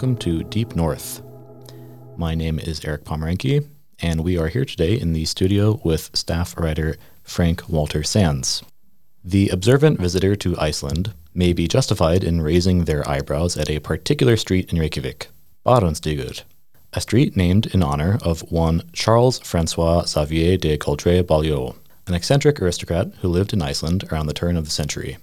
welcome 0.00 0.16
to 0.16 0.42
Deep 0.44 0.74
North. 0.74 1.20
My 2.16 2.34
name 2.34 2.58
is 2.58 2.82
Eric 2.86 3.04
Pomeranke, 3.04 3.68
and 4.00 4.24
we 4.24 4.38
are 4.38 4.48
here 4.48 4.64
today 4.64 4.98
in 4.98 5.12
the 5.12 5.26
studio 5.26 5.78
with 5.84 6.08
staff 6.14 6.58
writer 6.58 6.96
Frank 7.22 7.68
Walter 7.68 8.02
Sands. 8.02 8.62
The 9.22 9.50
observant 9.50 10.00
visitor 10.00 10.34
to 10.36 10.58
Iceland 10.58 11.12
may 11.34 11.52
be 11.52 11.68
justified 11.68 12.24
in 12.24 12.40
raising 12.40 12.86
their 12.86 13.06
eyebrows 13.06 13.58
at 13.58 13.68
a 13.68 13.78
particular 13.78 14.38
street 14.38 14.72
in 14.72 14.78
Reykjavik, 14.78 15.28
Barónsstígur, 15.66 16.44
a 16.94 17.00
street 17.02 17.36
named 17.36 17.66
in 17.66 17.82
honor 17.82 18.18
of 18.22 18.50
one 18.50 18.88
Charles 18.94 19.38
Francois 19.40 20.06
Xavier 20.06 20.56
de 20.56 20.78
Coudray 20.78 21.26
Beaulieu, 21.26 21.74
an 22.06 22.14
eccentric 22.14 22.62
aristocrat 22.62 23.12
who 23.20 23.28
lived 23.28 23.52
in 23.52 23.60
Iceland 23.60 24.04
around 24.10 24.28
the 24.28 24.32
turn 24.32 24.56
of 24.56 24.64
the 24.64 24.70
century. 24.70 25.18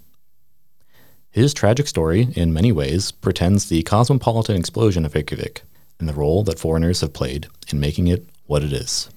His 1.32 1.54
tragic 1.54 1.88
story, 1.88 2.30
in 2.36 2.54
many 2.54 2.72
ways, 2.72 3.12
pretends 3.12 3.70
the 3.70 3.84
cosmopolitan 3.84 4.56
explosion 4.56 5.06
of 5.06 5.14
Reykjavik 5.14 5.64
and 6.00 6.08
the 6.08 6.14
role 6.14 6.44
that 6.44 6.60
foreigners 6.60 7.02
have 7.02 7.14
played 7.14 7.48
in 7.72 7.80
making 7.80 8.08
it 8.08 8.28
what 8.46 8.64
it 8.64 8.74
is. 8.74 9.10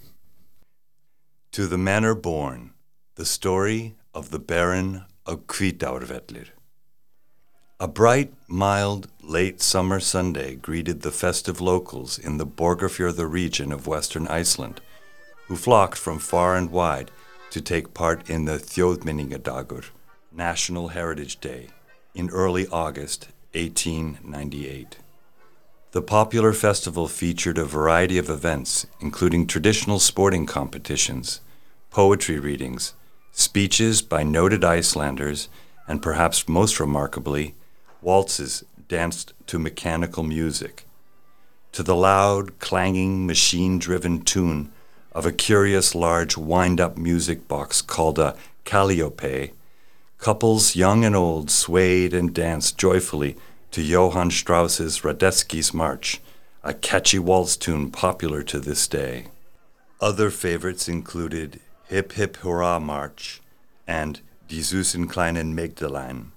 To 1.53 1.67
the 1.67 1.77
manor 1.77 2.15
born, 2.15 2.73
the 3.15 3.25
story 3.25 3.95
of 4.13 4.29
the 4.29 4.39
Baron 4.39 5.05
of 5.25 5.47
Hvítárvellir. 5.47 6.49
A 7.79 7.87
bright, 7.87 8.31
mild, 8.47 9.07
late 9.23 9.61
summer 9.61 9.99
Sunday 9.99 10.55
greeted 10.55 11.01
the 11.01 11.11
festive 11.11 11.59
locals 11.59 12.19
in 12.19 12.37
the 12.37 12.45
Borgarfjörður 12.45 13.31
region 13.31 13.71
of 13.71 13.87
western 13.87 14.27
Iceland, 14.27 14.81
who 15.47 15.55
flocked 15.55 15.97
from 15.97 16.19
far 16.19 16.55
and 16.55 16.69
wide 16.71 17.09
to 17.49 17.59
take 17.59 17.93
part 17.93 18.29
in 18.29 18.45
the 18.45 18.59
Þjóðmenningardagur, 18.59 19.85
National 20.31 20.89
Heritage 20.89 21.39
Day, 21.39 21.69
in 22.13 22.29
early 22.29 22.67
August 22.67 23.27
1898. 23.53 24.97
The 25.91 26.01
popular 26.01 26.53
festival 26.53 27.07
featured 27.07 27.57
a 27.57 27.65
variety 27.65 28.17
of 28.17 28.29
events, 28.29 28.87
including 28.99 29.45
traditional 29.45 29.99
sporting 29.99 30.45
competitions, 30.45 31.41
poetry 31.89 32.39
readings, 32.39 32.93
speeches 33.31 34.01
by 34.01 34.23
noted 34.23 34.63
Icelanders, 34.63 35.49
and 35.87 36.01
perhaps 36.01 36.47
most 36.47 36.79
remarkably, 36.79 37.55
waltzes 38.01 38.63
danced 38.87 39.33
to 39.47 39.59
mechanical 39.59 40.23
music. 40.23 40.85
To 41.73 41.83
the 41.83 41.95
loud, 41.95 42.59
clanging, 42.59 43.25
machine 43.25 43.79
driven 43.79 44.21
tune 44.21 44.71
of 45.13 45.25
a 45.25 45.31
curious 45.31 45.93
large 45.93 46.37
wind 46.37 46.79
up 46.79 46.97
music 46.97 47.47
box 47.47 47.81
called 47.81 48.19
a 48.19 48.35
calliope, 48.63 49.51
couples 50.21 50.75
young 50.75 51.03
and 51.03 51.15
old 51.15 51.49
swayed 51.49 52.13
and 52.13 52.31
danced 52.31 52.77
joyfully 52.77 53.35
to 53.71 53.81
Johann 53.81 54.29
Strauss's 54.29 54.99
Radetzky's 54.99 55.73
March, 55.73 56.21
a 56.63 56.75
catchy 56.75 57.17
waltz 57.17 57.57
tune 57.57 57.89
popular 57.89 58.43
to 58.43 58.59
this 58.59 58.87
day. 58.87 59.25
Other 59.99 60.29
favorites 60.29 60.87
included 60.87 61.59
Hip 61.87 62.11
Hip 62.13 62.37
Hurrah 62.37 62.79
March 62.79 63.41
and 63.87 64.21
Die 64.47 64.57
Süßen 64.57 65.07
kleinen 65.07 65.55
Mägdlein. 65.55 66.27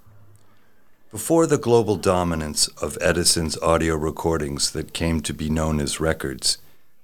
Before 1.11 1.45
the 1.45 1.59
global 1.59 1.95
dominance 1.95 2.67
of 2.81 2.97
Edison's 2.99 3.55
audio 3.59 3.95
recordings 3.95 4.71
that 4.71 4.93
came 4.93 5.21
to 5.21 5.33
be 5.33 5.47
known 5.47 5.79
as 5.79 5.99
records, 5.99 6.57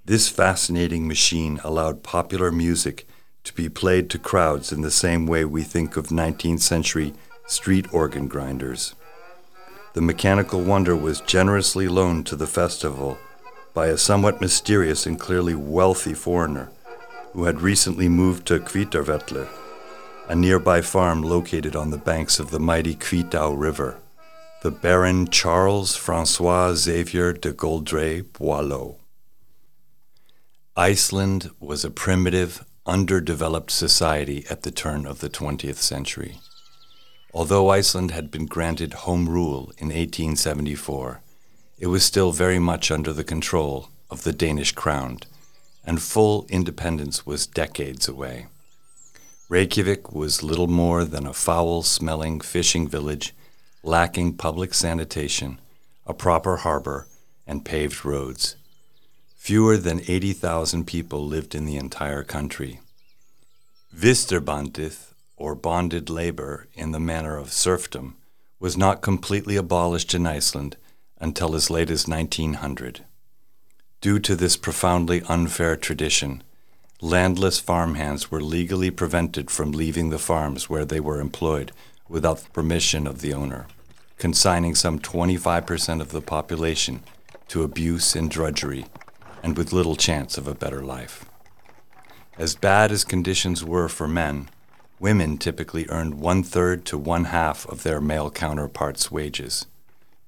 this 0.05 0.29
fascinating 0.29 1.07
machine 1.07 1.59
allowed 1.63 2.01
popular 2.01 2.51
music 2.51 3.05
to 3.43 3.53
be 3.53 3.69
played 3.69 4.09
to 4.09 4.19
crowds 4.19 4.71
in 4.71 4.81
the 4.81 4.91
same 4.91 5.25
way 5.25 5.45
we 5.45 5.63
think 5.63 5.97
of 5.97 6.07
19th 6.07 6.61
century 6.61 7.13
street 7.47 7.93
organ 7.93 8.27
grinders. 8.27 8.95
The 9.93 10.01
mechanical 10.01 10.61
wonder 10.61 10.95
was 10.95 11.21
generously 11.21 11.87
loaned 11.87 12.25
to 12.27 12.35
the 12.35 12.47
festival 12.47 13.17
by 13.73 13.87
a 13.87 13.97
somewhat 13.97 14.41
mysterious 14.41 15.05
and 15.05 15.19
clearly 15.19 15.55
wealthy 15.55 16.13
foreigner 16.13 16.71
who 17.33 17.45
had 17.45 17.61
recently 17.61 18.09
moved 18.09 18.45
to 18.47 18.59
Hvítárvellir, 18.59 19.49
a 20.27 20.35
nearby 20.35 20.81
farm 20.81 21.21
located 21.21 21.75
on 21.75 21.89
the 21.89 21.97
banks 21.97 22.39
of 22.39 22.51
the 22.51 22.59
mighty 22.59 22.95
Hvítá 22.95 23.53
River, 23.57 23.97
the 24.63 24.71
Baron 24.71 25.27
Charles 25.27 25.95
Francois 25.95 26.73
Xavier 26.75 27.33
de 27.33 27.53
Coudray 27.53 28.21
Beaulieu. 28.21 28.95
Iceland 30.75 31.51
was 31.59 31.83
a 31.83 31.91
primitive, 31.91 32.63
underdeveloped 32.85 33.71
society 33.71 34.45
at 34.49 34.63
the 34.63 34.71
turn 34.71 35.05
of 35.05 35.19
the 35.19 35.29
20th 35.29 35.75
century. 35.75 36.39
Although 37.33 37.69
Iceland 37.69 38.11
had 38.11 38.31
been 38.31 38.45
granted 38.45 38.93
home 38.93 39.29
rule 39.29 39.71
in 39.77 39.87
1874, 39.87 41.21
it 41.77 41.87
was 41.87 42.03
still 42.03 42.31
very 42.31 42.59
much 42.59 42.91
under 42.91 43.13
the 43.13 43.23
control 43.23 43.89
of 44.09 44.23
the 44.23 44.33
Danish 44.33 44.73
crown, 44.73 45.19
and 45.85 46.01
full 46.01 46.45
independence 46.49 47.25
was 47.25 47.47
decades 47.47 48.07
away. 48.07 48.47
Reykjavik 49.47 50.11
was 50.13 50.43
little 50.43 50.67
more 50.67 51.05
than 51.05 51.27
a 51.27 51.33
foul 51.33 51.83
smelling 51.83 52.39
fishing 52.39 52.87
village, 52.87 53.33
lacking 53.83 54.37
public 54.37 54.73
sanitation, 54.73 55.59
a 56.05 56.13
proper 56.13 56.57
harbor, 56.57 57.07
and 57.47 57.65
paved 57.65 58.05
roads. 58.05 58.55
Fewer 59.43 59.75
than 59.75 60.01
80,000 60.07 60.85
people 60.85 61.25
lived 61.25 61.55
in 61.55 61.65
the 61.65 61.75
entire 61.75 62.21
country. 62.21 62.79
Vistarbandið, 63.91 65.13
or 65.35 65.55
bonded 65.55 66.11
labor 66.11 66.67
in 66.75 66.91
the 66.91 66.99
manner 66.99 67.37
of 67.37 67.51
serfdom, 67.51 68.17
was 68.59 68.77
not 68.77 69.01
completely 69.01 69.55
abolished 69.55 70.13
in 70.13 70.27
Iceland 70.27 70.77
until 71.19 71.55
as 71.55 71.71
late 71.71 71.89
as 71.89 72.07
1900. 72.07 73.03
Due 73.99 74.19
to 74.19 74.35
this 74.35 74.55
profoundly 74.55 75.23
unfair 75.27 75.75
tradition, 75.75 76.43
landless 77.01 77.59
farmhands 77.59 78.29
were 78.29 78.43
legally 78.43 78.91
prevented 78.91 79.49
from 79.49 79.71
leaving 79.71 80.11
the 80.11 80.19
farms 80.19 80.69
where 80.69 80.85
they 80.85 80.99
were 80.99 81.19
employed 81.19 81.71
without 82.07 82.37
the 82.37 82.49
permission 82.51 83.07
of 83.07 83.21
the 83.21 83.33
owner, 83.33 83.65
consigning 84.19 84.75
some 84.75 84.99
25% 84.99 85.99
of 85.99 86.11
the 86.11 86.21
population 86.21 87.01
to 87.47 87.63
abuse 87.63 88.15
and 88.15 88.29
drudgery, 88.29 88.85
and 89.43 89.57
with 89.57 89.73
little 89.73 89.95
chance 89.95 90.37
of 90.37 90.47
a 90.47 90.55
better 90.55 90.83
life. 90.83 91.25
As 92.37 92.55
bad 92.55 92.91
as 92.91 93.03
conditions 93.03 93.63
were 93.63 93.89
for 93.89 94.07
men, 94.07 94.49
women 94.99 95.37
typically 95.37 95.85
earned 95.89 96.15
one 96.15 96.43
third 96.43 96.85
to 96.85 96.97
one 96.97 97.25
half 97.25 97.65
of 97.67 97.83
their 97.83 97.99
male 97.99 98.29
counterparts' 98.29 99.11
wages. 99.11 99.65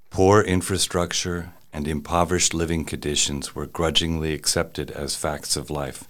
Poor 0.09 0.41
infrastructure 0.41 1.53
and 1.71 1.87
impoverished 1.87 2.53
living 2.53 2.85
conditions 2.85 3.55
were 3.55 3.65
grudgingly 3.65 4.33
accepted 4.33 4.91
as 4.91 5.15
facts 5.15 5.55
of 5.55 5.69
life, 5.69 6.07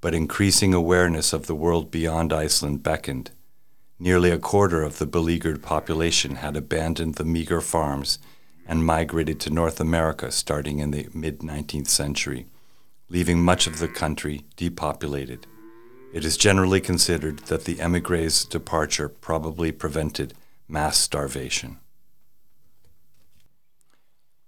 but 0.00 0.14
increasing 0.14 0.72
awareness 0.72 1.32
of 1.32 1.46
the 1.46 1.54
world 1.54 1.90
beyond 1.90 2.32
Iceland 2.32 2.82
beckoned. 2.82 3.30
Nearly 3.98 4.30
a 4.30 4.38
quarter 4.38 4.82
of 4.82 4.98
the 4.98 5.06
beleaguered 5.06 5.62
population 5.62 6.36
had 6.36 6.56
abandoned 6.56 7.14
the 7.14 7.24
meager 7.24 7.60
farms 7.60 8.18
and 8.66 8.84
migrated 8.84 9.40
to 9.40 9.50
North 9.50 9.80
America 9.80 10.30
starting 10.30 10.78
in 10.78 10.90
the 10.90 11.08
mid 11.12 11.40
19th 11.40 11.88
century, 11.88 12.46
leaving 13.08 13.42
much 13.42 13.66
of 13.66 13.78
the 13.78 13.88
country 13.88 14.44
depopulated. 14.56 15.46
It 16.12 16.24
is 16.24 16.36
generally 16.36 16.80
considered 16.80 17.40
that 17.46 17.64
the 17.64 17.80
emigre's 17.80 18.44
departure 18.44 19.08
probably 19.08 19.72
prevented 19.72 20.34
mass 20.68 20.96
starvation. 20.96 21.78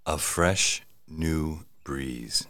A 0.05 0.17
fresh, 0.17 0.83
new 1.07 1.65
breeze. 1.83 2.47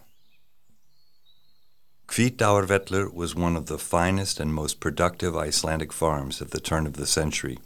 Hvítárvellir 2.08 3.14
was 3.14 3.36
one 3.36 3.56
of 3.56 3.66
the 3.66 3.78
finest 3.78 4.40
and 4.40 4.54
most 4.54 4.80
productive 4.80 5.36
Icelandic 5.36 5.92
farms 5.92 6.42
at 6.42 6.52
the 6.52 6.60
turn 6.60 6.88
of 6.88 6.94
the 6.94 7.06
century, 7.08 7.60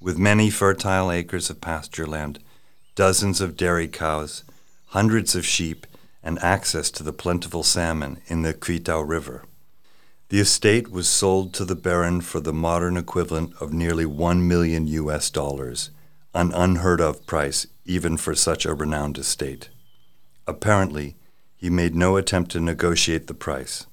with 0.00 0.18
many 0.18 0.50
fertile 0.50 1.10
acres 1.10 1.50
of 1.50 1.60
pasture 1.60 2.06
land, 2.06 2.40
dozens 2.94 3.40
of 3.40 3.56
dairy 3.56 3.88
cows, 3.88 4.44
hundreds 4.88 5.34
of 5.34 5.46
sheep, 5.46 5.86
and 6.22 6.38
access 6.40 6.90
to 6.90 7.02
the 7.02 7.12
plentiful 7.12 7.62
salmon 7.62 8.20
in 8.26 8.42
the 8.42 8.54
Hvítá 8.54 9.06
River. 9.06 9.44
The 10.28 10.40
estate 10.40 10.90
was 10.90 11.08
sold 11.08 11.52
to 11.54 11.64
the 11.64 11.74
Baron 11.74 12.20
for 12.20 12.40
the 12.40 12.52
modern 12.52 12.96
equivalent 12.96 13.52
of 13.60 13.72
nearly 13.72 14.06
1 14.06 14.46
million 14.46 14.86
US 14.86 15.30
dollars, 15.30 15.90
an 16.34 16.52
unheard 16.52 17.00
of 17.00 17.26
price 17.26 17.66
even 17.84 18.16
for 18.16 18.34
such 18.34 18.64
a 18.64 18.74
renowned 18.74 19.18
estate. 19.18 19.70
Apparently, 20.46 21.16
he 21.56 21.68
made 21.68 21.94
no 21.94 22.16
attempt 22.16 22.52
to 22.52 22.60
negotiate 22.60 23.26
the 23.26 23.34
price. 23.34 23.86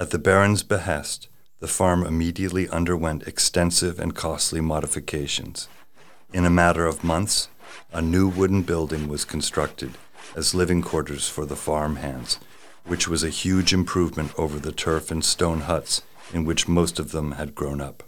At 0.00 0.10
the 0.10 0.18
Baron's 0.18 0.62
behest, 0.62 1.28
the 1.60 1.68
farm 1.68 2.04
immediately 2.04 2.68
underwent 2.68 3.28
extensive 3.28 4.00
and 4.00 4.14
costly 4.14 4.60
modifications. 4.60 5.68
In 6.32 6.44
a 6.44 6.50
matter 6.50 6.86
of 6.86 7.04
months, 7.04 7.48
a 7.92 8.02
new 8.02 8.28
wooden 8.28 8.62
building 8.62 9.08
was 9.08 9.24
constructed 9.24 9.92
as 10.36 10.54
living 10.54 10.82
quarters 10.82 11.28
for 11.28 11.44
the 11.44 11.56
farm 11.56 11.96
hands 11.96 12.38
which 12.84 13.06
was 13.06 13.22
a 13.22 13.30
huge 13.30 13.72
improvement 13.72 14.32
over 14.38 14.58
the 14.58 14.72
turf 14.72 15.10
and 15.10 15.24
stone 15.24 15.60
huts 15.60 16.02
in 16.32 16.44
which 16.44 16.68
most 16.68 16.98
of 16.98 17.12
them 17.12 17.32
had 17.32 17.54
grown 17.54 17.80
up. 17.80 18.02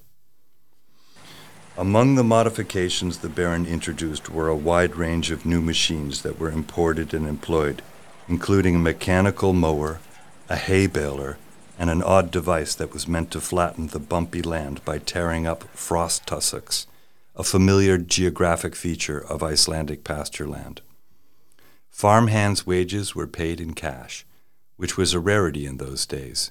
Among 1.77 2.15
the 2.15 2.25
modifications 2.25 3.19
the 3.19 3.29
Baron 3.29 3.67
introduced 3.67 4.29
were 4.29 4.49
a 4.49 4.57
wide 4.57 4.97
range 4.97 5.31
of 5.31 5.47
new 5.47 5.61
machines 5.61 6.23
that 6.23 6.39
were 6.39 6.51
imported 6.51 7.15
and 7.15 7.27
employed, 7.27 7.81
including 8.29 8.77
a 8.77 8.81
mechanical 8.81 9.53
mower, 9.53 10.01
a 10.49 10.57
hay 10.57 10.87
baler, 10.87 11.39
and 11.79 11.89
an 11.89 12.03
odd 12.03 12.31
device 12.31 12.75
that 12.75 12.93
was 12.93 13.09
meant 13.09 13.31
to 13.31 13.41
flatten 13.41 13.87
the 13.89 13.99
bumpy 13.99 14.43
land 14.43 14.85
by 14.85 14.99
tearing 14.99 15.47
up 15.47 15.65
frost 15.75 16.27
tussocks, 16.27 16.87
a 17.35 17.43
familiar 17.43 17.97
geographic 17.97 18.77
feature 18.77 19.19
of 19.19 19.43
Icelandic 19.43 20.05
pasture 20.05 20.47
land. 20.47 20.83
Farm 21.89 22.27
hands' 22.27 22.67
wages 22.67 23.15
were 23.15 23.27
paid 23.27 23.59
in 23.61 23.73
cash, 23.73 24.27
which 24.77 24.99
was 24.99 25.15
a 25.15 25.21
rarity 25.21 25.65
in 25.65 25.79
those 25.79 26.05
days. 26.05 26.51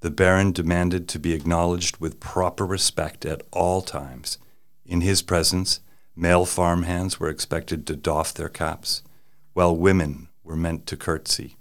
The 0.00 0.10
Baron 0.10 0.52
demanded 0.52 1.08
to 1.08 1.18
be 1.18 1.32
acknowledged 1.32 1.96
with 1.96 2.20
proper 2.20 2.64
respect 2.64 3.26
at 3.26 3.42
all 3.50 3.82
times. 3.82 4.38
In 4.86 5.00
his 5.00 5.20
presence, 5.20 5.80
male 6.14 6.46
farm 6.46 6.84
hands 6.84 7.18
were 7.18 7.28
expected 7.28 7.84
to 7.86 7.96
doff 7.96 8.32
their 8.32 8.48
caps, 8.48 9.02
while 9.52 9.76
women 9.76 10.28
were 10.44 10.56
meant 10.56 10.86
to 10.86 10.96
curtsy. 10.96 11.56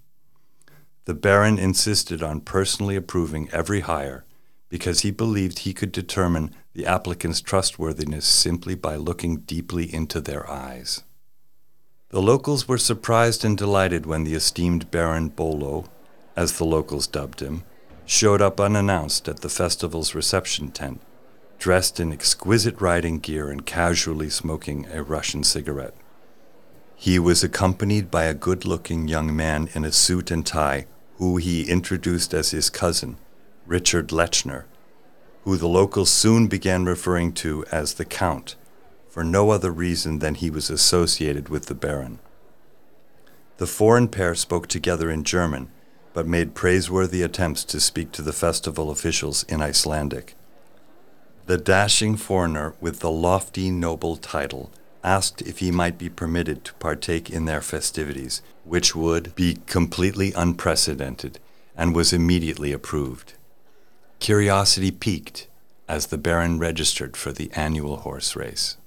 The 1.06 1.16
Baron 1.16 1.58
insisted 1.58 2.22
on 2.22 2.42
personally 2.42 2.96
approving 2.96 3.50
every 3.52 3.80
hire 3.80 4.26
because 4.70 5.02
he 5.02 5.12
believed 5.12 5.60
he 5.60 5.74
could 5.74 5.92
determine 5.92 6.54
the 6.74 6.86
applicant's 6.86 7.42
trustworthiness 7.42 8.26
simply 8.26 8.76
by 8.76 8.96
looking 8.96 9.38
deeply 9.38 9.94
into 9.94 10.20
their 10.20 10.50
eyes. 10.50 11.04
The 12.10 12.22
locals 12.22 12.68
were 12.68 12.78
surprised 12.78 13.44
and 13.44 13.58
delighted 13.58 14.06
when 14.06 14.24
the 14.24 14.34
esteemed 14.34 14.92
Baron 14.92 15.30
Bolo, 15.30 15.86
as 16.36 16.58
the 16.58 16.66
locals 16.66 17.08
dubbed 17.08 17.42
him, 17.42 17.64
showed 18.06 18.42
up 18.42 18.60
unannounced 18.60 19.28
at 19.28 19.42
the 19.42 19.50
festival's 19.50 20.16
reception 20.16 20.72
tent, 20.72 21.02
dressed 21.60 22.00
in 22.00 22.14
exquisite 22.14 22.80
riding 22.80 23.20
gear 23.20 23.50
and 23.50 23.66
casually 23.66 24.30
smoking 24.30 24.88
a 24.92 25.04
Russian 25.04 25.44
cigarette. 25.44 25.96
He 26.96 27.20
was 27.20 27.44
accompanied 27.44 28.10
by 28.10 28.24
a 28.24 28.34
good 28.34 28.66
looking 28.66 29.08
young 29.08 29.36
man 29.36 29.70
in 29.74 29.84
a 29.84 29.92
suit 29.92 30.32
and 30.32 30.46
tie, 30.46 30.88
who 31.16 31.38
he 31.38 31.70
introduced 31.70 32.34
as 32.34 32.52
his 32.52 32.70
cousin, 32.70 33.18
Richard 33.68 34.08
Lechner, 34.10 34.64
who 35.44 35.58
the 35.58 35.68
locals 35.68 36.10
soon 36.10 36.48
began 36.48 36.86
referring 36.86 37.34
to 37.34 37.66
as 37.70 37.96
the 37.96 38.06
Count, 38.06 38.56
for 39.10 39.26
no 39.26 39.50
other 39.50 39.72
reason 39.72 40.20
than 40.20 40.36
he 40.36 40.50
was 40.50 40.70
associated 40.70 41.50
with 41.50 41.66
the 41.66 41.76
Baron. 41.76 42.20
The 43.58 43.68
foreign 43.68 44.08
pair 44.08 44.36
spoke 44.36 44.68
together 44.68 45.12
in 45.12 45.26
German, 45.26 45.70
but 46.14 46.26
made 46.26 46.56
praiseworthy 46.56 47.22
attempts 47.22 47.66
to 47.66 47.82
speak 47.82 48.14
to 48.14 48.22
the 48.22 48.32
festival 48.32 48.90
officials 48.90 49.44
in 49.44 49.62
Icelandic. 49.62 50.36
The 51.46 51.58
dashing 51.58 52.16
foreigner 52.16 52.74
with 52.80 53.02
the 53.02 53.12
lofty 53.12 53.70
noble 53.70 54.16
title 54.16 54.72
asked 55.04 55.42
if 55.42 55.60
he 55.60 55.72
might 55.72 55.98
be 55.98 56.10
permitted 56.10 56.64
to 56.66 56.74
partake 56.76 57.30
in 57.30 57.46
their 57.46 57.62
festivities, 57.62 58.42
which 58.64 58.96
would 58.96 59.36
be 59.36 59.60
completely 59.66 60.32
unprecedented, 60.34 61.40
and 61.76 61.94
was 61.94 62.14
immediately 62.14 62.72
approved. 62.72 63.34
Curiosity 64.20 64.92
peaked 64.92 65.48
as 65.88 66.08
the 66.08 66.18
Baron 66.18 66.60
registered 66.60 67.16
for 67.16 67.32
the 67.32 67.52
annual 67.54 67.98
horse 67.98 68.36
race. 68.36 68.78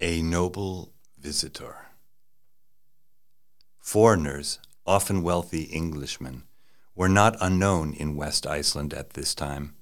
A 0.00 0.20
noble 0.22 0.92
visitor. 1.18 1.88
Foreigners, 3.78 4.58
often 4.86 5.22
wealthy 5.22 5.68
Englishmen, 5.72 6.44
were 6.96 7.08
not 7.08 7.36
unknown 7.40 7.92
in 7.92 8.16
West 8.16 8.46
Iceland 8.46 8.94
at 8.94 9.10
this 9.10 9.34
time, 9.34 9.76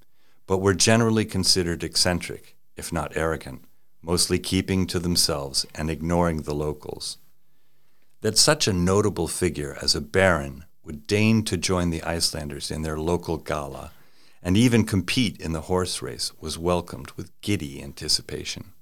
but 0.47 0.59
were 0.59 0.75
generally 0.75 1.25
considered 1.25 1.85
eccentric, 1.85 2.57
if 2.77 2.93
not 2.93 3.17
arrogant, 3.17 3.65
mostly 4.03 4.39
keeping 4.39 4.87
to 4.89 4.99
themselves 4.99 5.65
and 5.75 5.89
ignoring 5.89 6.43
the 6.43 6.55
locals. 6.55 7.19
That 8.21 8.37
such 8.37 8.67
a 8.67 8.73
notable 8.73 9.29
figure 9.29 9.79
as 9.81 9.95
a 9.95 10.01
baron 10.01 10.65
would 10.85 11.07
deign 11.07 11.45
to 11.45 11.57
join 11.57 11.91
the 11.91 12.03
Icelanders 12.03 12.71
in 12.71 12.83
their 12.83 12.99
local 12.99 13.37
gala 13.37 13.93
and 14.43 14.57
even 14.57 14.85
compete 14.85 15.41
in 15.41 15.53
the 15.53 15.63
horse 15.63 16.03
race 16.03 16.33
was 16.41 16.59
welcomed 16.59 17.13
with 17.13 17.41
giddy 17.41 17.83
anticipation. 17.83 18.73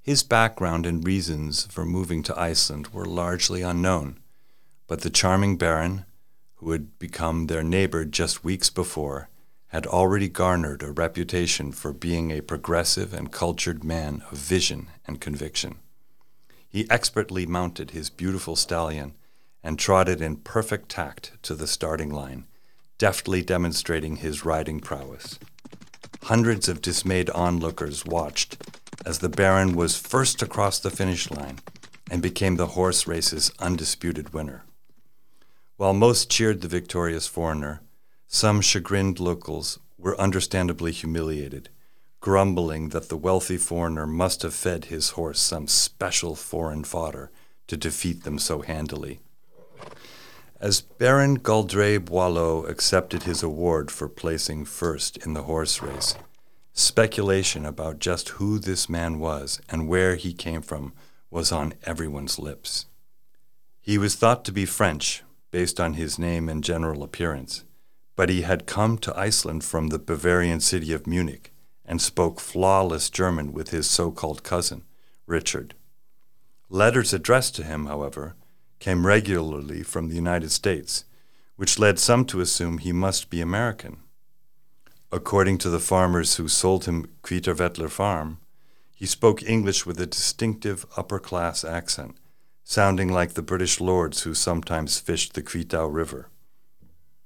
His 0.00 0.22
background 0.22 0.86
and 0.86 1.04
reasons 1.04 1.66
for 1.66 1.84
moving 1.84 2.22
to 2.24 2.40
Iceland 2.40 2.88
were 2.88 3.06
largely 3.06 3.62
unknown, 3.62 4.20
but 4.86 5.00
the 5.00 5.10
charming 5.10 5.56
Baron, 5.56 6.04
who 6.56 6.70
had 6.70 6.96
become 7.00 7.46
their 7.48 7.64
neighbor 7.64 8.04
just 8.04 8.44
weeks 8.44 8.70
before, 8.70 9.28
had 9.68 9.84
already 9.84 10.28
garnered 10.28 10.84
a 10.84 10.92
reputation 10.92 11.72
for 11.72 11.92
being 11.92 12.30
a 12.30 12.40
progressive 12.40 13.12
and 13.12 13.32
cultured 13.32 13.82
man 13.82 14.22
of 14.30 14.38
vision 14.38 14.86
and 15.06 15.20
conviction. 15.20 15.80
He 16.68 16.88
expertly 16.88 17.44
mounted 17.44 17.90
his 17.90 18.08
beautiful 18.08 18.54
stallion 18.54 19.14
and 19.62 19.78
trotted 19.78 20.20
in 20.20 20.36
perfect 20.36 20.88
tact 20.88 21.32
to 21.42 21.54
the 21.54 21.66
starting 21.66 22.10
line, 22.10 22.46
deftly 22.98 23.42
demonstrating 23.42 24.16
his 24.16 24.44
riding 24.44 24.80
prowess. 24.80 25.38
Hundreds 26.22 26.68
of 26.68 26.82
dismayed 26.82 27.30
onlookers 27.30 28.04
watched 28.04 28.56
as 29.04 29.20
the 29.20 29.28
Baron 29.28 29.76
was 29.76 29.96
first 29.98 30.42
across 30.42 30.78
the 30.78 30.90
finish 30.90 31.30
line 31.30 31.58
and 32.10 32.20
became 32.22 32.56
the 32.56 32.68
horse 32.68 33.06
race's 33.06 33.52
undisputed 33.58 34.32
winner. 34.32 34.64
While 35.76 35.94
most 35.94 36.30
cheered 36.30 36.60
the 36.60 36.68
victorious 36.68 37.26
foreigner, 37.26 37.82
some 38.26 38.60
chagrined 38.60 39.20
locals 39.20 39.78
were 39.98 40.20
understandably 40.20 40.90
humiliated, 40.90 41.68
grumbling 42.20 42.88
that 42.88 43.08
the 43.08 43.16
wealthy 43.16 43.56
foreigner 43.56 44.06
must 44.06 44.42
have 44.42 44.54
fed 44.54 44.86
his 44.86 45.10
horse 45.10 45.40
some 45.40 45.68
special 45.68 46.34
foreign 46.34 46.82
fodder 46.82 47.30
to 47.66 47.76
defeat 47.76 48.24
them 48.24 48.38
so 48.38 48.62
handily. 48.62 49.20
As 50.60 50.80
Baron 50.80 51.38
Galdré 51.40 52.02
Boileau 52.02 52.64
accepted 52.64 53.24
his 53.24 53.42
award 53.42 53.90
for 53.90 54.08
placing 54.08 54.64
first 54.64 55.18
in 55.18 55.34
the 55.34 55.42
horse 55.42 55.82
race, 55.82 56.16
Speculation 56.78 57.64
about 57.64 58.00
just 58.00 58.28
who 58.36 58.58
this 58.58 58.86
man 58.86 59.18
was 59.18 59.62
and 59.70 59.88
where 59.88 60.14
he 60.16 60.34
came 60.34 60.60
from 60.60 60.92
was 61.30 61.50
on 61.50 61.72
everyone's 61.84 62.38
lips. 62.38 62.84
He 63.80 63.96
was 63.96 64.14
thought 64.14 64.44
to 64.44 64.52
be 64.52 64.66
French, 64.66 65.22
based 65.50 65.80
on 65.80 65.94
his 65.94 66.18
name 66.18 66.50
and 66.50 66.62
general 66.62 67.02
appearance, 67.02 67.64
but 68.14 68.28
he 68.28 68.42
had 68.42 68.66
come 68.66 68.98
to 68.98 69.18
Iceland 69.18 69.64
from 69.64 69.86
the 69.86 69.98
Bavarian 69.98 70.60
city 70.60 70.92
of 70.92 71.06
Munich 71.06 71.50
and 71.82 71.98
spoke 71.98 72.40
flawless 72.40 73.08
German 73.08 73.54
with 73.54 73.70
his 73.70 73.88
so 73.88 74.10
called 74.10 74.42
cousin, 74.42 74.84
Richard. 75.26 75.74
Letters 76.68 77.14
addressed 77.14 77.54
to 77.56 77.62
him, 77.62 77.86
however, 77.86 78.34
came 78.86 79.04
regularly 79.04 79.82
from 79.82 80.06
the 80.06 80.14
United 80.14 80.52
States, 80.52 81.04
which 81.56 81.76
led 81.76 81.98
some 81.98 82.24
to 82.24 82.40
assume 82.40 82.78
he 82.78 82.92
must 82.92 83.30
be 83.30 83.40
American. 83.40 83.96
According 85.10 85.58
to 85.58 85.70
the 85.70 85.80
farmers 85.80 86.36
who 86.36 86.46
sold 86.46 86.84
him 86.84 87.10
Hvítárvellir 87.24 87.90
Farm, 87.90 88.38
he 88.94 89.04
spoke 89.04 89.42
English 89.42 89.86
with 89.86 90.00
a 90.00 90.06
distinctive 90.06 90.86
upper 90.96 91.18
class 91.18 91.64
accent, 91.64 92.16
sounding 92.62 93.12
like 93.12 93.34
the 93.34 93.42
British 93.42 93.80
lords 93.80 94.22
who 94.22 94.34
sometimes 94.34 95.00
fished 95.00 95.34
the 95.34 95.42
Hvítá 95.42 95.92
River. 95.92 96.28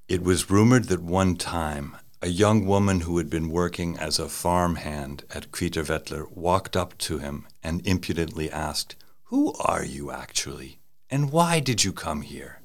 It 0.08 0.22
was 0.22 0.50
rumored 0.50 0.84
that 0.84 1.02
one 1.02 1.36
time 1.36 1.94
a 2.22 2.28
young 2.28 2.64
woman 2.64 3.00
who 3.00 3.18
had 3.18 3.28
been 3.28 3.50
working 3.50 3.98
as 3.98 4.18
a 4.18 4.30
farm 4.30 4.76
hand 4.76 5.24
at 5.34 5.52
Hvítárvellir 5.52 6.32
walked 6.32 6.74
up 6.74 6.96
to 7.08 7.18
him 7.18 7.46
and 7.62 7.86
impudently 7.86 8.50
asked, 8.50 8.96
Who 9.24 9.52
are 9.60 9.84
you 9.84 10.10
actually, 10.10 10.79
and 11.10 11.32
why 11.32 11.60
did 11.60 11.84
you 11.84 11.92
come 11.92 12.22
here? 12.22 12.60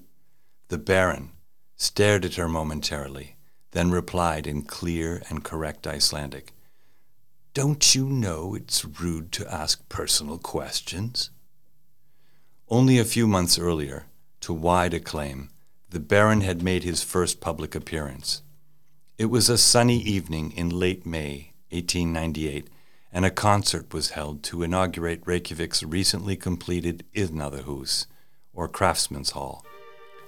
The 0.67 0.77
Baron 0.77 1.31
stared 1.75 2.25
at 2.25 2.35
her 2.35 2.47
momentarily 2.47 3.35
then 3.75 3.91
replied 3.91 4.47
in 4.47 4.61
clear 4.61 5.21
and 5.29 5.43
correct 5.43 5.85
Icelandic, 5.85 6.53
Don't 7.53 7.93
you 7.93 8.05
know 8.05 8.55
it's 8.55 8.85
rude 8.85 9.33
to 9.33 9.53
ask 9.53 9.87
personal 9.89 10.37
questions? 10.37 11.29
Only 12.69 12.97
a 12.97 13.03
few 13.03 13.27
months 13.27 13.59
earlier, 13.59 14.05
to 14.39 14.53
wide 14.53 14.93
acclaim, 14.93 15.49
the 15.89 15.99
Baron 15.99 16.39
had 16.39 16.63
made 16.63 16.85
his 16.85 17.03
first 17.03 17.41
public 17.41 17.75
appearance. 17.75 18.43
It 19.17 19.25
was 19.25 19.49
a 19.49 19.57
sunny 19.57 19.99
evening 19.99 20.53
in 20.53 20.69
late 20.69 21.05
May 21.05 21.51
1898, 21.71 22.69
and 23.11 23.25
a 23.25 23.29
concert 23.29 23.93
was 23.93 24.11
held 24.11 24.41
to 24.43 24.63
inaugurate 24.63 25.25
Reykjavik's 25.25 25.83
recently 25.83 26.37
completed 26.37 27.03
Iðnaðarhús, 27.13 28.05
or 28.55 28.67
Craftsman's 28.67 29.31
Hall, 29.31 29.65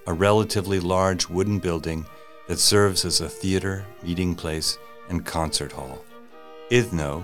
a 0.05 0.13
relatively 0.13 0.79
large 0.79 1.29
wooden 1.29 1.59
building 1.59 2.05
that 2.47 2.59
serves 2.59 3.05
as 3.05 3.21
a 3.21 3.29
theater, 3.29 3.85
meeting 4.03 4.35
place, 4.35 4.77
and 5.09 5.25
concert 5.25 5.71
hall. 5.71 6.03
Iðnó, 6.69 7.23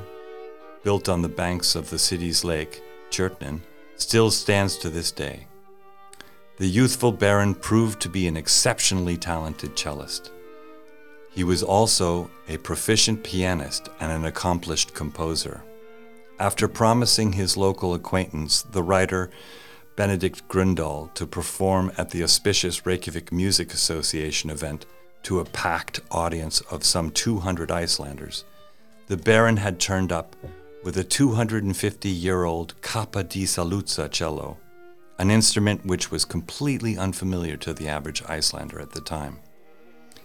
built 0.83 1.10
on 1.10 1.22
the 1.22 1.29
banks 1.29 1.75
of 1.75 1.89
the 1.89 2.00
city's 2.00 2.43
lake, 2.43 2.81
Tjörnin, 3.10 3.62
still 3.95 4.31
stands 4.31 4.77
to 4.77 4.89
this 4.89 5.12
day. 5.12 5.48
The 6.57 6.67
youthful 6.67 7.12
Baron 7.12 7.55
proved 7.55 8.00
to 8.01 8.10
be 8.10 8.27
an 8.27 8.38
exceptionally 8.38 9.17
talented 9.17 9.75
cellist. 9.75 10.31
He 11.31 11.43
was 11.43 11.63
also 11.63 12.29
a 12.48 12.57
proficient 12.57 13.24
pianist 13.24 13.89
and 14.00 14.12
an 14.12 14.25
accomplished 14.25 14.93
composer. 14.93 15.63
After 16.39 16.67
promising 16.67 17.33
his 17.33 17.57
local 17.57 17.93
acquaintance, 17.93 18.62
the 18.62 18.83
writer 18.83 19.31
Benedikt 19.95 20.47
Gröndal, 20.47 21.13
to 21.13 21.27
perform 21.27 21.91
at 21.97 22.09
the 22.09 22.23
auspicious 22.23 22.85
Reykjavik 22.85 23.31
Music 23.31 23.73
Association 23.73 24.50
event 24.50 24.85
to 25.23 25.39
a 25.39 25.45
packed 25.45 26.00
audience 26.09 26.62
of 26.62 26.83
some 26.83 27.12
200 27.12 27.69
Icelanders, 27.69 28.43
the 29.07 29.17
Baron 29.17 29.57
had 29.57 29.79
turned 29.79 30.12
up 30.12 30.35
with 30.83 30.97
a 30.97 31.03
250 31.03 32.09
year 32.09 32.43
old 32.43 32.81
Kappa 32.81 33.23
di 33.23 33.43
Saluzza 33.43 34.09
cello, 34.09 34.57
an 35.19 35.29
instrument 35.29 35.85
which 35.85 36.09
was 36.09 36.25
completely 36.25 36.97
unfamiliar 36.97 37.55
to 37.57 37.73
the 37.73 37.88
average 37.88 38.23
Icelander 38.27 38.79
at 38.79 38.91
the 38.91 39.01
time. 39.01 39.39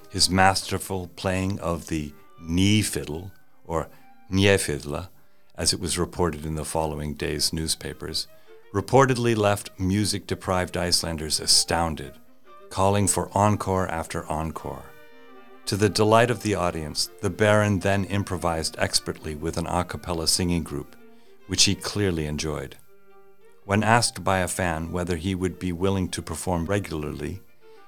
His 0.09 0.31
masterful 0.31 1.11
playing 1.17 1.61
of 1.61 1.89
the 1.89 2.13
knee 2.41 2.81
fiddle, 2.81 3.33
or 3.67 3.89
knéfiðla, 4.33 5.09
as 5.57 5.73
it 5.73 5.81
was 5.81 5.99
reported 5.99 6.47
in 6.47 6.55
the 6.55 6.65
following 6.65 7.15
day's 7.15 7.53
newspapers, 7.53 8.27
reportedly 8.79 9.37
left 9.37 9.71
music 9.77 10.25
deprived 10.29 10.77
Icelanders 10.77 11.41
astounded, 11.41 12.13
calling 12.71 13.09
for 13.09 13.29
encore 13.37 13.89
after 13.89 14.25
encore. 14.27 14.85
To 15.67 15.77
the 15.77 15.89
delight 15.89 16.31
of 16.31 16.45
the 16.45 16.55
audience, 16.55 17.11
the 17.21 17.29
Baron 17.29 17.81
then 17.81 18.05
improvised 18.05 18.77
expertly 18.79 19.35
with 19.35 19.57
an 19.57 19.67
a 19.67 19.85
cappella 19.85 20.29
singing 20.29 20.63
group, 20.63 20.95
which 21.49 21.65
he 21.65 21.75
clearly 21.75 22.27
enjoyed. 22.27 22.77
When 23.65 23.83
asked 23.83 24.23
by 24.23 24.39
a 24.39 24.47
fan 24.47 24.93
whether 24.93 25.17
he 25.17 25.35
would 25.35 25.59
be 25.59 25.73
willing 25.73 26.09
to 26.11 26.23
perform 26.23 26.67
regularly, 26.67 27.43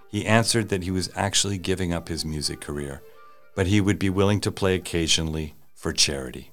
he 0.08 0.26
answered 0.26 0.70
that 0.70 0.82
he 0.82 0.90
was 0.90 1.08
actually 1.14 1.58
giving 1.58 1.92
up 1.92 2.08
his 2.08 2.24
music 2.24 2.60
career, 2.60 3.00
but 3.54 3.68
he 3.68 3.80
would 3.80 4.00
be 4.00 4.10
willing 4.10 4.40
to 4.40 4.50
play 4.50 4.74
occasionally 4.74 5.54
for 5.72 5.92
charity. 5.92 6.50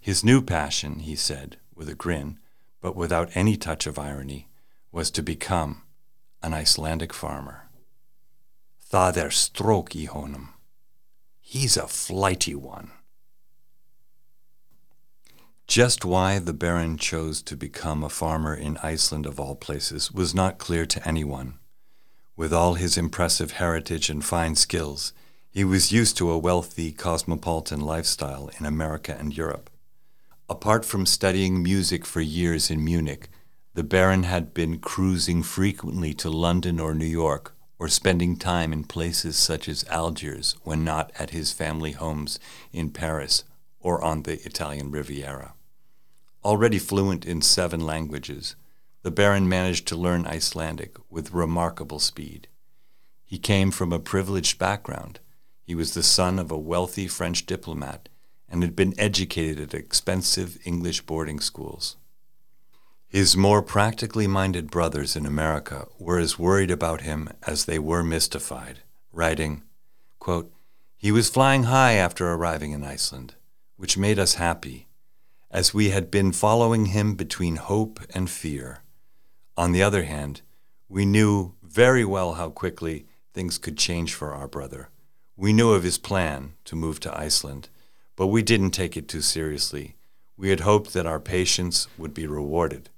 His 0.00 0.22
new 0.22 0.42
passion, 0.42 1.00
he 1.00 1.16
said, 1.16 1.56
with 1.74 1.88
a 1.88 1.96
grin, 1.96 2.38
but 2.80 2.96
without 2.96 3.30
any 3.34 3.56
touch 3.56 3.86
of 3.86 3.98
irony, 3.98 4.48
was 4.92 5.10
to 5.10 5.22
become 5.22 5.82
an 6.42 6.54
Icelandic 6.54 7.12
farmer. 7.12 7.68
Það 8.90 9.16
er 9.16 9.30
strók 9.30 9.94
í 9.94 10.08
honum. 10.08 10.54
He's 11.40 11.76
a 11.76 11.88
flighty 11.88 12.54
one. 12.54 12.90
Just 15.66 16.04
why 16.04 16.38
the 16.38 16.54
Baron 16.54 16.96
chose 16.96 17.42
to 17.42 17.54
become 17.54 18.02
a 18.02 18.08
farmer 18.08 18.54
in 18.54 18.78
Iceland 18.78 19.26
of 19.26 19.38
all 19.38 19.54
places 19.54 20.10
was 20.10 20.34
not 20.34 20.56
clear 20.56 20.86
to 20.86 21.06
anyone. 21.06 21.58
With 22.36 22.54
all 22.54 22.74
his 22.74 22.96
impressive 22.96 23.52
heritage 23.52 24.08
and 24.08 24.24
fine 24.24 24.54
skills, 24.54 25.12
he 25.50 25.64
was 25.64 25.92
used 25.92 26.16
to 26.16 26.30
a 26.30 26.38
wealthy 26.38 26.92
cosmopolitan 26.92 27.80
lifestyle 27.80 28.48
in 28.58 28.64
America 28.64 29.14
and 29.18 29.36
Europe. 29.36 29.68
Apart 30.50 30.86
from 30.86 31.04
studying 31.04 31.62
music 31.62 32.06
for 32.06 32.22
years 32.22 32.70
in 32.70 32.82
Munich, 32.82 33.28
the 33.74 33.84
Baron 33.84 34.22
had 34.22 34.54
been 34.54 34.78
cruising 34.78 35.42
frequently 35.42 36.14
to 36.14 36.30
London 36.30 36.80
or 36.80 36.94
New 36.94 37.04
York 37.04 37.54
or 37.78 37.86
spending 37.88 38.34
time 38.34 38.72
in 38.72 38.84
places 38.84 39.36
such 39.36 39.68
as 39.68 39.84
Algiers 39.90 40.56
when 40.62 40.84
not 40.84 41.12
at 41.18 41.30
his 41.30 41.52
family 41.52 41.92
homes 41.92 42.40
in 42.72 42.88
Paris 42.88 43.44
or 43.78 44.02
on 44.02 44.22
the 44.22 44.40
Italian 44.46 44.90
Riviera. 44.90 45.52
Already 46.42 46.78
fluent 46.78 47.26
in 47.26 47.42
seven 47.42 47.84
languages, 47.84 48.56
the 49.02 49.10
Baron 49.10 49.50
managed 49.50 49.86
to 49.88 49.96
learn 49.96 50.26
Icelandic 50.26 50.96
with 51.10 51.32
remarkable 51.32 51.98
speed. 51.98 52.48
He 53.26 53.38
came 53.38 53.70
from 53.70 53.92
a 53.92 54.00
privileged 54.00 54.58
background. 54.58 55.20
He 55.62 55.74
was 55.74 55.92
the 55.92 56.02
son 56.02 56.38
of 56.38 56.50
a 56.50 56.56
wealthy 56.56 57.06
French 57.06 57.44
diplomat 57.44 58.08
and 58.50 58.62
had 58.62 58.74
been 58.74 58.94
educated 58.98 59.60
at 59.60 59.74
expensive 59.74 60.58
English 60.64 61.02
boarding 61.02 61.40
schools. 61.40 61.96
His 63.08 63.36
more 63.36 63.62
practically 63.62 64.26
minded 64.26 64.70
brothers 64.70 65.16
in 65.16 65.24
America 65.24 65.86
were 65.98 66.18
as 66.18 66.38
worried 66.38 66.70
about 66.70 67.00
him 67.00 67.30
as 67.46 67.64
they 67.64 67.78
were 67.78 68.04
mystified, 68.04 68.80
writing, 69.12 69.62
quote, 70.18 70.52
He 70.96 71.10
was 71.10 71.30
flying 71.30 71.64
high 71.64 71.94
after 71.94 72.30
arriving 72.30 72.72
in 72.72 72.84
Iceland, 72.84 73.34
which 73.76 73.96
made 73.96 74.18
us 74.18 74.34
happy, 74.34 74.88
as 75.50 75.72
we 75.72 75.88
had 75.90 76.10
been 76.10 76.32
following 76.32 76.86
him 76.86 77.14
between 77.14 77.56
hope 77.56 78.00
and 78.14 78.28
fear. 78.28 78.80
On 79.56 79.72
the 79.72 79.82
other 79.82 80.04
hand, 80.04 80.42
we 80.88 81.06
knew 81.06 81.54
very 81.62 82.04
well 82.04 82.34
how 82.34 82.50
quickly 82.50 83.06
things 83.32 83.56
could 83.56 83.78
change 83.78 84.12
for 84.12 84.32
our 84.34 84.48
brother. 84.48 84.90
We 85.36 85.52
knew 85.52 85.72
of 85.72 85.82
his 85.82 85.98
plan 85.98 86.54
to 86.64 86.76
move 86.76 87.00
to 87.00 87.18
Iceland, 87.18 87.68
but 88.18 88.26
we 88.26 88.42
didn't 88.42 88.72
take 88.72 88.96
it 88.96 89.06
too 89.06 89.20
seriously. 89.20 89.94
We 90.36 90.50
had 90.50 90.60
hoped 90.60 90.92
that 90.92 91.06
our 91.06 91.20
patience 91.20 91.86
would 91.96 92.12
be 92.12 92.26
rewarded 92.26 92.90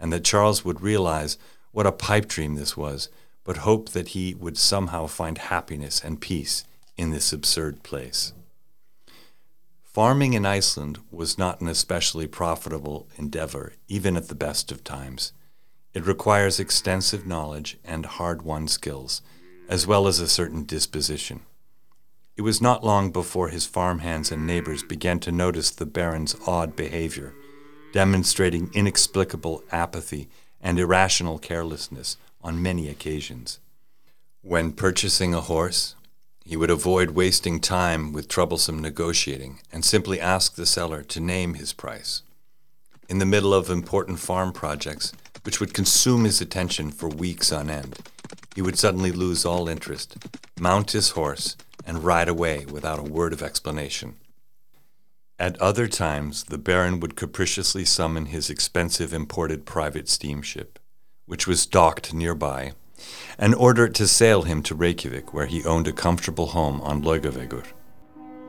and 0.00 0.12
that 0.12 0.24
Charles 0.24 0.64
would 0.64 0.80
realize 0.80 1.38
what 1.70 1.86
a 1.86 1.92
pipe 1.92 2.26
dream 2.26 2.56
this 2.56 2.76
was, 2.76 3.08
but 3.44 3.58
hope 3.58 3.90
that 3.90 4.08
he 4.08 4.34
would 4.34 4.58
somehow 4.58 5.06
find 5.06 5.38
happiness 5.38 6.02
and 6.02 6.20
peace 6.20 6.64
in 6.96 7.12
this 7.12 7.32
absurd 7.32 7.84
place. 7.84 8.32
Farming 9.84 10.32
in 10.32 10.44
Iceland 10.44 10.98
was 11.12 11.38
not 11.38 11.60
an 11.60 11.68
especially 11.68 12.26
profitable 12.26 13.06
endeavor, 13.16 13.74
even 13.86 14.16
at 14.16 14.26
the 14.26 14.34
best 14.34 14.72
of 14.72 14.82
times. 14.82 15.32
It 15.92 16.04
requires 16.04 16.58
extensive 16.58 17.28
knowledge 17.28 17.78
and 17.84 18.06
hard 18.06 18.42
won 18.42 18.66
skills, 18.66 19.22
as 19.68 19.86
well 19.86 20.08
as 20.08 20.18
a 20.18 20.26
certain 20.26 20.64
disposition. 20.64 21.42
It 22.36 22.42
was 22.42 22.60
not 22.60 22.84
long 22.84 23.10
before 23.10 23.48
his 23.48 23.66
farmhands 23.66 24.32
and 24.32 24.46
neighbors 24.46 24.82
began 24.82 25.20
to 25.20 25.32
notice 25.32 25.70
the 25.70 25.86
Baron's 25.86 26.36
odd 26.46 26.74
behavior 26.74 27.34
demonstrating 27.94 28.68
inexplicable 28.74 29.62
apathy 29.70 30.28
and 30.60 30.80
irrational 30.80 31.38
carelessness 31.38 32.16
on 32.42 32.60
many 32.60 32.88
occasions. 32.88 33.60
When 34.42 34.72
purchasing 34.72 35.32
a 35.32 35.40
horse, 35.40 35.94
he 36.44 36.56
would 36.56 36.70
avoid 36.70 37.10
wasting 37.10 37.60
time 37.60 38.12
with 38.12 38.26
troublesome 38.26 38.80
negotiating 38.80 39.60
and 39.72 39.84
simply 39.84 40.20
ask 40.20 40.56
the 40.56 40.66
seller 40.66 41.04
to 41.04 41.20
name 41.20 41.54
his 41.54 41.72
price. 41.72 42.22
In 43.08 43.20
the 43.20 43.26
middle 43.26 43.54
of 43.54 43.70
important 43.70 44.18
farm 44.18 44.52
projects, 44.52 45.12
which 45.44 45.60
would 45.60 45.72
consume 45.72 46.24
his 46.24 46.40
attention 46.40 46.90
for 46.90 47.08
weeks 47.08 47.52
on 47.52 47.70
end, 47.70 48.00
he 48.56 48.60
would 48.60 48.76
suddenly 48.76 49.12
lose 49.12 49.44
all 49.44 49.68
interest, 49.68 50.16
mount 50.58 50.90
his 50.90 51.10
horse, 51.10 51.56
and 51.86 52.04
ride 52.04 52.28
away 52.28 52.64
without 52.66 52.98
a 52.98 53.02
word 53.02 53.32
of 53.32 53.42
explanation. 53.42 54.16
At 55.38 55.60
other 55.60 55.88
times, 55.88 56.44
the 56.44 56.58
Baron 56.58 57.00
would 57.00 57.16
capriciously 57.16 57.84
summon 57.84 58.26
his 58.26 58.48
expensive 58.48 59.12
imported 59.12 59.66
private 59.66 60.08
steamship, 60.08 60.78
which 61.26 61.46
was 61.46 61.66
docked 61.66 62.14
nearby, 62.14 62.72
and 63.36 63.54
order 63.54 63.86
it 63.86 63.94
to 63.94 64.06
sail 64.06 64.42
him 64.42 64.62
to 64.62 64.74
Reykjavik, 64.74 65.34
where 65.34 65.46
he 65.46 65.64
owned 65.64 65.88
a 65.88 65.92
comfortable 65.92 66.46
home 66.46 66.80
on 66.82 67.02
Laugavegur. 67.02 67.64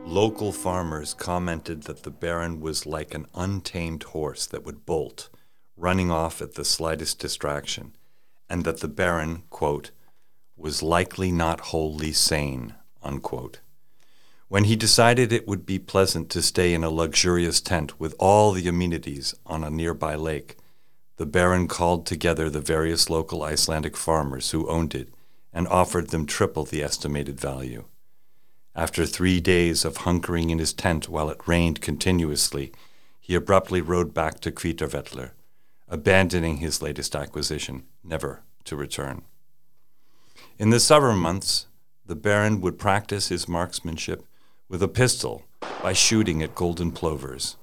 Local 0.04 0.52
farmers 0.52 1.14
commented 1.14 1.82
that 1.82 2.04
the 2.04 2.12
Baron 2.12 2.60
was 2.60 2.86
like 2.86 3.12
an 3.12 3.26
untamed 3.34 4.04
horse 4.04 4.46
that 4.46 4.64
would 4.64 4.86
bolt, 4.86 5.28
running 5.76 6.12
off 6.12 6.40
at 6.40 6.54
the 6.54 6.64
slightest 6.64 7.18
distraction, 7.18 7.96
and 8.48 8.64
that 8.64 8.78
the 8.78 8.88
Baron, 8.88 9.42
quote, 9.50 9.90
was 10.56 10.82
likely 10.82 11.32
not 11.32 11.60
wholly 11.60 12.12
sane, 12.12 12.74
unquote. 13.06 13.60
When 14.48 14.64
he 14.64 14.76
decided 14.76 15.32
it 15.32 15.48
would 15.48 15.64
be 15.64 15.78
pleasant 15.78 16.30
to 16.30 16.42
stay 16.42 16.74
in 16.74 16.84
a 16.84 16.90
luxurious 16.90 17.60
tent 17.60 17.98
with 17.98 18.14
all 18.18 18.52
the 18.52 18.68
amenities 18.68 19.34
on 19.44 19.64
a 19.64 19.70
nearby 19.70 20.14
lake, 20.14 20.56
the 21.16 21.26
Baron 21.26 21.66
called 21.66 22.06
together 22.06 22.50
the 22.50 22.60
various 22.60 23.08
local 23.08 23.42
Icelandic 23.42 23.96
farmers 23.96 24.50
who 24.50 24.68
owned 24.68 24.94
it 24.94 25.08
and 25.52 25.66
offered 25.68 26.10
them 26.10 26.26
triple 26.26 26.64
the 26.64 26.82
estimated 26.82 27.40
value. 27.40 27.86
After 28.74 29.06
three 29.06 29.40
days 29.40 29.86
of 29.86 29.98
hunkering 29.98 30.50
in 30.50 30.58
his 30.58 30.74
tent 30.74 31.08
while 31.08 31.30
it 31.30 31.48
rained 31.48 31.80
continuously, 31.80 32.72
he 33.18 33.34
abruptly 33.34 33.80
rode 33.80 34.12
back 34.12 34.38
to 34.40 34.52
Hvítárvellir, 34.52 35.30
abandoning 35.88 36.58
his 36.58 36.82
latest 36.82 37.16
acquisition, 37.16 37.84
never 38.04 38.42
to 38.64 38.76
return. 38.76 39.22
In 40.58 40.70
the 40.70 40.78
summer 40.78 41.14
months, 41.14 41.66
the 42.06 42.14
Baron 42.14 42.60
would 42.60 42.78
practice 42.78 43.28
his 43.28 43.48
marksmanship 43.48 44.24
with 44.68 44.80
a 44.80 44.88
pistol 44.88 45.44
by 45.82 45.92
shooting 45.92 46.40
at 46.40 46.54
golden 46.54 46.92
plovers. 46.92 47.56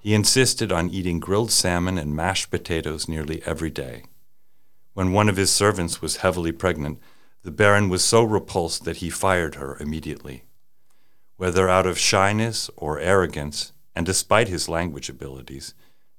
He 0.00 0.12
insisted 0.12 0.72
on 0.72 0.90
eating 0.90 1.20
grilled 1.20 1.52
salmon 1.52 1.96
and 1.96 2.14
mashed 2.14 2.50
potatoes 2.50 3.08
nearly 3.08 3.42
every 3.44 3.70
day. 3.70 4.04
When 4.94 5.12
one 5.12 5.28
of 5.28 5.36
his 5.36 5.50
servants 5.50 6.02
was 6.02 6.16
heavily 6.16 6.50
pregnant, 6.52 6.98
the 7.42 7.52
Baron 7.52 7.88
was 7.88 8.04
so 8.04 8.24
repulsed 8.24 8.84
that 8.84 8.96
he 8.96 9.10
fired 9.10 9.54
her 9.54 9.76
immediately. 9.78 10.42
Whether 11.36 11.68
out 11.68 11.86
of 11.86 11.98
shyness 11.98 12.68
or 12.76 12.98
arrogance, 12.98 13.72
and 13.94 14.04
despite 14.04 14.48
his 14.48 14.68
language 14.68 15.08
abilities, 15.08 15.74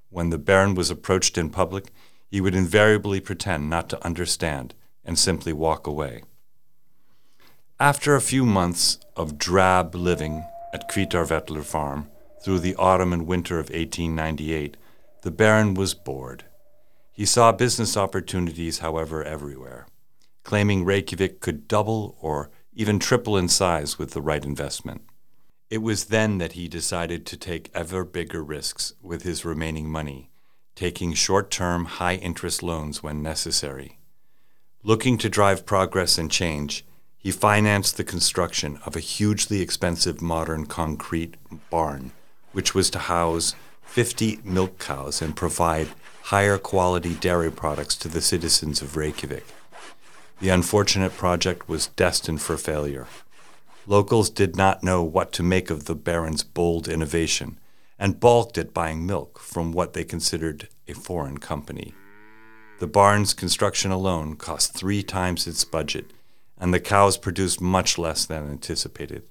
when 0.09 0.29
the 0.29 0.38
Baron 0.38 0.74
was 0.74 0.89
approached 0.89 1.38
in 1.38 1.50
public, 1.50 1.91
he 2.31 2.39
would 2.39 2.55
invariably 2.55 3.19
pretend 3.19 3.69
not 3.69 3.89
to 3.89 4.05
understand 4.05 4.74
and 5.03 5.19
simply 5.19 5.51
walk 5.51 5.86
away. 5.86 6.24
After 7.79 8.15
a 8.15 8.22
few 8.22 8.43
months 8.43 8.98
of 9.15 9.38
drab 9.38 9.93
living 9.93 10.43
at 10.74 10.89
Hvítárvellir 10.89 11.63
farm 11.63 12.10
through 12.43 12.57
the 12.57 12.75
autumn 12.75 13.13
and 13.13 13.27
winter 13.27 13.60
of 13.60 13.69
1898, 13.69 14.75
the 15.22 15.29
Baron 15.29 15.75
was 15.75 15.93
bored. 15.93 16.46
He 17.12 17.24
saw 17.24 17.51
business 17.51 17.96
opportunities, 17.96 18.79
however, 18.79 19.24
everywhere, 19.24 19.86
claiming 20.43 20.86
Reykjavik 20.86 21.39
could 21.39 21.67
double 21.67 22.17
or 22.19 22.50
even 22.74 22.98
triple 22.98 23.38
in 23.38 23.48
size 23.48 24.00
with 24.00 24.10
the 24.12 24.24
right 24.24 24.43
investment. 24.43 25.03
It 25.69 25.84
was 25.84 26.05
then 26.05 26.39
that 26.39 26.53
he 26.53 26.67
decided 26.67 27.27
to 27.27 27.38
take 27.38 27.69
ever 27.75 28.03
bigger 28.03 28.43
risks 28.43 28.93
with 29.03 29.22
his 29.22 29.46
remaining 29.46 29.88
money, 29.88 30.31
taking 30.74 31.13
short 31.13 31.51
term, 31.51 31.86
high 31.86 32.15
interest 32.15 32.63
loans 32.63 33.03
when 33.03 33.22
necessary. 33.22 34.00
Looking 34.81 35.19
to 35.19 35.29
drive 35.29 35.67
progress 35.67 36.17
and 36.17 36.31
change, 36.31 36.84
he 37.27 37.31
financed 37.31 37.98
the 37.98 38.05
construction 38.05 38.79
of 38.86 38.96
a 38.96 39.01
hugely 39.01 39.60
expensive 39.60 40.22
modern 40.22 40.65
concrete 40.65 41.36
barn, 41.69 42.12
which 42.53 42.74
was 42.74 42.89
to 42.89 43.00
house 43.00 43.53
50 43.84 44.39
milk 44.46 44.79
cows 44.79 45.22
and 45.22 45.36
provide 45.36 45.89
higher 46.31 46.57
quality 46.57 47.15
dairy 47.15 47.51
products 47.51 47.98
to 47.98 48.07
the 48.07 48.22
citizens 48.22 48.81
of 48.81 48.96
Reykjavik. 48.96 49.46
The 50.39 50.48
unfortunate 50.48 51.17
project 51.17 51.67
was 51.67 51.88
destined 51.88 52.41
for 52.41 52.55
failure. 52.55 53.07
Locals 53.86 54.29
did 54.29 54.55
not 54.55 54.81
know 54.81 55.03
what 55.03 55.34
to 55.34 55.43
make 55.43 55.69
of 55.69 55.84
the 55.84 55.96
Baron's 55.96 56.43
bold 56.43 56.88
innovation 56.88 57.60
and 58.00 58.22
balked 58.22 58.57
at 58.57 58.74
buying 58.74 59.05
milk 59.05 59.38
from 59.38 59.74
what 59.74 59.91
they 59.91 60.05
considered 60.05 60.69
a 60.88 60.93
foreign 60.93 61.39
company. 61.39 61.93
The 62.79 62.88
barn's 62.88 63.34
construction 63.34 63.91
alone 63.91 64.38
cost 64.38 64.74
three 64.74 65.03
times 65.03 65.46
its 65.46 65.65
budget, 65.65 66.13
and 66.59 66.73
the 66.73 66.79
cows 66.79 67.17
produced 67.17 67.61
much 67.61 67.97
less 67.97 68.25
than 68.25 68.49
anticipated. 68.49 69.23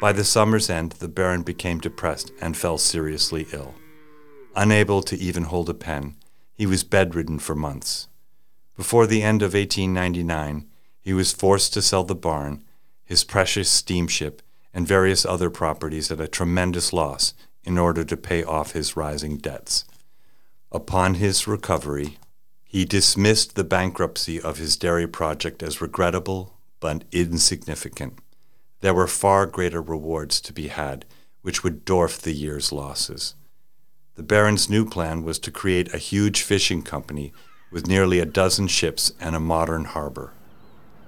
By 0.00 0.12
the 0.12 0.24
summer's 0.24 0.68
end, 0.68 0.92
the 0.92 1.08
Baron 1.08 1.42
became 1.42 1.78
depressed 1.78 2.32
and 2.40 2.56
fell 2.56 2.78
seriously 2.78 3.46
ill. 3.52 3.74
Unable 4.54 5.02
to 5.02 5.16
even 5.16 5.44
hold 5.44 5.70
a 5.70 5.74
pen, 5.74 6.16
he 6.52 6.66
was 6.66 6.84
bedridden 6.84 7.38
for 7.38 7.54
months. 7.54 8.08
Before 8.76 9.06
the 9.06 9.22
end 9.22 9.42
of 9.42 9.54
1899, 9.54 10.66
he 11.00 11.12
was 11.12 11.32
forced 11.32 11.72
to 11.74 11.82
sell 11.82 12.04
the 12.04 12.14
barn, 12.14 12.64
his 13.04 13.24
precious 13.24 13.70
steamship, 13.70 14.42
and 14.72 14.86
various 14.86 15.24
other 15.24 15.50
properties 15.50 16.10
at 16.10 16.20
a 16.20 16.26
tremendous 16.26 16.92
loss 16.92 17.34
in 17.64 17.78
order 17.78 18.04
to 18.04 18.16
pay 18.16 18.42
off 18.42 18.72
his 18.72 18.96
rising 18.96 19.38
debts. 19.38 19.84
Upon 20.72 21.14
his 21.14 21.46
recovery, 21.46 22.18
he 22.74 22.84
dismissed 22.84 23.54
the 23.54 23.62
bankruptcy 23.62 24.40
of 24.40 24.58
his 24.58 24.76
dairy 24.76 25.06
project 25.06 25.62
as 25.62 25.80
regrettable 25.80 26.54
but 26.80 27.04
insignificant. 27.12 28.18
There 28.80 28.92
were 28.92 29.06
far 29.06 29.46
greater 29.46 29.80
rewards 29.80 30.40
to 30.40 30.52
be 30.52 30.66
had, 30.66 31.04
which 31.42 31.62
would 31.62 31.86
dwarf 31.86 32.20
the 32.20 32.32
year's 32.32 32.72
losses. 32.72 33.36
The 34.16 34.24
Baron's 34.24 34.68
new 34.68 34.84
plan 34.84 35.22
was 35.22 35.38
to 35.38 35.52
create 35.52 35.94
a 35.94 35.98
huge 35.98 36.42
fishing 36.42 36.82
company 36.82 37.32
with 37.70 37.86
nearly 37.86 38.18
a 38.18 38.26
dozen 38.26 38.66
ships 38.66 39.12
and 39.20 39.36
a 39.36 39.40
modern 39.54 39.84
harbor. 39.84 40.32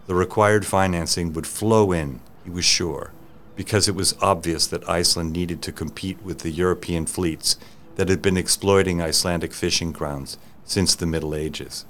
The 0.07 0.15
required 0.15 0.65
financing 0.65 1.33
would 1.33 1.49
flow 1.49 1.91
in, 1.91 2.21
he 2.45 2.51
was 2.51 2.65
sure, 2.65 3.11
because 3.57 3.89
it 3.89 3.97
was 3.97 4.15
obvious 4.23 4.69
that 4.69 4.89
Iceland 4.89 5.33
needed 5.33 5.63
to 5.63 5.73
compete 5.73 6.23
with 6.23 6.43
the 6.43 6.53
European 6.53 7.07
fleets 7.07 7.57
that 7.97 8.09
had 8.09 8.23
been 8.23 8.37
exploiting 8.37 9.03
Icelandic 9.03 9.53
fishing 9.53 9.91
grounds 9.91 10.39
since 10.67 10.95
the 10.95 11.07
Middle 11.07 11.35
Ages. 11.35 11.87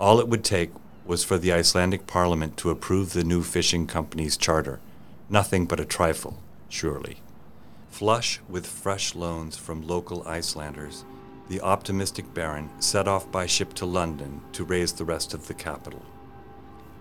All 0.00 0.18
it 0.18 0.28
would 0.28 0.42
take 0.42 0.72
was 1.06 1.22
for 1.22 1.38
the 1.38 1.52
Icelandic 1.52 2.06
parliament 2.06 2.56
to 2.56 2.70
approve 2.70 3.12
the 3.12 3.22
new 3.22 3.42
fishing 3.42 3.86
company's 3.86 4.36
charter, 4.36 4.80
nothing 5.28 5.66
but 5.66 5.78
a 5.78 5.84
trifle, 5.84 6.42
surely. 6.68 7.18
Flush 7.90 8.40
with 8.48 8.66
fresh 8.66 9.14
loans 9.14 9.56
from 9.56 9.86
local 9.86 10.26
Icelanders, 10.26 11.04
the 11.48 11.60
optimistic 11.60 12.32
Baron 12.32 12.70
set 12.80 13.06
off 13.06 13.30
by 13.30 13.46
ship 13.46 13.74
to 13.74 13.86
London 13.86 14.40
to 14.52 14.64
raise 14.64 14.94
the 14.94 15.04
rest 15.04 15.34
of 15.34 15.46
the 15.46 15.54
capital. 15.54 16.02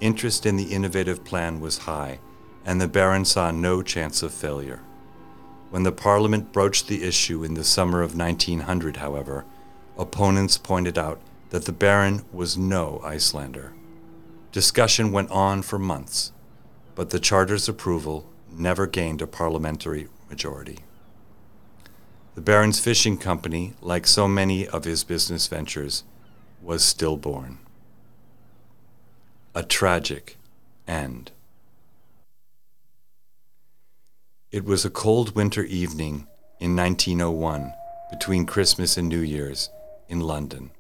Interest 0.02 0.46
in 0.46 0.58
the 0.58 0.74
innovative 0.74 1.24
plan 1.24 1.62
was 1.62 1.80
high, 1.80 2.20
and 2.66 2.80
the 2.80 2.88
Baron 2.90 3.24
saw 3.24 3.52
no 3.52 3.82
chance 3.82 4.22
of 4.22 4.34
failure. 4.34 4.82
When 5.70 5.84
the 5.84 5.94
Parliament 5.94 6.52
broached 6.52 6.88
the 6.88 7.04
issue 7.04 7.44
in 7.44 7.54
the 7.54 7.64
summer 7.64 8.02
of 8.02 8.18
1900, 8.18 8.98
however, 8.98 9.46
opponents 9.98 10.58
pointed 10.58 10.98
out 10.98 11.22
that 11.50 11.66
the 11.66 11.72
Baron 11.72 12.26
was 12.32 12.58
no 12.58 13.00
Icelander. 13.04 13.74
Discussion 14.52 15.12
went 15.12 15.32
on 15.32 15.62
for 15.62 15.80
months, 15.80 16.32
but 16.96 17.10
the 17.10 17.20
charter's 17.20 17.70
approval 17.70 18.30
never 18.52 18.88
gained 18.88 19.22
a 19.22 19.28
parliamentary 19.28 20.08
majority. 20.30 20.80
The 22.36 22.42
Baron's 22.42 22.80
fishing 22.80 23.18
company, 23.18 23.74
like 23.82 24.08
so 24.08 24.28
many 24.28 24.68
of 24.68 24.86
his 24.86 25.04
business 25.04 25.48
ventures, 25.48 26.04
was 26.62 26.84
stillborn. 26.84 27.60
A 29.54 29.64
tragic 29.64 30.38
end. 30.88 31.32
It 34.52 34.66
was 34.66 34.86
a 34.86 34.90
cold 34.90 35.36
winter 35.36 35.64
evening 35.64 36.28
in 36.60 36.76
1901, 36.76 37.74
between 38.10 38.46
Christmas 38.46 38.98
and 38.98 39.10
New 39.10 39.22
Year's, 39.22 39.70
in 40.08 40.20
London. 40.20 40.72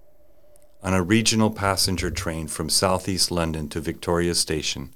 On 0.81 0.93
a 0.93 1.01
regional 1.01 1.49
passenger 1.49 2.12
train 2.12 2.47
from 2.47 2.69
southeast 2.69 3.31
London 3.31 3.69
to 3.69 3.79
Victoria 3.79 4.36
Station, 4.36 4.89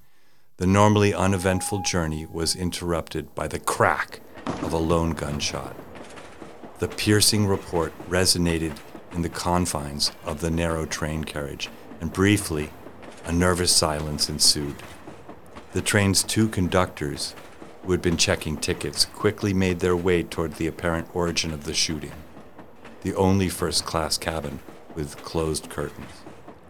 the 0.57 0.67
normally 0.67 1.13
uneventful 1.13 1.81
journey 1.83 2.25
was 2.25 2.55
interrupted 2.55 3.33
by 3.35 3.47
the 3.47 3.59
crack 3.59 4.19
of 4.45 4.73
a 4.73 4.77
lone 4.77 5.11
gunshot. 5.11 5.75
The 6.79 6.87
piercing 6.87 7.47
report 7.47 7.93
resonated 8.09 8.75
in 9.13 9.21
the 9.21 9.29
confines 9.29 10.11
of 10.25 10.41
the 10.41 10.51
narrow 10.51 10.85
train 10.85 11.23
carriage, 11.23 11.69
and 12.01 12.11
briefly, 12.11 12.69
a 13.25 13.31
nervous 13.31 13.75
silence 13.75 14.29
ensued. 14.29 14.75
The 15.73 15.81
train's 15.81 16.23
two 16.23 16.47
conductors, 16.47 17.33
who 17.83 17.91
had 17.91 18.01
been 18.01 18.17
checking 18.17 18.57
tickets, 18.57 19.05
quickly 19.05 19.53
made 19.53 19.79
their 19.79 19.95
way 19.95 20.23
toward 20.23 20.53
the 20.53 20.67
apparent 20.67 21.07
origin 21.13 21.53
of 21.53 21.63
the 21.63 21.73
shooting, 21.73 22.11
the 23.01 23.15
only 23.15 23.49
first 23.49 23.85
class 23.85 24.17
cabin 24.17 24.59
with 24.95 25.17
closed 25.23 25.69
curtains. 25.69 26.23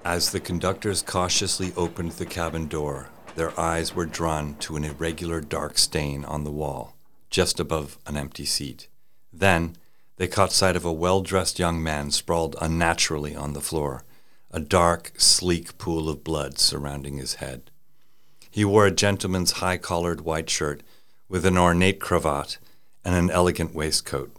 As 0.03 0.31
the 0.31 0.39
conductors 0.39 1.01
cautiously 1.01 1.73
opened 1.75 2.13
the 2.13 2.25
cabin 2.25 2.67
door, 2.67 3.09
their 3.35 3.57
eyes 3.59 3.93
were 3.93 4.05
drawn 4.05 4.55
to 4.55 4.75
an 4.75 4.83
irregular 4.83 5.41
dark 5.41 5.77
stain 5.77 6.25
on 6.25 6.43
the 6.43 6.51
wall 6.51 6.97
just 7.29 7.59
above 7.59 7.97
an 8.05 8.17
empty 8.17 8.45
seat. 8.45 8.87
Then 9.31 9.75
they 10.17 10.27
caught 10.27 10.51
sight 10.51 10.75
of 10.75 10.85
a 10.85 10.93
well 10.93 11.21
dressed 11.21 11.59
young 11.59 11.81
man 11.83 12.11
sprawled 12.11 12.55
unnaturally 12.61 13.35
on 13.35 13.53
the 13.53 13.61
floor, 13.61 14.03
a 14.51 14.59
dark, 14.59 15.11
sleek 15.17 15.77
pool 15.77 16.09
of 16.09 16.23
blood 16.23 16.57
surrounding 16.57 17.17
his 17.17 17.35
head. 17.35 17.69
He 18.49 18.65
wore 18.65 18.87
a 18.87 18.91
gentleman's 18.91 19.53
high 19.53 19.77
collared 19.77 20.21
white 20.21 20.49
shirt 20.49 20.81
with 21.29 21.45
an 21.45 21.57
ornate 21.57 21.99
cravat 21.99 22.57
and 23.03 23.13
an 23.13 23.29
elegant 23.29 23.75
waistcoat. 23.75 24.31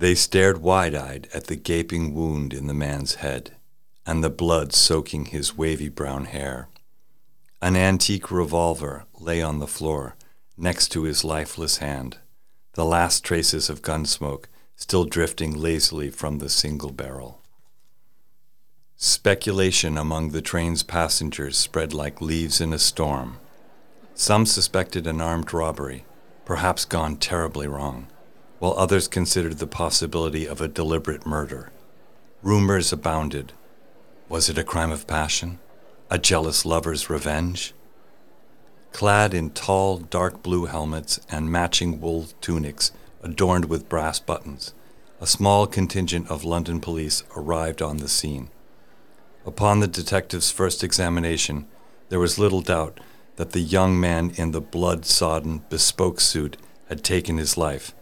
They 0.00 0.14
stared 0.14 0.62
wide 0.62 0.94
eyed 0.94 1.28
at 1.34 1.48
the 1.48 1.56
gaping 1.56 2.14
wound 2.14 2.54
in 2.54 2.68
the 2.68 2.72
man's 2.74 3.16
head 3.16 3.54
and 4.06 4.24
the 4.24 4.30
blood 4.30 4.72
soaking 4.72 5.26
his 5.26 5.58
wavy 5.58 5.90
brown 5.90 6.24
hair. 6.24 6.70
An 7.60 7.76
antique 7.76 8.30
revolver 8.30 9.04
lay 9.20 9.42
on 9.42 9.58
the 9.58 9.66
floor 9.66 10.16
next 10.56 10.88
to 10.92 11.02
his 11.02 11.22
lifeless 11.22 11.78
hand, 11.78 12.16
the 12.72 12.84
last 12.86 13.24
traces 13.24 13.68
of 13.68 13.82
gun 13.82 14.06
smoke 14.06 14.48
still 14.74 15.04
drifting 15.04 15.52
lazily 15.54 16.08
from 16.08 16.38
the 16.38 16.48
single 16.48 16.92
barrel. 16.92 17.42
Speculation 18.96 19.98
among 19.98 20.30
the 20.30 20.40
train's 20.40 20.82
passengers 20.82 21.58
spread 21.58 21.92
like 21.92 22.22
leaves 22.22 22.58
in 22.58 22.72
a 22.72 22.78
storm. 22.78 23.36
Some 24.14 24.46
suspected 24.46 25.06
an 25.06 25.20
armed 25.20 25.52
robbery, 25.52 26.06
perhaps 26.46 26.86
gone 26.86 27.18
terribly 27.18 27.66
wrong, 27.66 28.06
while 28.60 28.74
others 28.78 29.08
considered 29.08 29.58
the 29.58 29.66
possibility 29.66 30.46
of 30.46 30.60
a 30.60 30.68
deliberate 30.68 31.26
murder. 31.26 31.72
Rumors 32.42 32.92
abounded. 32.92 33.52
Was 34.28 34.48
it 34.48 34.56
a 34.56 34.64
crime 34.64 34.92
of 34.92 35.08
passion? 35.08 35.58
A 36.08 36.18
jealous 36.18 36.64
lover's 36.64 37.10
revenge? 37.10 37.74
clad 38.92 39.32
in 39.34 39.50
tall, 39.50 39.98
dark 39.98 40.42
blue 40.42 40.66
helmets 40.66 41.20
and 41.30 41.50
matching 41.50 42.00
wool 42.00 42.26
tunics 42.40 42.92
adorned 43.22 43.66
with 43.66 43.88
brass 43.88 44.18
buttons. 44.18 44.74
A 45.20 45.26
small 45.26 45.66
contingent 45.66 46.30
of 46.30 46.44
London 46.44 46.80
police 46.80 47.22
arrived 47.36 47.82
on 47.82 47.98
the 47.98 48.08
scene. 48.08 48.48
Upon 49.44 49.80
the 49.80 49.88
detective's 49.88 50.50
first 50.50 50.82
examination, 50.82 51.66
there 52.08 52.18
was 52.18 52.38
little 52.38 52.62
doubt 52.62 53.00
that 53.36 53.52
the 53.52 53.60
young 53.60 53.98
man 54.00 54.32
in 54.36 54.50
the 54.50 54.60
blood 54.60 55.04
sodden, 55.04 55.62
bespoke 55.68 56.20
suit 56.20 56.56
had 56.88 57.04
taken 57.04 57.38
his 57.38 57.56
life, 57.56 57.94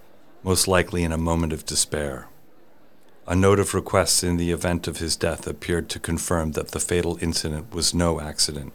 most 0.42 0.68
likely 0.68 1.04
in 1.04 1.12
a 1.12 1.18
moment 1.18 1.52
of 1.52 1.66
despair. 1.66 2.28
A 3.26 3.36
note 3.36 3.58
of 3.58 3.74
requests 3.74 4.22
in 4.22 4.36
the 4.36 4.50
event 4.50 4.88
of 4.88 4.98
his 4.98 5.16
death 5.16 5.46
appeared 5.46 5.88
to 5.90 5.98
confirm 5.98 6.52
that 6.52 6.68
the 6.68 6.80
fatal 6.80 7.18
incident 7.20 7.74
was 7.74 7.94
no 7.94 8.20
accident. 8.20 8.72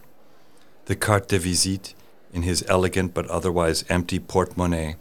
The 0.85 0.95
carte 0.95 1.29
de 1.29 1.39
visite 1.39 1.93
in 2.33 2.41
his 2.41 2.65
elegant 2.67 3.13
but 3.13 3.27
otherwise 3.27 3.85
empty 3.87 4.19
porte-monnaie, 4.19 4.95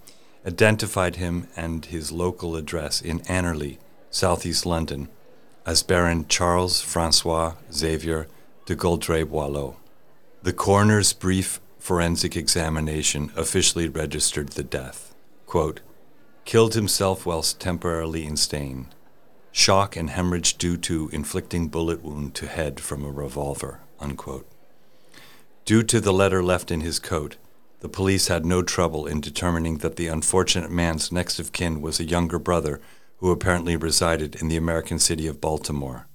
identified 0.46 1.16
him 1.16 1.48
and 1.56 1.86
his 1.86 2.12
local 2.12 2.54
address 2.54 3.00
in 3.00 3.20
Anerley, 3.20 3.78
southeast 4.10 4.66
London, 4.66 5.08
as 5.64 5.82
Baron 5.82 6.26
Charles 6.28 6.80
Francois 6.80 7.54
Xavier 7.72 8.26
de 8.66 8.76
Gaudray 8.76 9.24
Boileau. 9.24 9.76
The 10.42 10.52
coroner's 10.52 11.12
brief 11.12 11.60
forensic 11.78 12.36
examination 12.36 13.32
officially 13.36 13.88
registered 13.88 14.50
the 14.50 14.64
death. 14.64 15.14
Quote, 15.46 15.80
killed 16.44 16.74
himself 16.74 17.24
whilst 17.24 17.60
temporarily 17.60 18.24
insane. 18.24 18.88
Shock 19.52 19.96
and 19.96 20.10
hemorrhage 20.10 20.56
due 20.56 20.76
to 20.78 21.10
inflicting 21.12 21.68
bullet 21.68 22.02
wound 22.02 22.34
to 22.36 22.46
head 22.46 22.80
from 22.80 23.04
a 23.04 23.10
revolver. 23.10 23.80
Unquote. 24.00 24.48
Due 25.64 25.82
to 25.84 26.00
the 26.00 26.12
letter 26.12 26.42
left 26.42 26.70
in 26.70 26.80
his 26.80 26.98
coat, 26.98 27.36
the 27.80 27.88
police 27.88 28.28
had 28.28 28.44
no 28.44 28.62
trouble 28.62 29.06
in 29.06 29.20
determining 29.20 29.78
that 29.78 29.96
the 29.96 30.06
unfortunate 30.06 30.70
man's 30.70 31.12
next 31.12 31.38
of 31.38 31.52
kin 31.52 31.80
was 31.80 32.00
a 32.00 32.04
younger 32.04 32.38
brother 32.38 32.80
who 33.18 33.30
apparently 33.30 33.76
resided 33.76 34.34
in 34.36 34.48
the 34.48 34.56
American 34.56 34.98
city 34.98 35.26
of 35.26 35.40
Baltimore. 35.40 36.08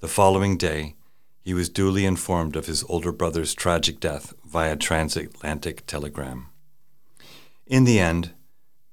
The 0.00 0.08
following 0.08 0.58
day, 0.58 0.96
he 1.40 1.54
was 1.54 1.68
duly 1.68 2.04
informed 2.04 2.56
of 2.56 2.66
his 2.66 2.84
older 2.88 3.12
brother's 3.12 3.54
tragic 3.54 4.00
death 4.00 4.34
via 4.44 4.76
transatlantic 4.76 5.86
telegram. 5.86 6.48
In 7.66 7.84
the 7.84 7.98
end, 7.98 8.32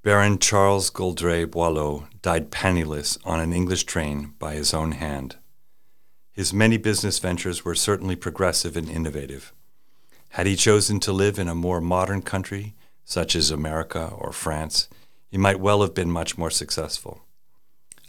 Baron 0.03 0.37
Charles 0.37 0.89
Gaudray 0.89 1.49
Boileau 1.49 2.07
died 2.21 2.51
penniless 2.51 3.17
on 3.23 3.39
an 3.39 3.53
English 3.53 3.85
train 3.85 4.33
by 4.37 4.53
his 4.53 4.73
own 4.73 4.91
hand. 4.91 5.37
His 6.33 6.51
many 6.51 6.75
business 6.75 7.19
ventures 7.19 7.63
were 7.63 7.73
certainly 7.73 8.17
progressive 8.17 8.75
and 8.75 8.89
innovative. 8.89 9.53
Had 10.31 10.45
he 10.45 10.57
chosen 10.57 10.99
to 10.99 11.13
live 11.13 11.39
in 11.39 11.47
a 11.47 11.55
more 11.55 11.79
modern 11.79 12.21
country, 12.21 12.73
such 13.05 13.33
as 13.33 13.49
America 13.49 14.11
or 14.17 14.33
France, 14.33 14.89
he 15.31 15.37
might 15.37 15.61
well 15.61 15.81
have 15.81 15.93
been 15.93 16.11
much 16.11 16.37
more 16.37 16.51
successful. 16.51 17.21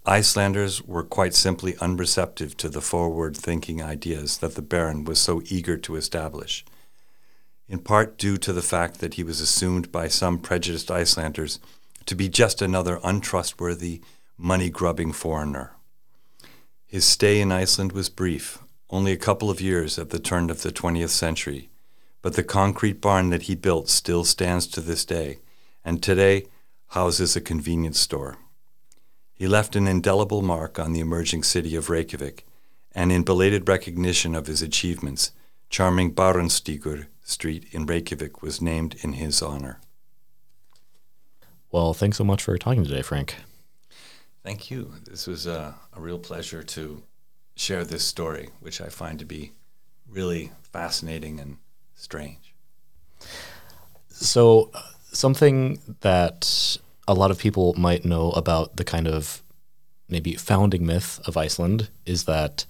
Icelanders 0.05 0.83
were 0.83 1.05
quite 1.05 1.33
simply 1.33 1.77
unreceptive 1.81 2.57
to 2.57 2.69
the 2.69 2.81
forward 2.81 3.37
thinking 3.37 3.81
ideas 3.81 4.39
that 4.39 4.57
the 4.57 4.63
Baron 4.63 5.05
was 5.05 5.21
so 5.21 5.43
eager 5.45 5.77
to 5.77 5.95
establish, 5.95 6.65
in 7.69 7.79
part 7.79 8.19
due 8.19 8.37
to 8.39 8.53
the 8.53 8.63
fact 8.63 8.99
that 8.99 9.15
he 9.15 9.23
was 9.23 9.41
assumed 9.41 9.93
by 9.93 10.09
some 10.09 10.41
prejudiced 10.41 10.91
Icelanders 10.91 11.61
to 12.07 12.15
be 12.15 12.29
just 12.29 12.63
another 12.63 13.01
untrustworthy, 13.03 14.01
money 14.37 14.71
grubbing 14.71 15.13
foreigner. 15.13 15.73
His 16.87 17.05
stay 17.05 17.41
in 17.41 17.51
Iceland 17.51 17.93
was 17.93 18.09
brief, 18.09 18.59
only 18.91 19.13
a 19.13 19.17
couple 19.17 19.51
of 19.51 19.61
years 19.61 19.99
at 19.99 20.11
the 20.11 20.19
turn 20.19 20.51
of 20.51 20.63
the 20.63 20.71
20th 20.71 21.11
century, 21.11 21.71
but 22.23 22.35
the 22.35 22.45
concrete 22.45 23.01
barn 23.01 23.31
that 23.31 23.43
he 23.43 23.55
built 23.55 23.89
still 23.89 24.25
stands 24.25 24.67
to 24.69 24.81
this 24.81 25.05
day, 25.05 25.39
and 25.85 26.03
today 26.03 26.47
houses 26.89 27.35
a 27.35 27.41
convenience 27.41 27.99
store. 27.99 28.37
He 29.35 29.49
left 29.49 29.75
an 29.75 29.89
indelible 29.89 30.43
mark 30.43 30.79
on 30.79 30.93
the 30.93 31.01
emerging 31.01 31.43
city 31.43 31.75
of 31.75 31.91
Reykjavik, 31.91 32.47
and 32.93 33.11
in 33.11 33.25
belated 33.25 33.69
recognition 33.69 34.35
of 34.35 34.47
his 34.47 34.63
achievements, 34.63 35.33
charming 35.69 36.15
Barónsstígur 36.15 37.07
Street 37.25 37.67
in 37.73 37.87
Reykjavik 37.87 38.43
was 38.43 38.63
named 38.63 38.97
in 39.03 39.15
his 39.15 39.43
honor. 39.43 39.81
Well, 41.75 41.93
thanks 41.93 42.19
so 42.19 42.23
much 42.23 42.45
for 42.45 42.57
talking 42.57 42.85
today, 42.85 43.03
Frank. 43.03 43.35
Thank 44.45 44.71
you. 44.71 44.93
This 45.11 45.27
was 45.27 45.45
a, 45.49 45.75
a, 45.93 46.01
real 46.01 46.21
pleasure 46.21 46.63
to 46.63 47.03
share 47.57 47.83
this 47.83 48.05
story, 48.05 48.51
which 48.61 48.81
I 48.81 48.87
find 48.87 49.19
to 49.19 49.25
be 49.25 49.51
really 50.09 50.53
fascinating 50.63 51.41
and 51.41 51.57
strange. 51.97 52.55
So, 54.09 54.71
uh, 54.73 54.83
something 55.11 55.81
that 56.03 56.79
a 57.09 57.15
lot 57.15 57.33
of 57.33 57.39
people 57.39 57.75
might 57.77 58.05
know 58.05 58.31
about 58.31 58.77
the 58.77 58.85
kind 58.85 59.09
of 59.09 59.43
maybe 60.09 60.37
founding 60.37 60.87
myth 60.87 61.19
of 61.27 61.37
Iceland 61.37 61.89
is 62.07 62.23
that 62.27 62.67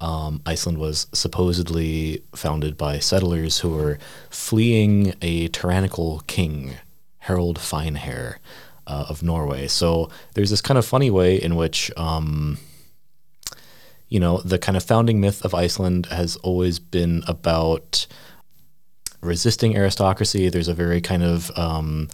um, 0.00 0.42
Iceland 0.44 0.78
was 0.78 1.06
supposedly 1.12 2.24
founded 2.34 2.76
by 2.76 2.98
settlers 2.98 3.60
who 3.60 3.70
were 3.70 4.00
fleeing 4.28 5.14
a 5.22 5.46
tyrannical 5.46 6.24
king 6.26 6.74
Harald 7.20 7.58
Finehair 7.58 8.36
uh, 8.86 9.06
of 9.08 9.22
Norway. 9.22 9.68
So 9.68 10.10
there's 10.34 10.50
this 10.50 10.60
kind 10.60 10.78
of 10.78 10.84
funny 10.84 11.10
way 11.10 11.36
in 11.36 11.56
which, 11.56 11.90
um, 11.96 12.58
you 14.08 14.18
know, 14.18 14.38
the 14.38 14.58
kind 14.58 14.76
of 14.76 14.82
founding 14.82 15.20
myth 15.20 15.44
of 15.44 15.54
Iceland 15.54 16.06
has 16.06 16.36
always 16.36 16.78
been 16.78 17.22
about 17.26 18.06
resisting 19.20 19.76
aristocracy. 19.76 20.48
There's 20.48 20.68
a 20.68 20.74
very 20.74 21.00
kind 21.00 21.22
of 21.22 21.56
um, 21.56 22.08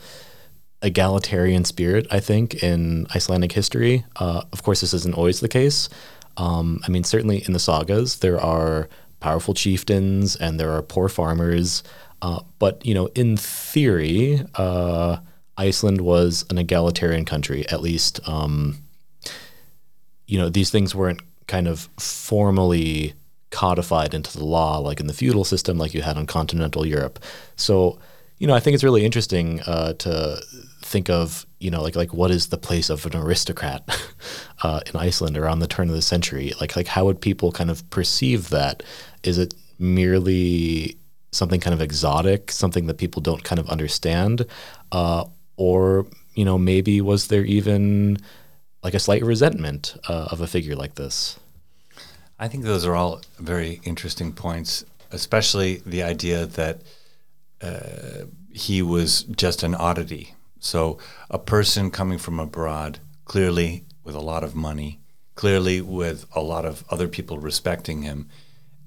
egalitarian 0.82 1.64
spirit, 1.64 2.06
I 2.10 2.20
think, 2.20 2.62
in 2.62 3.06
Icelandic 3.14 3.52
history. 3.52 4.04
Uh, 4.16 4.42
of 4.52 4.62
course, 4.62 4.80
this 4.80 4.92
isn't 4.92 5.14
always 5.14 5.40
the 5.40 5.48
case. 5.48 5.88
Um, 6.36 6.80
I 6.86 6.90
mean, 6.90 7.04
certainly 7.04 7.42
in 7.46 7.52
the 7.52 7.58
sagas, 7.58 8.18
there 8.18 8.40
are 8.40 8.88
powerful 9.20 9.54
chieftains 9.54 10.36
and 10.36 10.60
there 10.60 10.72
are 10.72 10.82
poor 10.82 11.08
farmers. 11.08 11.82
Uh, 12.22 12.40
but 12.58 12.84
you 12.84 12.94
know, 12.94 13.06
in 13.14 13.36
theory, 13.36 14.40
uh, 14.54 15.18
Iceland 15.56 16.00
was 16.00 16.44
an 16.50 16.58
egalitarian 16.58 17.24
country. 17.24 17.68
At 17.68 17.80
least, 17.80 18.20
um, 18.28 18.82
you 20.26 20.38
know, 20.38 20.48
these 20.48 20.70
things 20.70 20.94
weren't 20.94 21.20
kind 21.46 21.68
of 21.68 21.88
formally 21.98 23.14
codified 23.50 24.12
into 24.12 24.36
the 24.36 24.44
law, 24.44 24.78
like 24.78 25.00
in 25.00 25.06
the 25.06 25.12
feudal 25.14 25.44
system, 25.44 25.78
like 25.78 25.94
you 25.94 26.02
had 26.02 26.16
in 26.16 26.26
continental 26.26 26.86
Europe. 26.86 27.18
So, 27.56 27.98
you 28.38 28.46
know, 28.46 28.54
I 28.54 28.60
think 28.60 28.74
it's 28.74 28.84
really 28.84 29.04
interesting 29.04 29.60
uh, 29.62 29.94
to 29.94 30.40
think 30.82 31.08
of, 31.08 31.46
you 31.58 31.70
know, 31.70 31.82
like 31.82 31.96
like 31.96 32.12
what 32.12 32.30
is 32.30 32.48
the 32.48 32.58
place 32.58 32.90
of 32.90 33.06
an 33.06 33.16
aristocrat 33.16 33.88
uh, 34.62 34.80
in 34.86 34.96
Iceland 34.96 35.36
around 35.36 35.60
the 35.60 35.66
turn 35.66 35.88
of 35.88 35.94
the 35.94 36.02
century? 36.02 36.52
Like 36.60 36.76
like 36.76 36.86
how 36.86 37.04
would 37.06 37.20
people 37.20 37.52
kind 37.52 37.70
of 37.70 37.88
perceive 37.90 38.50
that? 38.50 38.82
Is 39.22 39.38
it 39.38 39.54
merely 39.78 40.98
something 41.36 41.60
kind 41.60 41.74
of 41.74 41.80
exotic, 41.80 42.50
something 42.50 42.86
that 42.86 42.98
people 42.98 43.22
don't 43.22 43.44
kind 43.44 43.58
of 43.58 43.68
understand, 43.68 44.46
uh, 44.92 45.24
or 45.56 46.06
you 46.34 46.44
know 46.44 46.58
maybe 46.58 47.00
was 47.00 47.28
there 47.28 47.44
even 47.44 48.18
like 48.82 48.94
a 48.94 48.98
slight 48.98 49.22
resentment 49.22 49.96
uh, 50.08 50.28
of 50.30 50.40
a 50.40 50.46
figure 50.46 50.76
like 50.76 50.94
this? 50.94 51.38
I 52.38 52.48
think 52.48 52.64
those 52.64 52.84
are 52.84 52.94
all 52.94 53.22
very 53.38 53.80
interesting 53.84 54.32
points, 54.32 54.84
especially 55.10 55.82
the 55.86 56.02
idea 56.02 56.46
that 56.46 56.82
uh, 57.62 58.26
he 58.52 58.82
was 58.82 59.22
just 59.22 59.62
an 59.62 59.74
oddity. 59.74 60.34
So 60.58 60.98
a 61.30 61.38
person 61.38 61.90
coming 61.90 62.18
from 62.18 62.38
abroad, 62.38 62.98
clearly 63.24 63.84
with 64.04 64.14
a 64.14 64.20
lot 64.20 64.44
of 64.44 64.54
money, 64.54 65.00
clearly 65.34 65.80
with 65.80 66.26
a 66.34 66.40
lot 66.40 66.64
of 66.64 66.84
other 66.90 67.08
people 67.08 67.38
respecting 67.38 68.02
him 68.02 68.28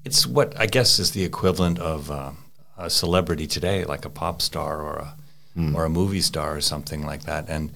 it's 0.04 0.26
what 0.26 0.58
I 0.58 0.66
guess 0.66 0.98
is 0.98 1.12
the 1.12 1.24
equivalent 1.24 1.78
of 1.78 2.10
uh, 2.10 2.32
a 2.76 2.90
celebrity 2.90 3.46
today, 3.46 3.84
like 3.84 4.04
a 4.04 4.10
pop 4.10 4.40
star 4.42 4.80
or 4.80 4.96
a 4.96 5.14
mm. 5.56 5.74
or 5.74 5.84
a 5.84 5.90
movie 5.90 6.20
star 6.20 6.56
or 6.56 6.60
something 6.60 7.04
like 7.04 7.24
that. 7.24 7.48
And 7.48 7.72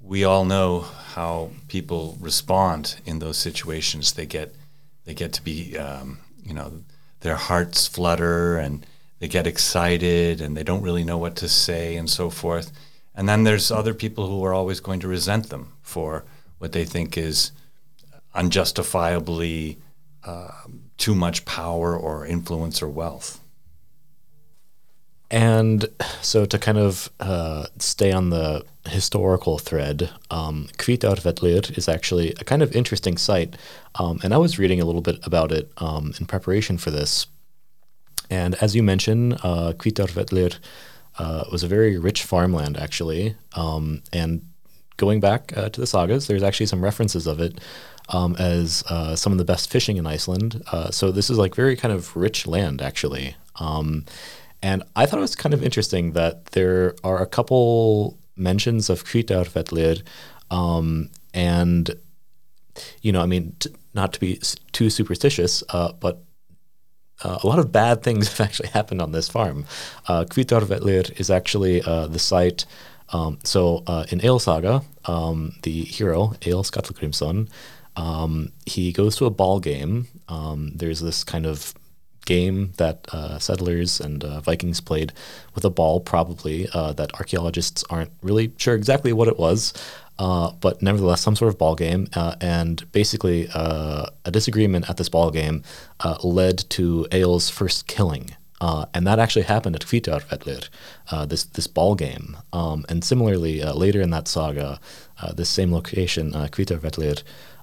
we 0.00 0.24
all 0.24 0.44
know 0.44 0.80
how 0.80 1.50
people 1.68 2.16
respond 2.20 3.00
in 3.04 3.18
those 3.18 3.36
situations. 3.36 4.12
They 4.12 4.26
get 4.26 4.54
they 5.04 5.14
get 5.14 5.32
to 5.34 5.42
be 5.42 5.76
um, 5.76 6.18
you 6.44 6.54
know 6.54 6.84
their 7.20 7.36
hearts 7.36 7.86
flutter 7.86 8.58
and 8.58 8.86
they 9.18 9.28
get 9.28 9.46
excited 9.46 10.40
and 10.40 10.56
they 10.56 10.62
don't 10.62 10.82
really 10.82 11.04
know 11.04 11.18
what 11.18 11.36
to 11.36 11.48
say 11.48 11.96
and 11.96 12.08
so 12.08 12.30
forth. 12.30 12.72
And 13.14 13.28
then 13.28 13.42
there's 13.42 13.72
other 13.72 13.94
people 13.94 14.28
who 14.28 14.44
are 14.44 14.54
always 14.54 14.78
going 14.78 15.00
to 15.00 15.08
resent 15.08 15.48
them 15.48 15.72
for 15.82 16.24
what 16.58 16.70
they 16.70 16.84
think 16.84 17.18
is 17.18 17.50
unjustifiably 18.32 19.78
uh, 20.22 20.52
too 20.98 21.14
much 21.14 21.44
power 21.44 21.96
or 21.96 22.26
influence 22.26 22.82
or 22.82 22.88
wealth. 22.88 23.40
And 25.30 25.86
so, 26.22 26.46
to 26.46 26.58
kind 26.58 26.78
of 26.78 27.10
uh, 27.20 27.66
stay 27.78 28.12
on 28.12 28.30
the 28.30 28.64
historical 28.86 29.58
thread, 29.58 30.10
um, 30.30 30.68
is 31.70 31.86
actually 31.86 32.32
a 32.40 32.44
kind 32.44 32.62
of 32.62 32.74
interesting 32.74 33.18
site. 33.18 33.54
Um, 33.96 34.20
and 34.22 34.32
I 34.32 34.38
was 34.38 34.58
reading 34.58 34.80
a 34.80 34.86
little 34.86 35.02
bit 35.02 35.18
about 35.26 35.52
it 35.52 35.70
um, 35.76 36.14
in 36.18 36.24
preparation 36.24 36.78
for 36.78 36.90
this. 36.90 37.26
And 38.30 38.54
as 38.56 38.74
you 38.74 38.82
mentioned, 38.82 39.38
uh, 39.42 39.74
uh, 41.18 41.44
was 41.52 41.62
a 41.62 41.68
very 41.68 41.98
rich 41.98 42.22
farmland, 42.22 42.78
actually. 42.78 43.36
Um, 43.54 44.02
and 44.12 44.48
going 44.98 45.20
back 45.20 45.56
uh, 45.56 45.70
to 45.70 45.80
the 45.80 45.86
sagas, 45.86 46.26
there's 46.26 46.42
actually 46.42 46.66
some 46.66 46.84
references 46.84 47.26
of 47.26 47.40
it 47.40 47.58
um, 48.10 48.36
as 48.38 48.84
uh, 48.90 49.16
some 49.16 49.32
of 49.32 49.38
the 49.38 49.44
best 49.44 49.70
fishing 49.70 49.96
in 49.96 50.06
Iceland. 50.06 50.62
Uh, 50.70 50.90
so 50.90 51.10
this 51.10 51.30
is 51.30 51.38
like 51.38 51.54
very 51.54 51.76
kind 51.76 51.94
of 51.94 52.14
rich 52.14 52.46
land, 52.46 52.82
actually. 52.82 53.36
Um, 53.56 54.04
and 54.62 54.82
I 54.96 55.06
thought 55.06 55.18
it 55.18 55.22
was 55.22 55.36
kind 55.36 55.54
of 55.54 55.62
interesting 55.62 56.12
that 56.12 56.46
there 56.46 56.94
are 57.02 57.22
a 57.22 57.26
couple 57.26 58.18
mentions 58.36 58.90
of 58.90 59.04
Hvítárvellir, 59.04 60.02
um, 60.50 61.10
and 61.32 61.90
you 63.02 63.12
know, 63.12 63.20
I 63.20 63.26
mean, 63.26 63.54
t- 63.58 63.74
not 63.94 64.12
to 64.12 64.20
be 64.20 64.40
too 64.72 64.90
superstitious, 64.90 65.62
uh, 65.70 65.92
but 65.92 66.22
uh, 67.22 67.38
a 67.42 67.46
lot 67.46 67.58
of 67.58 67.72
bad 67.72 68.02
things 68.02 68.28
have 68.36 68.46
actually 68.46 68.68
happened 68.68 69.02
on 69.02 69.12
this 69.12 69.28
farm. 69.28 69.64
Uh, 70.06 70.24
is 70.36 71.30
actually 71.30 71.82
uh, 71.82 72.06
the 72.06 72.18
site. 72.18 72.64
Um, 73.10 73.38
so 73.44 73.82
uh, 73.86 74.04
in 74.10 74.20
Egils 74.20 74.42
Saga, 74.42 74.82
um, 75.06 75.54
the 75.62 75.82
hero 75.82 76.34
Egill 76.40 76.64
Skallagrímsson, 76.64 77.48
um, 77.96 78.52
he 78.66 78.92
goes 78.92 79.16
to 79.16 79.26
a 79.26 79.30
ball 79.30 79.60
game. 79.60 80.08
Um, 80.28 80.72
there's 80.74 81.00
this 81.00 81.24
kind 81.24 81.46
of 81.46 81.74
game 82.26 82.72
that 82.76 83.06
uh, 83.10 83.38
settlers 83.38 84.00
and 84.00 84.22
uh, 84.22 84.40
Vikings 84.40 84.80
played 84.80 85.12
with 85.54 85.64
a 85.64 85.70
ball, 85.70 85.98
probably 85.98 86.68
uh, 86.74 86.92
that 86.92 87.14
archaeologists 87.14 87.82
aren't 87.88 88.12
really 88.22 88.52
sure 88.58 88.74
exactly 88.74 89.12
what 89.12 89.28
it 89.28 89.38
was. 89.38 89.72
Uh, 90.18 90.52
but 90.60 90.82
nevertheless, 90.82 91.20
some 91.22 91.36
sort 91.36 91.48
of 91.48 91.58
ball 91.58 91.76
game, 91.76 92.08
uh, 92.14 92.34
and 92.40 92.90
basically 92.92 93.48
uh, 93.54 94.06
a 94.24 94.30
disagreement 94.30 94.90
at 94.90 94.96
this 94.96 95.08
ball 95.08 95.30
game 95.30 95.62
led 96.22 96.58
to 96.70 97.06
Egil's 97.10 97.48
first 97.48 97.86
killing. 97.86 98.30
And 98.60 99.06
that 99.06 99.18
actually 99.18 99.42
happened 99.42 99.76
at 99.76 99.82
Hvítárvellir, 99.82 100.68
this 101.28 101.44
this 101.44 101.66
ball 101.66 101.94
game. 101.94 102.36
Um, 102.52 102.84
and 102.88 103.04
similarly, 103.04 103.62
later 103.62 104.00
in 104.00 104.10
that 104.10 104.28
saga, 104.28 104.80
this 105.34 105.48
same 105.48 105.72
location, 105.72 106.34
uh, 106.34 106.48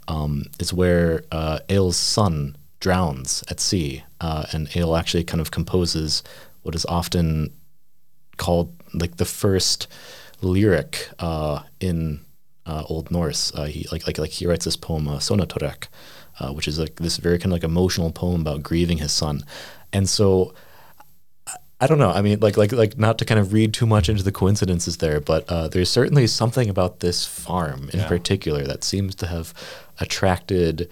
um, 0.07 0.45
is 0.59 0.73
where 0.73 1.23
Egil's 1.31 1.97
son 1.97 2.55
drowns 2.79 3.43
at 3.49 3.59
sea, 3.59 4.03
uh, 4.21 4.45
and 4.53 4.69
Ale 4.75 4.95
actually 4.95 5.23
kind 5.23 5.41
of 5.41 5.49
composes 5.49 6.21
what 6.61 6.75
is 6.75 6.85
often 6.85 7.51
called 8.37 8.73
like 8.93 9.17
the 9.17 9.25
first 9.25 9.87
lyric 10.41 11.09
uh, 11.19 11.63
in 11.79 12.21
uh, 12.65 12.83
Old 12.87 13.09
Norse. 13.09 13.51
Uh, 13.55 13.65
he 13.65 13.87
like 13.91 14.05
like 14.07 14.17
like 14.17 14.29
he 14.31 14.45
writes 14.45 14.65
this 14.65 14.75
poem 14.75 15.07
uh, 15.07 15.17
Sonatorrek, 15.17 15.87
uh, 16.39 16.51
which 16.53 16.67
is 16.67 16.77
like 16.77 16.97
this 16.97 17.17
very 17.17 17.37
kind 17.39 17.51
of 17.51 17.53
like 17.53 17.63
emotional 17.63 18.11
poem 18.11 18.41
about 18.41 18.63
grieving 18.63 18.99
his 18.99 19.11
son, 19.11 19.43
and 19.91 20.07
so. 20.07 20.53
I 21.85 21.87
don't 21.87 21.99
know. 21.99 22.09
I 22.09 22.21
mean, 22.23 22.39
like, 22.39 22.57
like, 22.57 22.71
like, 22.71 22.97
not 22.97 23.17
to 23.19 23.25
kind 23.25 23.39
of 23.39 23.53
read 23.53 23.73
too 23.73 23.85
much 23.85 24.09
into 24.09 24.23
the 24.23 24.31
coincidences 24.31 24.97
there, 24.97 25.19
but 25.21 25.45
uh, 25.49 25.67
there's 25.67 25.89
certainly 25.89 26.25
something 26.27 26.67
about 26.69 26.99
this 26.99 27.25
farm 27.25 27.89
in 27.93 27.99
Yeah. 27.99 28.07
particular 28.07 28.63
that 28.65 28.83
seems 28.83 29.13
to 29.15 29.27
have 29.27 29.53
attracted 29.99 30.89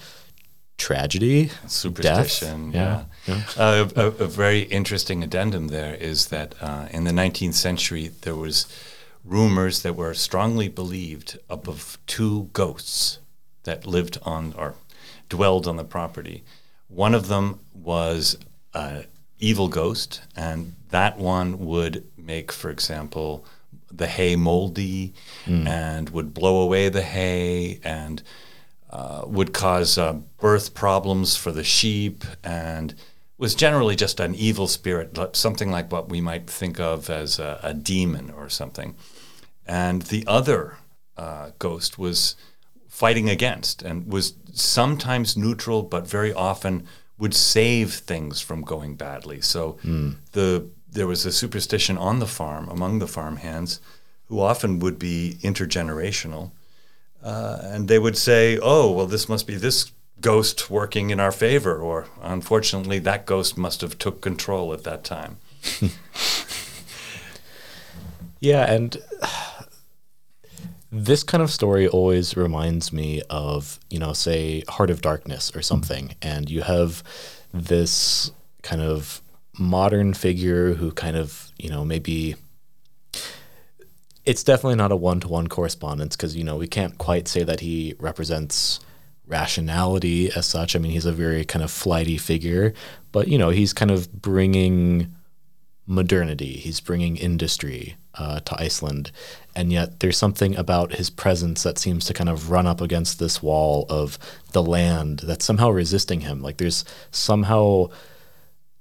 tragedy, 0.77 1.49
superstition. 1.67 2.71
death. 2.71 3.05
Yeah. 3.27 3.41
Uh, 3.57 3.87
a, 3.95 4.05
a 4.23 4.27
very 4.27 4.61
interesting 4.61 5.23
addendum 5.23 5.69
there 5.69 5.95
is 5.95 6.27
that 6.27 6.55
uh, 6.61 6.87
in 6.91 7.03
the 7.05 7.11
19th 7.11 7.53
century 7.53 8.09
there 8.21 8.35
was 8.35 8.65
rumors 9.23 9.81
that 9.83 9.95
were 9.95 10.13
strongly 10.13 10.67
believed 10.67 11.39
up 11.49 11.67
of 11.67 11.97
two 12.05 12.49
ghosts 12.53 13.19
that 13.63 13.85
lived 13.87 14.17
on 14.23 14.53
or 14.57 14.75
dwelled 15.29 15.67
on 15.67 15.77
the 15.77 15.85
property. 15.85 16.43
One 16.89 17.15
of 17.15 17.27
them 17.27 17.59
was 17.73 18.37
an 18.73 19.05
evil 19.43 19.67
ghost, 19.67 20.21
and 20.35 20.73
that 20.89 21.17
one 21.17 21.59
would 21.65 22.05
make, 22.17 22.51
for 22.51 22.69
example, 22.69 23.45
the 23.91 24.07
hay 24.07 24.35
moldy 24.35 25.13
and 25.67 26.09
would 26.09 26.33
blow 26.33 26.61
away 26.61 26.89
the 26.89 27.03
hay 27.03 27.79
and 27.83 28.23
uh, 28.89 29.23
would 29.25 29.53
cause 29.53 29.97
uh, 29.97 30.13
birth 30.39 30.73
problems 30.73 31.35
for 31.35 31.51
the 31.51 31.63
sheep 31.63 32.23
and 32.43 32.95
was 33.37 33.55
generally 33.55 33.95
just 33.95 34.19
an 34.19 34.33
evil 34.35 34.67
spirit, 34.67 35.17
something 35.35 35.69
like 35.71 35.91
what 35.91 36.09
we 36.09 36.21
might 36.21 36.49
think 36.49 36.79
of 36.79 37.09
as 37.09 37.39
a, 37.39 37.59
a 37.63 37.73
demon 37.73 38.31
or 38.31 38.49
something. 38.49 38.95
And 39.65 40.03
the 40.03 40.23
other 40.27 40.77
uh, 41.17 41.51
ghost 41.59 41.97
was 41.97 42.35
fighting 42.87 43.29
against 43.29 43.81
and 43.81 44.11
was 44.11 44.33
sometimes 44.53 45.35
neutral, 45.35 45.81
but 45.83 46.07
very 46.07 46.33
often 46.33 46.87
would 47.17 47.33
save 47.33 47.93
things 47.93 48.41
from 48.41 48.61
going 48.61 48.95
badly. 48.95 49.41
So 49.41 49.77
the 50.31 50.65
there 50.91 51.07
was 51.07 51.25
a 51.25 51.31
superstition 51.31 51.97
on 51.97 52.19
the 52.19 52.27
farm 52.27 52.69
among 52.69 52.99
the 52.99 53.07
farm 53.07 53.37
hands, 53.37 53.79
who 54.27 54.39
often 54.39 54.79
would 54.79 54.99
be 54.99 55.37
intergenerational, 55.41 56.51
uh, 57.23 57.57
and 57.63 57.87
they 57.87 57.97
would 57.99 58.17
say, 58.17 58.59
"Oh, 58.61 58.91
well, 58.91 59.07
this 59.07 59.27
must 59.27 59.47
be 59.47 59.55
this 59.55 59.91
ghost 60.21 60.69
working 60.69 61.09
in 61.09 61.19
our 61.19 61.31
favor," 61.31 61.77
or 61.77 62.07
"Unfortunately, 62.21 62.99
that 62.99 63.25
ghost 63.25 63.57
must 63.57 63.81
have 63.81 63.97
took 63.97 64.21
control 64.21 64.73
at 64.73 64.83
that 64.83 65.03
time." 65.03 65.37
Yeah, 68.43 68.69
and 68.69 68.97
this 70.93 71.23
kind 71.23 71.41
of 71.41 71.49
story 71.49 71.87
always 71.87 72.37
reminds 72.37 72.93
me 72.93 73.23
of, 73.27 73.79
you 73.89 73.97
know, 73.97 74.13
say 74.13 74.63
Heart 74.69 74.91
of 74.91 75.01
Darkness 75.01 75.51
or 75.55 75.63
something, 75.63 76.15
and 76.21 76.51
you 76.51 76.61
have 76.61 77.03
this 77.51 78.31
kind 78.61 78.81
of 78.81 79.21
modern 79.57 80.13
figure 80.13 80.75
who 80.75 80.91
kind 80.91 81.17
of, 81.17 81.51
you 81.57 81.69
know, 81.69 81.83
maybe 81.83 82.35
it's 84.23 84.43
definitely 84.43 84.75
not 84.75 84.91
a 84.91 84.95
one-to-one 84.95 85.47
correspondence 85.47 86.15
because, 86.15 86.35
you 86.35 86.43
know, 86.43 86.57
we 86.57 86.67
can't 86.67 86.99
quite 86.99 87.27
say 87.27 87.43
that 87.43 87.59
he 87.59 87.95
represents 87.99 88.79
rationality 89.25 90.31
as 90.31 90.45
such. 90.45 90.75
I 90.75 90.79
mean, 90.79 90.91
he's 90.91 91.07
a 91.07 91.11
very 91.11 91.43
kind 91.43 91.63
of 91.63 91.71
flighty 91.71 92.19
figure, 92.19 92.71
but 93.11 93.27
you 93.27 93.39
know, 93.39 93.49
he's 93.49 93.73
kind 93.73 93.89
of 93.89 94.11
bringing 94.21 95.15
modernity. 95.87 96.53
He's 96.53 96.79
bringing 96.79 97.17
industry 97.17 97.95
uh, 98.15 98.39
to 98.41 98.61
Iceland, 98.61 99.11
and 99.55 99.71
yet 99.71 99.99
there's 99.99 100.17
something 100.17 100.55
about 100.55 100.93
his 100.93 101.09
presence 101.09 101.63
that 101.63 101.77
seems 101.77 102.05
to 102.05 102.13
kind 102.13 102.29
of 102.29 102.49
run 102.49 102.67
up 102.67 102.81
against 102.81 103.19
this 103.19 103.41
wall 103.41 103.85
of 103.89 104.17
the 104.51 104.63
land 104.63 105.19
that's 105.19 105.45
somehow 105.45 105.69
resisting 105.69 106.21
him. 106.21 106.41
Like 106.41 106.57
there's 106.57 106.85
somehow, 107.11 107.87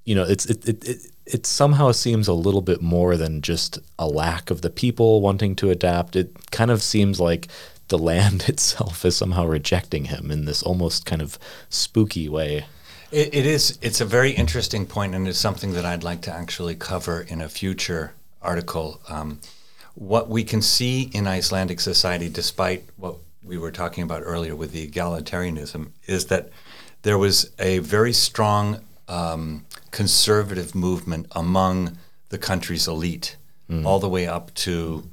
you 0.05 0.15
know, 0.15 0.23
it's 0.23 0.45
it 0.45 0.67
it. 0.67 0.87
it 0.87 0.97
it 1.25 1.45
somehow 1.45 1.91
seems 1.91 2.27
a 2.27 2.33
little 2.33 2.61
bit 2.61 2.81
more 2.81 3.15
than 3.15 3.41
just 3.41 3.79
a 3.97 4.05
lack 4.07 4.51
of 4.51 4.61
the 4.61 4.69
people 4.69 5.21
wanting 5.21 5.55
to 5.55 5.69
adapt. 5.69 6.17
It 6.17 6.51
kind 6.51 6.69
of 6.69 6.83
seems 6.83 7.19
like 7.19 7.47
the 7.87 7.97
land 8.11 8.45
itself 8.49 9.05
is 9.05 9.15
somehow 9.15 9.45
rejecting 9.45 10.05
him 10.05 10.31
in 10.31 10.45
this 10.45 10.63
almost 10.63 11.05
kind 11.05 11.21
of 11.21 11.39
spooky 11.69 12.27
way. 12.27 12.65
It, 13.11 13.33
it 13.33 13.45
is. 13.45 13.77
It's 13.81 14.01
a 14.01 14.05
very 14.05 14.31
interesting 14.31 14.85
point, 14.85 15.13
and 15.15 15.27
it's 15.27 15.39
something 15.39 15.73
that 15.73 15.85
I'd 15.85 16.03
like 16.03 16.21
to 16.23 16.33
actually 16.33 16.75
cover 16.75 17.21
in 17.21 17.41
a 17.41 17.49
future 17.49 18.13
article. 18.43 19.01
Um, 19.07 19.39
what 19.95 20.29
we 20.29 20.43
can 20.43 20.61
see 20.61 21.03
in 21.13 21.27
Icelandic 21.27 21.79
society, 21.79 22.29
despite 22.29 22.83
what 22.97 23.17
we 23.43 23.57
were 23.57 23.71
talking 23.71 24.03
about 24.03 24.23
earlier 24.25 24.55
with 24.55 24.71
the 24.71 24.87
egalitarianism, 24.87 25.91
is 26.07 26.27
that 26.27 26.49
there 27.03 27.17
was 27.17 27.51
a 27.59 27.79
very 27.79 28.13
strong 28.13 28.79
um, 29.07 29.65
conservative 29.91 30.73
movement 30.73 31.27
among 31.31 31.97
the 32.29 32.37
country's 32.37 32.87
elite, 32.87 33.37
all 33.85 33.99
the 33.99 34.09
way 34.09 34.27
up 34.27 34.53
to 34.53 35.07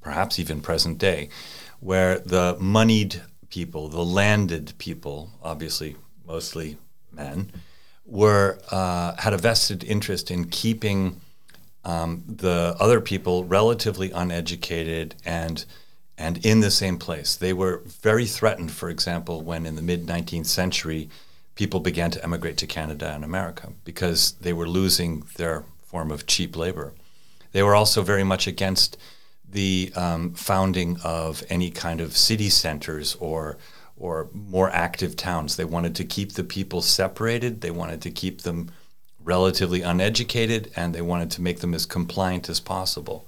perhaps 0.00 0.38
even 0.38 0.60
present 0.60 0.98
day, 0.98 1.28
where 1.80 2.18
the 2.20 2.56
moneyed 2.58 3.20
people, 3.50 3.88
the 3.88 4.04
landed 4.04 4.72
people, 4.78 5.30
obviously 5.42 5.96
mostly 6.26 6.78
men, 7.12 7.50
were 8.04 8.58
uh, 8.70 9.14
had 9.18 9.32
a 9.32 9.38
vested 9.38 9.84
interest 9.84 10.30
in 10.30 10.46
keeping 10.46 11.20
um, 11.88 12.22
the 12.28 12.76
other 12.78 13.00
people 13.00 13.44
relatively 13.44 14.10
uneducated 14.10 15.14
and 15.24 15.64
and 16.18 16.44
in 16.44 16.60
the 16.60 16.70
same 16.70 16.98
place. 16.98 17.36
They 17.36 17.52
were 17.52 17.82
very 17.86 18.26
threatened, 18.26 18.72
for 18.72 18.90
example, 18.90 19.40
when 19.40 19.64
in 19.64 19.76
the 19.76 19.82
mid 19.82 20.06
19th 20.06 20.46
century 20.46 21.08
people 21.54 21.80
began 21.80 22.10
to 22.10 22.22
emigrate 22.22 22.56
to 22.58 22.66
Canada 22.66 23.10
and 23.12 23.24
America 23.24 23.72
because 23.84 24.32
they 24.32 24.52
were 24.52 24.68
losing 24.68 25.24
their 25.36 25.64
form 25.82 26.10
of 26.10 26.26
cheap 26.26 26.56
labor. 26.56 26.92
They 27.52 27.62
were 27.62 27.74
also 27.74 28.02
very 28.02 28.22
much 28.22 28.46
against 28.46 28.98
the 29.50 29.90
um, 29.96 30.34
founding 30.34 30.98
of 31.02 31.42
any 31.48 31.70
kind 31.70 32.00
of 32.00 32.16
city 32.16 32.50
centers 32.50 33.16
or 33.16 33.56
or 33.96 34.28
more 34.32 34.70
active 34.70 35.16
towns. 35.16 35.56
They 35.56 35.64
wanted 35.64 35.94
to 35.96 36.04
keep 36.04 36.34
the 36.34 36.44
people 36.44 36.82
separated. 36.82 37.62
They 37.62 37.70
wanted 37.70 38.02
to 38.02 38.10
keep 38.10 38.42
them 38.42 38.70
relatively 39.28 39.82
uneducated, 39.82 40.72
and 40.74 40.94
they 40.94 41.02
wanted 41.02 41.30
to 41.30 41.42
make 41.42 41.60
them 41.60 41.74
as 41.74 41.84
compliant 41.84 42.48
as 42.48 42.60
possible. 42.60 43.26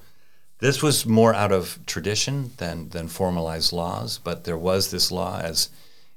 This 0.57 0.81
was 0.81 1.05
more 1.05 1.33
out 1.35 1.51
of 1.51 1.79
tradition 1.85 2.51
than 2.57 2.89
than 2.89 3.07
formalized 3.07 3.71
laws, 3.71 4.17
but 4.17 4.43
there 4.43 4.57
was 4.57 4.89
this 4.89 5.11
law, 5.11 5.39
as 5.39 5.69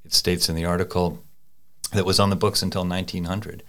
it 0.03 0.14
states 0.14 0.49
in 0.49 0.57
the 0.57 0.64
article, 0.64 1.23
that 1.92 2.07
was 2.07 2.18
on 2.18 2.31
the 2.31 2.42
books 2.44 2.62
until 2.62 2.87
1900, 2.87 3.62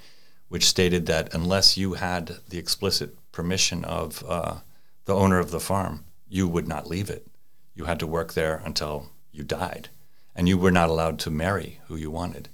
which 0.47 0.65
stated 0.65 1.05
that 1.05 1.33
unless 1.33 1.75
you 1.75 1.95
had 1.95 2.37
the 2.47 2.57
explicit 2.57 3.09
permission 3.33 3.83
of 3.83 4.23
uh, 4.25 4.55
the 5.03 5.15
owner 5.15 5.39
of 5.39 5.51
the 5.51 5.59
farm, 5.59 6.05
you 6.29 6.47
would 6.47 6.67
not 6.67 6.87
leave 6.87 7.09
it. 7.09 7.27
You 7.75 7.85
had 7.85 7.99
to 7.99 8.07
work 8.07 8.33
there 8.33 8.61
until 8.63 9.09
you 9.33 9.43
died, 9.43 9.89
and 10.33 10.47
you 10.47 10.57
were 10.57 10.71
not 10.71 10.89
allowed 10.89 11.19
to 11.19 11.29
marry 11.29 11.79
who 11.87 11.97
you 11.97 12.09
wanted. 12.09 12.47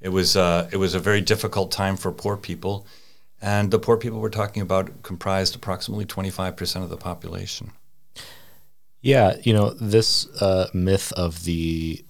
It 0.00 0.10
was 0.10 0.36
uh, 0.36 0.68
it 0.72 0.76
was 0.76 0.94
a 0.94 1.06
very 1.08 1.20
difficult 1.20 1.72
time 1.72 1.96
for 1.96 2.12
poor 2.12 2.36
people, 2.36 2.86
and 3.40 3.70
the 3.70 3.78
poor 3.78 3.96
people 3.96 4.20
we're 4.20 4.28
talking 4.28 4.62
about 4.62 5.02
comprised 5.02 5.54
approximately 5.56 6.04
25% 6.04 6.82
of 6.82 6.90
the 6.90 6.96
population. 6.96 7.72
Yeah, 9.02 9.36
you 9.42 9.54
know, 9.54 9.70
this 9.70 10.28
uh, 10.40 10.68
myth 10.74 11.12
of 11.12 11.44
the 11.44 12.04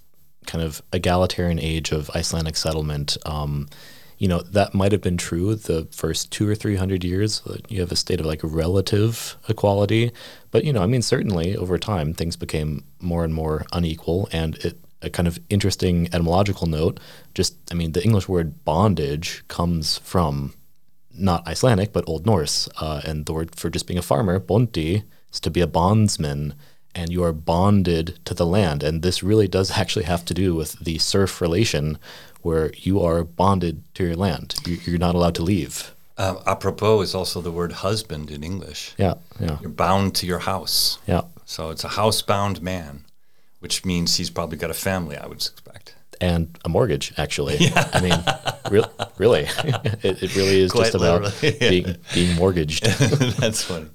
kind 0.47 0.65
of 0.65 0.83
egalitarian 0.93 1.61
age 1.61 1.93
of 1.93 2.11
Icelandic 2.11 2.57
settlement, 2.57 3.17
um, 3.25 3.69
you 4.19 4.27
know, 4.27 4.41
that 4.41 4.75
might 4.75 4.91
have 4.93 5.01
been 5.01 5.17
true 5.17 5.55
the 5.55 5.87
first 5.93 6.33
two 6.33 6.49
or 6.49 6.55
three 6.55 6.77
hundred 6.77 7.05
years. 7.05 7.43
You 7.69 7.81
have 7.81 7.93
a 7.93 7.97
state 7.97 8.21
of 8.21 8.27
like 8.27 8.41
relative 8.43 9.37
equality. 9.49 10.11
But, 10.51 10.65
you 10.65 10.73
know, 10.73 10.83
I 10.83 10.87
mean, 10.87 11.01
certainly 11.01 11.57
over 11.57 11.79
time, 11.79 12.13
things 12.13 12.37
became 12.37 12.85
more 12.99 13.25
and 13.25 13.33
more 13.33 13.65
unequal. 13.73 14.29
And 14.33 14.57
it, 14.57 14.79
a 15.01 15.09
kind 15.09 15.27
of 15.27 15.39
interesting 15.49 16.09
etymological 16.13 16.67
note 16.67 17.01
just, 17.35 17.57
I 17.71 17.75
mean, 17.75 17.93
the 17.93 18.05
English 18.05 18.29
word 18.29 18.65
bondage 18.65 19.43
comes 19.49 19.99
from 19.99 20.53
not 21.13 21.47
Icelandic, 21.47 21.93
but 21.93 22.05
Old 22.09 22.27
Norse. 22.27 22.69
Uh, 22.81 23.01
and 23.05 23.27
the 23.27 23.33
word 23.33 23.55
for 23.57 23.71
just 23.71 23.87
being 23.87 23.99
a 23.99 24.03
farmer, 24.03 24.39
bóndi, 24.41 25.05
is 25.33 25.41
to 25.41 25.51
be 25.51 25.61
a 25.61 25.67
bondsman 25.67 26.55
and 26.95 27.11
you 27.13 27.23
are 27.23 27.33
bonded 27.33 28.19
to 28.25 28.35
the 28.35 28.47
land. 28.47 28.83
And 28.83 29.03
this 29.03 29.23
really 29.23 29.47
does 29.47 29.71
actually 29.79 30.05
have 30.07 30.25
to 30.27 30.35
do 30.35 30.55
with 30.55 30.73
the 30.81 30.99
serf 30.99 31.41
relation 31.41 31.99
where 32.43 32.73
you 32.77 33.01
are 33.01 33.23
bonded 33.23 33.83
to 33.95 34.05
your 34.05 34.17
land. 34.17 34.55
You- 34.67 34.95
are 34.95 34.99
not 34.99 35.15
allowed 35.15 35.35
to 35.37 35.43
leave. 35.43 35.95
Um, 36.19 36.39
apropos 36.47 37.01
is 37.01 37.15
also 37.15 37.41
the 37.41 37.51
word 37.51 37.73
husband 37.73 38.31
in 38.31 38.43
English. 38.45 38.93
Yeah, 38.99 39.15
yeah, 39.39 39.57
You're 39.63 39.71
bound 39.71 40.15
to 40.17 40.27
your 40.27 40.41
house. 40.41 40.99
yeah. 41.07 41.23
So 41.47 41.71
it's 41.71 41.83
a 41.85 41.89
housebound 41.89 42.61
man, 42.61 43.05
which 43.61 43.85
means 43.87 44.17
he's 44.17 44.29
probably 44.29 44.59
got 44.59 44.71
a 44.71 44.75
family, 44.75 45.17
I 45.17 45.27
would 45.27 45.39
expect. 45.39 45.95
And 46.21 46.59
a 46.65 46.69
mortgage, 46.69 47.15
actually. 47.17 47.57
Yeah. 47.61 47.89
I 47.95 48.01
mean, 48.03 48.23
re- 48.71 48.85
really, 49.19 49.41
it, 50.03 50.23
it 50.23 50.37
really 50.37 50.61
is 50.61 50.73
Quite 50.73 50.93
just 50.93 50.95
about 50.95 51.43
yeah. 51.43 51.69
being, 51.69 51.97
being 52.15 52.37
mortgaged. 52.37 52.85
That's 53.39 53.65
funny. 53.65 53.89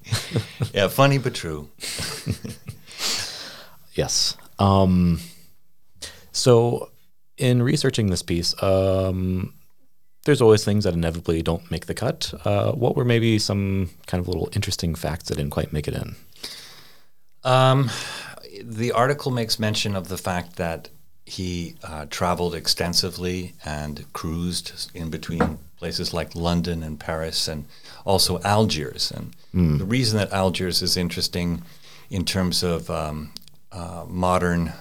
Yeah, 0.74 0.88
funny 0.88 1.18
but 1.18 1.34
true. 1.34 1.70
Yes. 3.94 4.38
Um, 4.60 5.20
so, 6.32 6.92
in 7.38 7.64
researching 7.64 8.08
this 8.10 8.22
piece, 8.22 8.62
um, 8.62 9.54
there's 10.26 10.42
always 10.42 10.66
things 10.66 10.84
that 10.84 10.94
inevitably 10.94 11.42
don't 11.42 11.70
make 11.72 11.86
the 11.86 11.94
cut. 11.94 12.34
Uh, 12.44 12.72
what 12.74 12.96
were 12.96 13.06
maybe 13.06 13.40
some 13.40 13.90
kind 14.08 14.22
of 14.22 14.28
little 14.28 14.50
interesting 14.54 14.96
facts 14.96 15.30
that 15.30 15.36
didn't 15.36 15.52
quite 15.52 15.72
make 15.72 15.88
it 15.88 15.94
in? 15.94 16.16
Um, 17.44 17.90
the 18.64 18.92
article 18.92 19.32
makes 19.32 19.60
mention 19.60 19.96
of 19.96 20.08
the 20.08 20.18
fact 20.18 20.56
that 20.58 20.90
he 21.26 21.76
uh, 21.84 22.06
traveled 22.10 22.54
extensively 22.54 23.54
and 23.66 24.06
cruised 24.14 24.92
in 24.94 25.10
between 25.10 25.58
places 25.78 26.14
like 26.14 26.36
London 26.36 26.84
and 26.84 27.00
Paris 27.00 27.48
and 27.48 27.66
also 28.06 28.40
Algiers. 28.44 29.12
And 29.12 29.36
the 29.80 29.86
reason 29.86 30.18
that 30.20 30.32
Algiers 30.32 30.82
is 30.82 30.96
interesting 30.96 31.64
in 32.10 32.26
terms 32.26 32.62
of 32.64 32.90
um, 32.90 33.32
uh, 33.72 34.06
modern, 34.08 34.74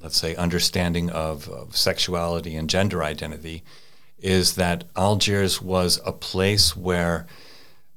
let's 0.00 0.16
say, 0.16 0.36
understanding 0.36 1.10
of, 1.10 1.48
of 1.48 1.76
sexuality 1.76 2.54
and 2.56 2.70
gender 2.70 3.02
identity 3.02 3.62
is 4.20 4.54
that 4.54 4.84
Algiers 4.96 5.60
was 5.60 6.00
a 6.06 6.12
place 6.12 6.76
where 6.76 7.26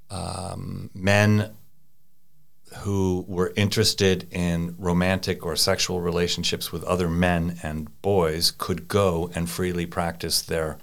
um, 0.10 0.90
men 0.96 1.52
who 2.82 3.26
were 3.28 3.54
interested 3.56 4.28
in 4.32 4.76
romantic 4.78 5.46
or 5.46 5.56
sexual 5.56 6.02
relationships 6.02 6.72
with 6.72 6.84
other 6.84 7.10
men 7.10 7.58
and 7.64 8.02
boys 8.02 8.52
could 8.52 8.88
go 8.88 9.30
and 9.36 9.50
freely 9.50 9.86
practice 9.86 10.42
their 10.42 10.78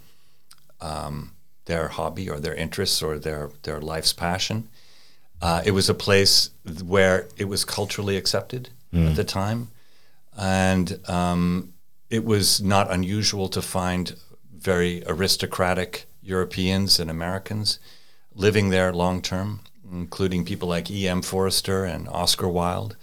um, 0.81 1.33
their 1.66 1.88
hobby 1.88 2.29
or 2.29 2.40
their 2.40 2.55
interests 2.55 3.03
or 3.03 3.18
their 3.18 3.50
their 3.62 3.81
life's 3.81 4.12
passion. 4.12 4.68
Uh, 5.42 5.62
it 5.64 5.70
was 5.70 5.88
a 5.88 5.94
place 5.94 6.50
where 6.85 7.26
it 7.37 7.46
was 7.46 7.64
culturally 7.64 8.16
accepted 8.16 8.68
at 8.92 9.16
the 9.16 9.24
time, 9.24 9.68
and 10.37 10.98
um, 11.09 11.72
it 12.11 12.24
was 12.24 12.61
not 12.61 12.90
unusual 12.90 13.48
to 13.48 13.62
find 13.62 14.14
very 14.53 15.03
aristocratic 15.07 16.07
Europeans 16.22 16.98
and 17.00 17.11
Americans 17.11 17.79
living 18.35 18.70
there 18.70 18.92
long 18.92 19.22
term, 19.22 19.61
including 19.90 20.44
people 20.44 20.68
like 20.68 20.90
E.M. 20.90 21.22
Forster 21.22 21.85
and 21.85 22.09
Oscar 22.09 22.48
Wilde. 22.48 22.96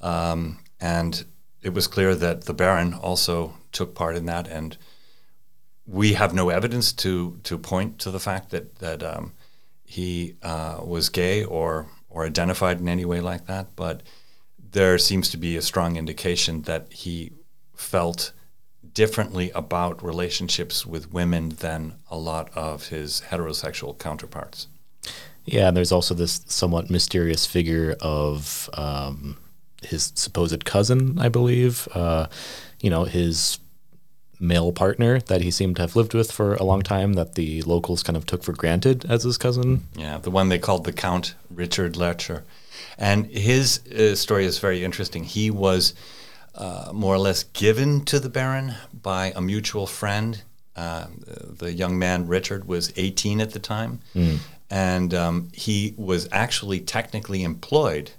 Um, 0.00 0.58
and 0.80 1.24
it 1.62 1.74
was 1.74 1.86
clear 1.86 2.14
that 2.14 2.44
the 2.44 2.54
Baron 2.54 2.94
also 2.94 3.54
took 3.70 3.94
part 3.94 4.16
in 4.16 4.26
that. 4.26 4.48
And 4.48 4.76
we 5.86 6.14
have 6.14 6.34
no 6.34 6.48
evidence 6.48 6.92
to, 6.94 7.38
to 7.44 7.58
point 7.58 7.98
to 8.00 8.10
the 8.10 8.20
fact 8.20 8.50
that, 8.50 8.76
that 8.76 9.02
um, 9.02 9.32
he 9.84 10.36
uh, 10.42 10.80
was 10.84 11.08
gay 11.08 11.44
or, 11.44 11.86
or 12.08 12.26
identified 12.26 12.80
in 12.80 12.88
any 12.88 13.04
way 13.04 13.20
like 13.20 13.46
that. 13.46 13.74
But 13.76 14.02
there 14.58 14.98
seems 14.98 15.28
to 15.30 15.36
be 15.36 15.56
a 15.56 15.62
strong 15.62 15.96
indication 15.96 16.62
that 16.62 16.92
he 16.92 17.32
felt 17.74 18.32
differently 18.94 19.50
about 19.54 20.02
relationships 20.02 20.84
with 20.84 21.12
women 21.12 21.50
than 21.50 21.94
a 22.10 22.16
lot 22.16 22.50
of 22.54 22.88
his 22.88 23.22
heterosexual 23.30 23.98
counterparts. 23.98 24.68
Yeah, 25.44 25.68
and 25.68 25.76
there's 25.76 25.92
also 25.92 26.14
this 26.14 26.44
somewhat 26.46 26.90
mysterious 26.90 27.46
figure 27.46 27.96
of 28.00 28.70
um, 28.74 29.36
his 29.82 30.12
supposed 30.14 30.64
cousin, 30.64 31.18
I 31.18 31.28
believe. 31.28 31.88
Uh, 31.94 32.28
you 32.80 32.90
know, 32.90 33.04
his 33.04 33.58
male 34.38 34.72
partner 34.72 35.20
that 35.20 35.40
he 35.40 35.50
seemed 35.50 35.76
to 35.76 35.82
have 35.82 35.94
lived 35.94 36.14
with 36.14 36.32
for 36.32 36.54
a 36.54 36.64
long 36.64 36.82
time 36.82 37.12
that 37.14 37.34
the 37.36 37.62
locals 37.62 38.02
kind 38.02 38.16
of 38.16 38.26
took 38.26 38.42
for 38.42 38.52
granted 38.52 39.04
as 39.08 39.22
his 39.22 39.38
cousin. 39.38 39.86
Yeah, 39.94 40.18
the 40.18 40.30
one 40.30 40.48
they 40.48 40.58
called 40.58 40.84
the 40.84 40.92
Count 40.92 41.34
Richard 41.48 41.94
Lercher. 41.94 42.42
And 42.98 43.26
his 43.26 43.86
uh, 43.86 44.16
story 44.16 44.44
is 44.44 44.58
very 44.58 44.84
interesting. 44.84 45.24
He 45.24 45.50
was 45.50 45.94
uh, 46.54 46.90
more 46.92 47.14
or 47.14 47.18
less 47.18 47.44
given 47.44 48.04
to 48.06 48.18
the 48.18 48.28
Baron 48.28 48.74
by 48.92 49.32
a 49.34 49.40
mutual 49.40 49.86
friend. 49.86 50.42
Uh, 50.74 51.06
the 51.58 51.72
young 51.72 51.98
man, 51.98 52.26
Richard, 52.26 52.66
was 52.66 52.92
18 52.96 53.40
at 53.40 53.52
the 53.52 53.58
time. 53.58 54.00
And 54.72 55.12
um, 55.12 55.48
he 55.52 55.94
was 55.98 56.28
actually 56.32 56.80
technically 56.80 57.42
employed 57.44 58.12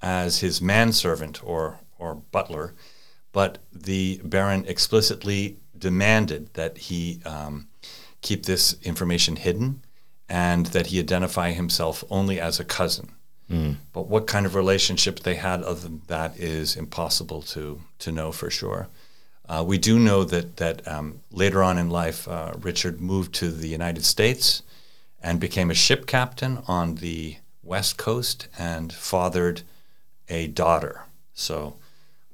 as 0.00 0.40
his 0.40 0.62
manservant 0.62 1.44
or, 1.44 1.80
or 1.98 2.14
butler. 2.32 2.72
But 3.32 3.58
the 3.70 4.18
Baron 4.24 4.64
explicitly 4.66 5.58
demanded 5.76 6.54
that 6.54 6.78
he 6.78 7.20
um, 7.26 7.68
keep 8.22 8.46
this 8.46 8.76
information 8.82 9.36
hidden 9.36 9.82
and 10.30 10.66
that 10.66 10.86
he 10.86 10.98
identify 10.98 11.52
himself 11.52 12.02
only 12.08 12.40
as 12.40 12.58
a 12.58 12.64
cousin. 12.64 13.12
But 13.92 14.08
what 14.08 14.26
kind 14.26 14.46
of 14.46 14.54
relationship 14.54 15.20
they 15.20 15.36
had 15.36 15.62
other 15.62 15.80
than 15.80 16.02
that 16.06 16.38
is 16.38 16.76
impossible 16.76 17.42
to, 17.42 17.80
to 18.00 18.12
know 18.12 18.32
for 18.32 18.50
sure. 18.50 18.88
Uh, 19.48 19.64
we 19.66 19.78
do 19.78 19.98
know 19.98 20.24
that, 20.24 20.56
that 20.56 20.86
um, 20.86 21.20
later 21.32 21.62
on 21.62 21.78
in 21.78 21.88
life, 21.88 22.28
uh, 22.28 22.52
Richard 22.60 23.00
moved 23.00 23.34
to 23.36 23.50
the 23.50 23.68
United 23.68 24.04
States 24.04 24.62
and 25.22 25.40
became 25.40 25.70
a 25.70 25.74
ship 25.74 26.06
captain 26.06 26.62
on 26.66 26.96
the 26.96 27.36
West 27.62 27.96
Coast 27.96 28.48
and 28.58 28.92
fathered 28.92 29.62
a 30.28 30.48
daughter. 30.48 31.02
So 31.34 31.76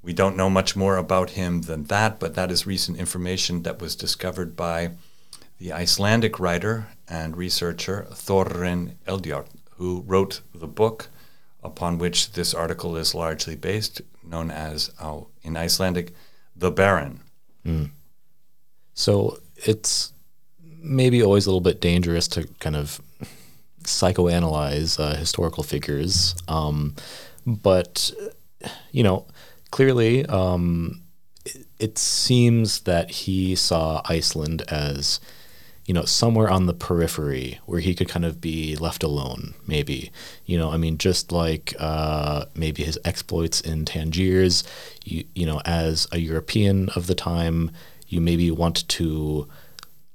we 0.03 0.13
don't 0.13 0.37
know 0.37 0.51
much 0.51 0.77
more 0.77 0.97
about 0.97 1.31
him 1.31 1.63
than 1.63 1.85
that, 1.85 2.21
but 2.21 2.35
that 2.35 2.51
is 2.51 2.67
recent 2.67 2.99
information 2.99 3.63
that 3.63 3.81
was 3.81 3.97
discovered 3.97 4.55
by 4.57 4.93
the 5.59 5.73
Icelandic 5.73 6.39
writer 6.41 6.89
and 7.09 7.37
researcher 7.37 8.07
Þórarinn 8.11 8.95
Eldjárn, 9.07 9.47
who 9.77 10.03
wrote 10.07 10.41
the 10.55 10.67
book 10.67 11.09
upon 11.63 11.99
which 11.99 12.33
this 12.33 12.53
article 12.55 12.97
is 12.97 13.15
largely 13.15 13.57
based, 13.57 14.03
known 14.23 14.51
as, 14.51 14.91
uh, 15.01 15.21
in 15.43 15.57
Icelandic, 15.57 16.15
The 16.55 16.71
Baron. 16.71 17.21
So 18.95 19.39
it's 19.57 20.13
maybe 20.85 21.23
always 21.23 21.47
a 21.47 21.51
little 21.51 21.61
bit 21.61 21.81
dangerous 21.81 22.29
to 22.29 22.47
kind 22.61 22.77
of 22.77 23.01
psychoanalyze 23.83 25.01
uh, 25.01 25.17
historical 25.17 25.63
figures. 25.63 26.35
Um, 26.47 26.95
but, 27.47 28.13
you 28.93 29.03
know, 29.03 29.27
clearly 29.71 30.25
um, 30.27 31.03
it, 31.45 31.67
it 31.79 31.99
seems 31.99 32.81
that 32.81 33.11
he 33.11 33.57
saw 33.57 34.03
Iceland 34.05 34.63
as, 34.69 35.21
you 35.87 35.93
know, 35.93 36.05
somewhere 36.05 36.51
on 36.51 36.67
the 36.67 36.75
periphery 36.75 37.61
where 37.67 37.81
he 37.81 37.95
could 37.95 38.09
kind 38.09 38.25
of 38.25 38.41
be 38.41 38.77
left 38.77 39.03
alone, 39.03 39.55
maybe. 39.67 40.11
You 40.47 40.59
know, 40.59 40.71
I 40.71 40.77
mean, 40.77 40.97
just 40.97 41.33
like 41.33 41.75
uh, 41.79 42.47
maybe 42.55 42.85
his 42.85 42.99
exploits 43.05 43.61
in 43.61 43.85
Tangiers, 43.85 44.65
you, 45.05 45.25
you 45.35 45.45
know, 45.45 45.61
as 45.65 46.07
a 46.13 46.19
European 46.19 46.89
of 46.91 47.07
the 47.07 47.15
time, 47.15 47.71
you 48.09 48.21
maybe 48.21 48.51
want 48.51 48.89
to 48.89 49.49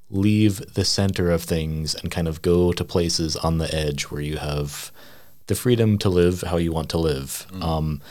leave 0.09 0.73
the 0.73 0.85
center 0.85 1.29
of 1.29 1.43
things 1.43 1.95
and 1.95 2.11
kind 2.11 2.27
of 2.27 2.41
go 2.41 2.71
to 2.71 2.83
places 2.83 3.35
on 3.35 3.57
the 3.59 3.73
edge 3.73 4.03
where 4.03 4.21
you 4.21 4.37
have 4.37 4.91
the 5.47 5.55
freedom 5.55 5.97
to 5.97 6.09
live 6.09 6.41
how 6.41 6.57
you 6.57 6.71
want 6.71 6.89
to 6.89 6.97
live. 6.97 7.45
Um, 7.61 8.01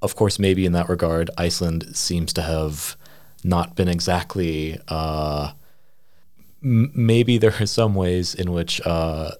of 0.00 0.14
course, 0.14 0.38
maybe 0.38 0.64
in 0.64 0.72
that 0.72 0.88
regard, 0.88 1.30
Iceland 1.36 1.96
seems 1.96 2.32
to 2.34 2.42
have 2.42 2.96
not 3.44 3.74
been 3.76 3.88
exactly. 3.88 4.78
Uh, 4.88 5.52
m- 6.62 6.92
maybe 6.94 7.38
there 7.38 7.54
are 7.60 7.66
some 7.66 7.94
ways 7.94 8.34
in 8.34 8.52
which 8.52 8.80
uh, 8.86 9.32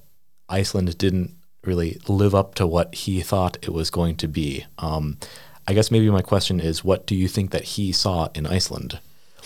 Iceland 0.49 0.99
didn't 0.99 1.35
really 1.64 2.01
live 2.09 2.35
up 2.35 2.55
to 2.57 2.66
what 2.66 2.95
he 2.95 3.21
thought 3.21 3.59
it 3.62 3.73
was 3.73 3.91
going 3.91 4.16
to 4.16 4.29
be. 4.29 4.64
Um, 4.79 5.19
I 5.66 5.75
guess 5.75 5.91
maybe 5.91 6.11
my 6.11 6.23
question 6.23 6.61
is, 6.61 6.83
what 6.83 7.07
do 7.07 7.14
you 7.14 7.29
think 7.29 7.51
that 7.51 7.64
he 7.64 7.93
saw 7.93 8.29
in 8.35 8.47
Iceland? 8.47 9.01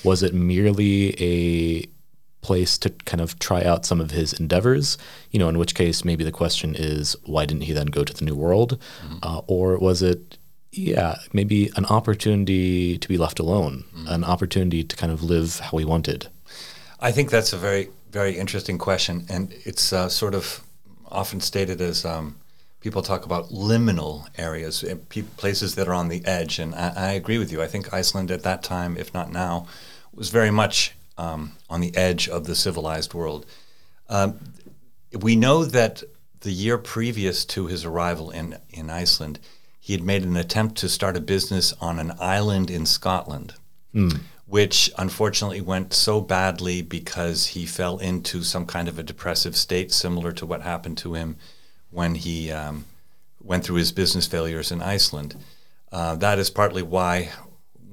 Was 0.04 0.22
it 0.22 0.34
merely 0.34 1.14
a 1.20 1.88
place 2.42 2.76
to 2.76 2.90
kind 2.90 3.20
of 3.20 3.38
try 3.38 3.62
out 3.62 3.86
some 3.86 4.00
of 4.00 4.10
his 4.10 4.32
endeavors. 4.34 4.98
You 5.30 5.38
know, 5.38 5.48
in 5.48 5.58
which 5.58 5.74
case 5.74 6.04
maybe 6.04 6.24
the 6.24 6.32
question 6.32 6.74
is 6.74 7.16
why 7.24 7.46
didn't 7.46 7.62
he 7.62 7.72
then 7.72 7.86
go 7.86 8.04
to 8.04 8.12
the 8.12 8.24
New 8.24 8.34
World, 8.34 8.78
mm-hmm. 9.02 9.18
uh, 9.22 9.40
or 9.46 9.78
was 9.78 10.02
it? 10.02 10.36
Yeah, 10.74 11.16
maybe 11.34 11.70
an 11.76 11.84
opportunity 11.84 12.96
to 12.96 13.08
be 13.08 13.18
left 13.18 13.38
alone, 13.38 13.84
mm-hmm. 13.94 14.08
an 14.08 14.24
opportunity 14.24 14.82
to 14.82 14.96
kind 14.96 15.12
of 15.12 15.22
live 15.22 15.60
how 15.60 15.76
he 15.76 15.84
wanted. 15.84 16.28
I 16.98 17.12
think 17.12 17.30
that's 17.30 17.52
a 17.52 17.58
very, 17.58 17.90
very 18.10 18.38
interesting 18.38 18.78
question, 18.78 19.26
and 19.28 19.54
it's 19.64 19.92
uh, 19.92 20.08
sort 20.08 20.34
of 20.34 20.62
often 21.10 21.40
stated 21.40 21.82
as 21.82 22.06
um, 22.06 22.36
people 22.80 23.02
talk 23.02 23.26
about 23.26 23.50
liminal 23.50 24.26
areas, 24.38 24.82
eh, 24.82 24.94
places 25.36 25.74
that 25.74 25.88
are 25.88 25.94
on 25.94 26.08
the 26.08 26.24
edge. 26.24 26.58
And 26.58 26.74
I, 26.74 26.92
I, 26.96 27.10
agree 27.12 27.36
with 27.36 27.52
you. 27.52 27.60
I 27.60 27.66
think 27.66 27.92
Iceland 27.92 28.30
at 28.30 28.42
that 28.44 28.62
time, 28.62 28.96
if 28.96 29.12
not 29.12 29.30
now, 29.30 29.66
was 30.14 30.30
very 30.30 30.50
much 30.50 30.94
um, 31.18 31.52
on 31.68 31.80
the 31.80 31.94
edge 31.96 32.28
of 32.28 32.46
the 32.46 32.54
civilized 32.54 33.14
world. 33.14 33.46
Um, 34.08 34.38
we 35.12 35.36
know 35.36 35.64
that 35.64 36.02
the 36.40 36.52
year 36.52 36.78
previous 36.78 37.44
to 37.44 37.66
his 37.66 37.84
arrival 37.84 38.30
in, 38.30 38.58
in 38.70 38.90
Iceland, 38.90 39.38
he 39.80 39.92
had 39.92 40.02
made 40.02 40.22
an 40.22 40.36
attempt 40.36 40.76
to 40.78 40.88
start 40.88 41.16
a 41.16 41.20
business 41.20 41.72
on 41.80 41.98
an 41.98 42.12
island 42.18 42.70
in 42.70 42.86
Scotland. 42.86 43.54
Mm 43.94 44.20
which 44.52 44.90
unfortunately 44.98 45.62
went 45.62 45.94
so 45.94 46.20
badly 46.20 46.82
because 46.82 47.46
he 47.46 47.64
fell 47.64 47.96
into 47.96 48.42
some 48.42 48.66
kind 48.66 48.86
of 48.86 48.98
a 48.98 49.02
depressive 49.02 49.56
state, 49.56 49.90
similar 49.90 50.30
to 50.30 50.44
what 50.44 50.60
happened 50.60 50.98
to 50.98 51.14
him 51.14 51.34
when 51.90 52.14
he 52.14 52.52
um, 52.52 52.84
went 53.40 53.64
through 53.64 53.76
his 53.76 53.92
business 53.92 54.26
failures 54.26 54.70
in 54.70 54.82
Iceland. 54.82 55.34
Uh, 55.90 56.16
that 56.16 56.38
is 56.38 56.50
partly 56.50 56.82
why 56.82 57.30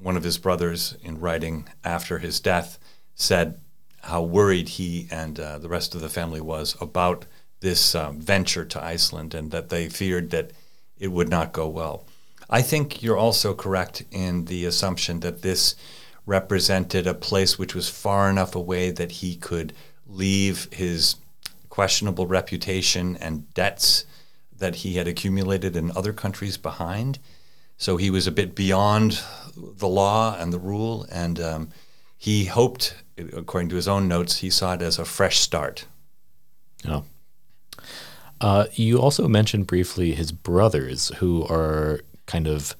one 0.02 0.16
of 0.16 0.22
his 0.22 0.38
brothers, 0.38 0.96
in 1.02 1.20
writing 1.20 1.68
after 1.84 2.18
his 2.18 2.40
death, 2.40 2.78
said 3.14 3.60
how 4.02 4.22
worried 4.22 4.70
he 4.70 5.06
and 5.10 5.38
uh, 5.38 5.58
the 5.58 5.68
rest 5.68 5.94
of 5.94 6.00
the 6.00 6.08
family 6.08 6.40
was 6.40 6.76
about 6.80 7.26
this 7.60 7.94
um, 7.94 8.18
venture 8.20 8.64
to 8.64 8.82
Iceland 8.82 9.34
and 9.34 9.50
that 9.50 9.68
they 9.68 9.88
feared 9.88 10.30
that 10.30 10.52
it 10.98 11.08
would 11.08 11.28
not 11.28 11.52
go 11.52 11.68
well. 11.68 12.06
I 12.48 12.62
think 12.62 13.02
you're 13.02 13.16
also 13.16 13.54
correct 13.54 14.02
in 14.10 14.46
the 14.46 14.64
assumption 14.64 15.20
that 15.20 15.42
this 15.42 15.76
represented 16.26 17.06
a 17.06 17.14
place 17.14 17.58
which 17.58 17.74
was 17.74 17.88
far 17.88 18.30
enough 18.30 18.54
away 18.54 18.90
that 18.90 19.12
he 19.12 19.36
could 19.36 19.72
leave 20.06 20.68
his 20.72 21.16
questionable 21.68 22.26
reputation 22.26 23.16
and 23.18 23.52
debts 23.54 24.04
that 24.58 24.76
he 24.76 24.94
had 24.94 25.08
accumulated 25.08 25.76
in 25.76 25.90
other 25.96 26.12
countries 26.12 26.56
behind. 26.56 27.18
So 27.80 27.96
he 27.96 28.10
was 28.10 28.26
a 28.26 28.30
bit 28.30 28.54
beyond 28.54 29.22
the 29.56 29.88
law 29.88 30.36
and 30.38 30.52
the 30.52 30.58
rule, 30.58 31.06
and 31.10 31.40
um, 31.40 31.70
he 32.18 32.44
hoped, 32.44 32.94
according 33.16 33.70
to 33.70 33.76
his 33.76 33.88
own 33.88 34.06
notes, 34.06 34.36
he 34.36 34.50
saw 34.50 34.74
it 34.74 34.82
as 34.82 34.98
a 34.98 35.04
fresh 35.06 35.38
start. 35.38 35.86
Oh. 36.86 37.04
Uh, 38.38 38.66
you 38.74 39.00
also 39.00 39.26
mentioned 39.28 39.66
briefly 39.66 40.12
his 40.12 40.30
brothers, 40.30 41.08
who 41.20 41.46
are 41.46 42.00
kind 42.26 42.46
of 42.46 42.76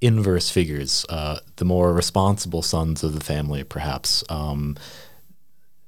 inverse 0.00 0.48
figures, 0.48 1.04
uh, 1.10 1.40
the 1.56 1.66
more 1.66 1.92
responsible 1.92 2.62
sons 2.62 3.04
of 3.04 3.12
the 3.12 3.22
family, 3.22 3.62
perhaps. 3.62 4.24
Um, 4.30 4.78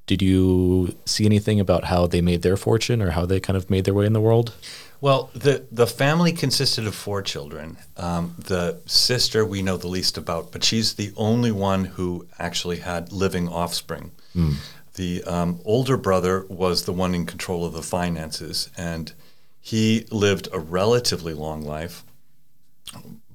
did 0.05 0.21
you 0.21 0.95
see 1.07 1.25
anything 1.25 1.59
about 1.59 1.85
how 1.85 2.05
they 2.05 2.21
made 2.21 2.43
their 2.43 2.55
fortune 2.55 3.01
or 3.01 3.11
how 3.11 3.25
they 3.25 3.39
kind 3.39 3.57
of 3.57 3.71
made 3.71 3.85
their 3.85 3.95
way 3.95 4.05
in 4.05 4.13
the 4.13 4.21
world? 4.21 4.53
Well, 5.01 5.31
the, 5.33 5.65
the 5.71 5.87
family 5.87 6.31
consisted 6.31 6.85
of 6.85 6.95
four 6.95 7.21
children. 7.23 7.77
Um, 7.97 8.35
the 8.37 8.81
sister 8.85 9.43
we 9.43 9.61
know 9.61 9.75
the 9.77 9.87
least 9.87 10.17
about, 10.17 10.51
but 10.51 10.63
she's 10.63 10.93
the 10.93 11.11
only 11.17 11.51
one 11.51 11.85
who 11.85 12.27
actually 12.37 12.77
had 12.77 13.11
living 13.11 13.49
offspring. 13.49 14.11
Mm. 14.35 14.55
The 14.95 15.23
um, 15.23 15.59
older 15.65 15.97
brother 15.97 16.45
was 16.49 16.85
the 16.85 16.93
one 16.93 17.15
in 17.15 17.25
control 17.25 17.65
of 17.65 17.73
the 17.73 17.81
finances, 17.81 18.69
and 18.77 19.11
he 19.59 20.05
lived 20.11 20.47
a 20.53 20.59
relatively 20.59 21.33
long 21.33 21.63
life 21.63 22.03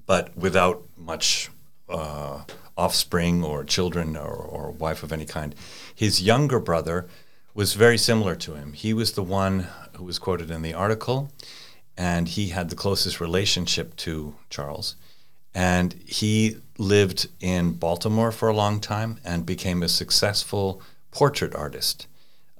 but 0.07 0.37
without 0.37 0.83
much 0.97 1.51
uh, 1.89 2.43
offspring 2.77 3.45
or 3.45 3.64
children 3.64 4.17
or, 4.17 4.35
or 4.35 4.71
wife 4.71 5.03
of 5.03 5.12
any 5.12 5.27
kind. 5.27 5.55
His 5.95 6.23
younger 6.23 6.61
brother 6.61 7.07
was 7.55 7.75
very 7.75 7.99
similar 7.99 8.35
to 8.37 8.55
him. 8.55 8.73
He 8.73 8.93
was 8.95 9.12
the 9.12 9.23
one 9.23 9.67
who 9.97 10.05
was 10.05 10.18
quoted 10.18 10.51
in 10.51 10.62
the 10.62 10.74
article, 10.74 11.30
and 11.97 12.28
he 12.28 12.49
had 12.49 12.70
the 12.70 12.76
closest 12.76 13.20
relationship 13.20 13.97
to 13.97 14.34
Charles. 14.51 14.97
And 15.55 15.94
he 16.07 16.59
lived 16.76 17.28
in 17.40 17.72
Baltimore 17.72 18.30
for 18.30 18.49
a 18.49 18.55
long 18.55 18.80
time 18.80 19.18
and 19.24 19.47
became 19.47 19.82
a 19.82 19.88
successful 19.88 20.82
portrait 21.11 21.55
artist. 21.55 22.07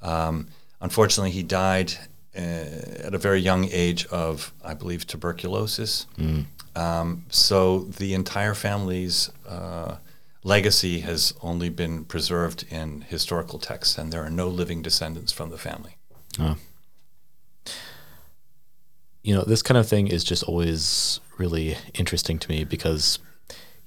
Um, 0.01 0.49
unfortunately, 0.81 1.33
he 1.33 1.43
died 1.43 1.93
uh, 2.35 2.41
at 2.41 3.15
a 3.15 3.19
very 3.19 3.41
young 3.41 3.69
age 3.71 4.07
of, 4.07 4.53
I 4.65 4.75
believe, 4.75 5.07
tuberculosis. 5.07 6.07
Mm. 6.19 6.47
Um, 6.75 7.25
so 7.31 7.81
the 7.81 8.15
entire 8.15 8.55
family's 8.55 9.31
uh, 9.49 9.97
legacy 10.43 11.01
has 11.01 11.35
only 11.43 11.69
been 11.69 12.05
preserved 12.05 12.65
in 12.71 13.03
historical 13.03 13.59
texts, 13.59 13.99
and 13.99 14.13
there 14.13 14.23
are 14.23 14.31
no 14.31 14.49
living 14.49 14.83
descendants 14.83 15.33
from 15.33 15.51
the 15.51 15.59
family. 15.59 15.97
Oh. 16.39 16.57
You 19.27 19.35
know, 19.35 19.43
this 19.43 19.61
kind 19.61 19.77
of 19.77 19.89
thing 19.89 20.07
is 20.07 20.23
just 20.23 20.45
always 20.45 21.21
really 21.37 21.77
interesting 21.95 22.39
to 22.39 22.49
me 22.49 22.63
because, 22.63 23.19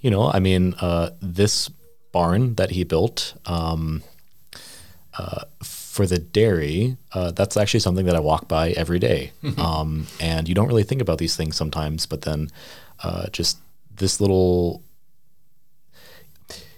you 0.02 0.12
know, 0.12 0.30
I 0.30 0.40
mean, 0.40 0.76
uh, 0.82 1.12
this 1.22 1.70
barn 2.12 2.56
that 2.56 2.72
he 2.72 2.84
built 2.84 3.36
um, 3.46 4.04
uh, 5.18 5.46
for 5.64 6.06
the 6.06 6.20
dairy, 6.20 6.98
uh, 7.14 7.32
that's 7.32 7.56
actually 7.56 7.80
something 7.80 8.06
that 8.06 8.18
I 8.18 8.20
walk 8.20 8.50
by 8.50 8.72
every 8.72 9.00
day. 9.00 9.32
um, 9.58 10.08
and 10.20 10.50
you 10.50 10.56
don't 10.56 10.68
really 10.68 10.84
think 10.84 11.02
about 11.02 11.20
these 11.20 11.38
things 11.38 11.56
sometimes, 11.56 12.06
but 12.06 12.24
then 12.24 12.50
uh, 13.02 13.28
just 13.30 13.60
this 13.96 14.20
little, 14.20 14.84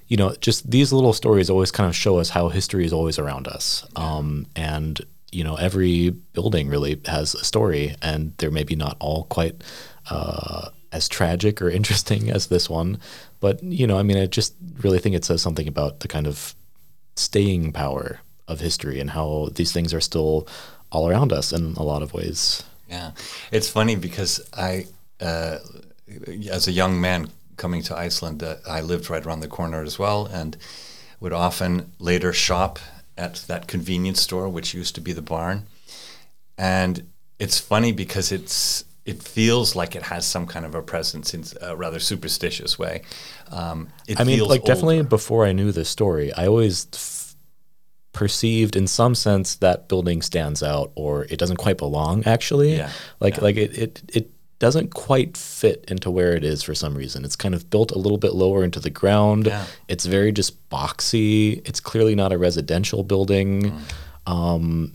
you 0.07 0.18
know, 0.18 0.36
just 0.39 0.70
these 0.70 0.93
little 0.93 1.14
stories 1.14 1.49
always 1.49 1.72
kind 1.72 1.89
of 1.89 1.95
show 1.95 2.20
us 2.20 2.30
how 2.30 2.49
history 2.49 2.86
is 2.86 2.93
always 2.93 3.18
around 3.18 3.47
us. 3.47 3.88
Um, 3.95 4.45
and, 4.55 5.01
you 5.32 5.43
know, 5.43 5.55
every 5.55 6.09
building 6.09 6.67
really 6.67 6.99
has 7.05 7.36
a 7.36 7.43
story, 7.43 7.95
and 8.01 8.34
they're 8.38 8.51
maybe 8.51 8.75
not 8.75 8.97
all 8.99 9.25
quite 9.25 9.63
uh, 10.09 10.69
as 10.91 11.07
tragic 11.07 11.61
or 11.61 11.69
interesting 11.79 12.29
as 12.29 12.47
this 12.47 12.69
one. 12.69 12.99
But, 13.39 13.63
you 13.63 13.88
know, 13.88 13.97
I 13.97 14.03
mean, 14.03 14.17
I 14.17 14.25
just 14.25 14.55
really 14.82 14.99
think 14.99 15.15
it 15.15 15.25
says 15.25 15.41
something 15.41 15.67
about 15.67 16.01
the 16.01 16.07
kind 16.07 16.27
of 16.27 16.55
staying 17.15 17.71
power 17.71 18.19
of 18.47 18.59
history 18.59 18.99
and 18.99 19.09
how 19.09 19.49
these 19.55 19.71
things 19.71 19.93
are 19.93 20.01
still 20.01 20.47
all 20.91 21.09
around 21.09 21.32
us 21.32 21.53
in 21.53 21.73
a 21.75 21.84
lot 21.84 22.03
of 22.03 22.13
ways. 22.13 22.63
Yeah, 22.89 23.11
it's 23.51 23.69
funny 23.69 23.95
because 23.95 24.41
I, 24.53 24.88
uh, 25.21 25.59
as 26.49 26.67
a 26.67 26.71
young 26.71 26.99
man 26.99 27.29
coming 27.55 27.82
to 27.84 27.97
Iceland, 27.97 28.43
uh, 28.43 28.57
I 28.67 28.82
lived 28.82 29.09
right 29.09 29.25
around 29.25 29.39
the 29.39 29.47
corner 29.47 29.82
as 29.82 29.97
well, 29.97 30.25
and 30.25 30.57
would 31.21 31.32
often 31.32 31.93
later 31.99 32.34
shop 32.34 32.79
at 33.22 33.36
that 33.47 33.67
convenience 33.67 34.22
store, 34.22 34.49
which 34.49 34.74
used 34.74 34.95
to 34.95 35.01
be 35.01 35.13
the 35.13 35.22
barn. 35.22 35.67
And 36.57 37.07
it's 37.39 37.59
funny 37.59 37.91
because 37.91 38.32
it's 38.32 38.84
it 39.05 39.24
feels 39.24 39.76
like 39.76 39.95
it 39.95 40.03
has 40.03 40.28
some 40.28 40.45
kind 40.45 40.65
of 40.65 40.76
a 40.76 40.82
presence 40.82 41.34
in 41.34 41.43
a 41.61 41.76
rather 41.76 41.99
superstitious 41.99 42.78
way. 42.78 43.01
Um, 43.49 43.89
I 44.17 44.24
mean, 44.24 44.39
like 44.41 44.61
older. 44.61 44.74
definitely 44.74 45.03
before 45.03 45.45
I 45.45 45.53
knew 45.53 45.72
this 45.72 45.89
story, 45.89 46.32
I 46.34 46.47
always 46.47 46.86
perceived 48.13 48.76
in 48.76 48.88
some 48.88 49.15
sense 49.15 49.55
that 49.55 49.88
building 49.88 50.22
stands 50.22 50.61
out 50.61 50.91
or 50.95 51.24
it 51.26 51.38
doesn't 51.38 51.55
quite 51.55 51.78
belong 51.78 52.26
actually 52.26 52.76
yeah, 52.76 52.89
like 53.22 53.38
yeah. 53.38 53.43
like 53.43 53.55
it, 53.55 53.78
it 53.78 54.01
it 54.13 54.32
doesn't 54.62 54.93
quite 54.93 55.36
fit 55.36 55.84
into 55.88 56.12
where 56.12 56.36
it 56.36 56.43
is 56.43 56.62
for 56.62 56.76
some 56.76 56.93
reason 56.95 57.26
it's 57.26 57.36
kind 57.36 57.55
of 57.55 57.68
built 57.72 57.91
a 57.91 57.97
little 57.97 58.20
bit 58.20 58.34
lower 58.34 58.64
into 58.64 58.80
the 58.80 58.91
ground 58.91 59.47
yeah. 59.47 59.66
it's 59.88 60.05
very 60.05 60.32
just 60.32 60.70
boxy 60.70 61.68
it's 61.68 61.80
clearly 61.80 62.14
not 62.14 62.32
a 62.32 62.38
residential 62.38 63.03
building 63.03 63.72
mm. 63.72 64.32
um, 64.32 64.93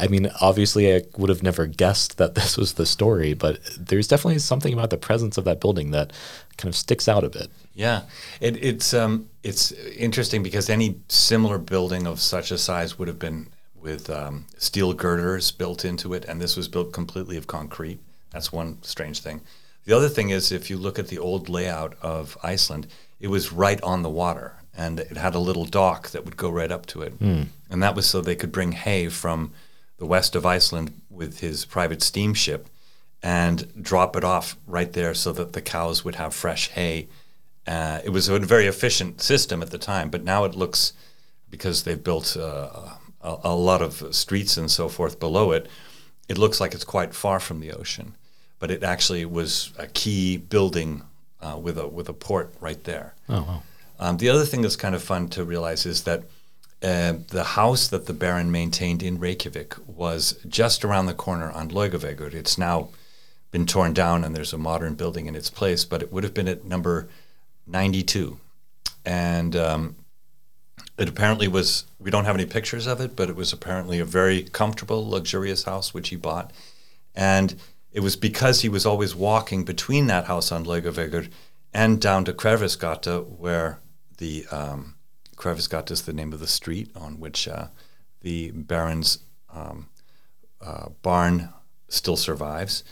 I 0.00 0.06
mean, 0.06 0.30
obviously, 0.40 0.94
I 0.94 1.02
would 1.16 1.28
have 1.28 1.42
never 1.42 1.66
guessed 1.66 2.18
that 2.18 2.34
this 2.36 2.56
was 2.56 2.74
the 2.74 2.86
story, 2.86 3.34
but 3.34 3.58
there's 3.76 4.06
definitely 4.06 4.38
something 4.38 4.72
about 4.72 4.90
the 4.90 4.96
presence 4.96 5.36
of 5.36 5.44
that 5.44 5.60
building 5.60 5.90
that 5.90 6.12
kind 6.56 6.72
of 6.72 6.76
sticks 6.76 7.08
out 7.08 7.24
a 7.24 7.28
bit. 7.28 7.50
Yeah, 7.74 8.02
it, 8.40 8.62
it's 8.62 8.94
um, 8.94 9.28
it's 9.42 9.72
interesting 9.72 10.42
because 10.42 10.70
any 10.70 11.00
similar 11.08 11.58
building 11.58 12.06
of 12.06 12.20
such 12.20 12.50
a 12.50 12.58
size 12.58 12.98
would 12.98 13.08
have 13.08 13.18
been 13.18 13.48
with 13.80 14.10
um, 14.10 14.46
steel 14.56 14.92
girders 14.92 15.50
built 15.50 15.84
into 15.84 16.14
it, 16.14 16.24
and 16.24 16.40
this 16.40 16.56
was 16.56 16.68
built 16.68 16.92
completely 16.92 17.36
of 17.36 17.46
concrete. 17.46 17.98
That's 18.30 18.52
one 18.52 18.82
strange 18.82 19.20
thing. 19.20 19.40
The 19.84 19.96
other 19.96 20.08
thing 20.08 20.30
is, 20.30 20.52
if 20.52 20.68
you 20.68 20.76
look 20.76 20.98
at 20.98 21.08
the 21.08 21.18
old 21.18 21.48
layout 21.48 21.96
of 22.02 22.36
Iceland, 22.42 22.88
it 23.20 23.28
was 23.28 23.52
right 23.52 23.80
on 23.82 24.02
the 24.02 24.10
water, 24.10 24.54
and 24.76 25.00
it 25.00 25.16
had 25.16 25.34
a 25.34 25.38
little 25.40 25.64
dock 25.64 26.10
that 26.10 26.24
would 26.24 26.36
go 26.36 26.50
right 26.50 26.70
up 26.70 26.86
to 26.86 27.02
it, 27.02 27.18
mm. 27.18 27.46
and 27.70 27.82
that 27.82 27.94
was 27.94 28.06
so 28.06 28.20
they 28.20 28.36
could 28.36 28.52
bring 28.52 28.72
hay 28.72 29.08
from 29.08 29.52
the 29.96 30.06
west 30.06 30.36
of 30.36 30.46
Iceland 30.46 31.00
with 31.10 31.40
his 31.40 31.64
private 31.64 32.02
steamship 32.02 32.68
and 33.22 33.82
drop 33.82 34.14
it 34.14 34.24
off 34.24 34.56
right 34.66 34.92
there 34.92 35.14
so 35.14 35.32
that 35.32 35.52
the 35.52 35.60
cows 35.60 36.04
would 36.04 36.14
have 36.14 36.34
fresh 36.34 36.68
hay. 36.68 37.08
Uh, 37.66 38.00
it 38.04 38.10
was 38.10 38.28
a 38.28 38.38
very 38.38 38.66
efficient 38.66 39.20
system 39.20 39.62
at 39.62 39.70
the 39.70 39.78
time, 39.78 40.08
but 40.10 40.22
now 40.22 40.44
it 40.44 40.54
looks 40.54 40.92
because 41.50 41.82
they've 41.82 42.04
built 42.04 42.36
uh, 42.36 42.68
a, 43.20 43.36
a 43.44 43.56
lot 43.56 43.82
of 43.82 44.14
streets 44.14 44.56
and 44.56 44.70
so 44.70 44.88
forth 44.88 45.18
below 45.18 45.52
it, 45.52 45.66
it 46.28 46.38
looks 46.38 46.60
like 46.60 46.74
it's 46.74 46.84
quite 46.84 47.14
far 47.14 47.40
from 47.40 47.60
the 47.60 47.72
ocean. 47.72 48.14
But 48.58 48.70
it 48.70 48.82
actually 48.82 49.24
was 49.24 49.72
a 49.78 49.86
key 49.86 50.36
building 50.36 51.02
uh, 51.40 51.58
with 51.60 51.78
a 51.78 51.86
with 51.86 52.08
a 52.08 52.12
port 52.12 52.52
right 52.60 52.82
there. 52.84 53.14
Oh, 53.28 53.42
wow. 53.42 53.62
Um, 54.00 54.16
the 54.18 54.28
other 54.28 54.44
thing 54.44 54.62
that's 54.62 54.76
kind 54.76 54.94
of 54.94 55.02
fun 55.02 55.28
to 55.30 55.44
realize 55.44 55.86
is 55.86 56.04
that 56.04 56.24
uh, 56.82 57.14
the 57.28 57.44
house 57.44 57.88
that 57.88 58.06
the 58.06 58.12
Baron 58.12 58.52
maintained 58.52 59.02
in 59.02 59.18
Reykjavik 59.18 59.74
was 59.88 60.38
just 60.48 60.84
around 60.84 61.06
the 61.06 61.14
corner 61.14 61.50
on 61.50 61.70
Laugavegur. 61.70 62.32
It's 62.32 62.56
now 62.56 62.90
been 63.50 63.66
torn 63.66 63.92
down 63.92 64.24
and 64.24 64.36
there's 64.36 64.52
a 64.52 64.58
modern 64.58 64.94
building 64.94 65.26
in 65.26 65.34
its 65.34 65.50
place, 65.50 65.84
but 65.84 66.02
it 66.02 66.12
would 66.12 66.22
have 66.22 66.34
been 66.34 66.48
at 66.48 66.64
number 66.64 67.08
92. 67.66 68.38
And 69.04 69.56
um, 69.56 69.96
it 70.98 71.08
apparently 71.08 71.48
was, 71.48 71.84
we 71.98 72.10
don't 72.10 72.24
have 72.24 72.34
any 72.34 72.46
pictures 72.46 72.86
of 72.86 73.00
it, 73.00 73.14
but 73.16 73.28
it 73.28 73.36
was 73.36 73.52
apparently 73.52 73.98
a 74.00 74.04
very 74.04 74.42
comfortable, 74.42 75.08
luxurious 75.08 75.64
house 75.64 75.94
which 75.94 76.08
he 76.08 76.16
bought. 76.16 76.52
And 77.14 77.54
it 77.92 78.00
was 78.00 78.16
because 78.16 78.62
he 78.62 78.68
was 78.68 78.84
always 78.84 79.14
walking 79.14 79.64
between 79.64 80.06
that 80.08 80.26
house 80.26 80.50
on 80.52 80.64
Laugavegur 80.64 81.28
and 81.72 82.00
down 82.00 82.24
to 82.24 82.32
Hverfisgata, 82.32 83.26
where 83.26 83.78
the 84.18 84.46
um, 84.50 84.96
Hverfisgata 85.36 85.92
is 85.92 86.02
the 86.02 86.12
name 86.12 86.32
of 86.32 86.40
the 86.40 86.46
street 86.46 86.90
on 86.96 87.20
which 87.20 87.46
uh, 87.48 87.68
the 88.22 88.50
Baron's 88.50 89.18
um, 89.54 89.88
uh, 90.60 90.88
barn 91.02 91.50
still 91.88 92.16
survives. 92.16 92.82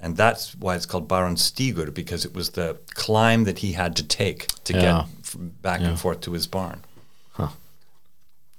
And 0.00 0.16
that's 0.16 0.54
why 0.56 0.76
it's 0.76 0.84
called 0.86 1.08
Barónsstígur, 1.08 1.94
because 1.94 2.26
it 2.26 2.34
was 2.34 2.50
the 2.50 2.78
climb 2.94 3.44
that 3.44 3.60
he 3.60 3.72
had 3.72 3.96
to 3.96 4.02
take 4.02 4.48
to 4.64 4.74
Yeah. 4.74 5.06
get 5.32 5.62
back 5.62 5.80
Yeah. 5.80 5.88
and 5.88 5.98
forth 5.98 6.20
to 6.22 6.32
his 6.32 6.46
barn. 6.46 6.82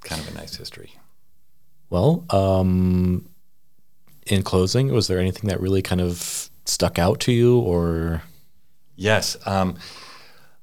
Kind 0.06 0.22
of 0.22 0.34
a 0.34 0.38
nice 0.38 0.56
history. 0.56 0.94
Well, 1.90 2.24
um, 2.30 3.28
in 4.28 4.44
closing, 4.44 4.92
was 4.94 5.08
there 5.08 5.20
anything 5.20 5.50
that 5.50 5.60
really 5.60 5.82
kind 5.82 6.00
of 6.00 6.50
stuck 6.66 6.98
out 6.98 7.20
to 7.22 7.32
you 7.32 7.60
or? 7.60 8.22
Yes. 8.96 9.36
Um, 9.46 9.76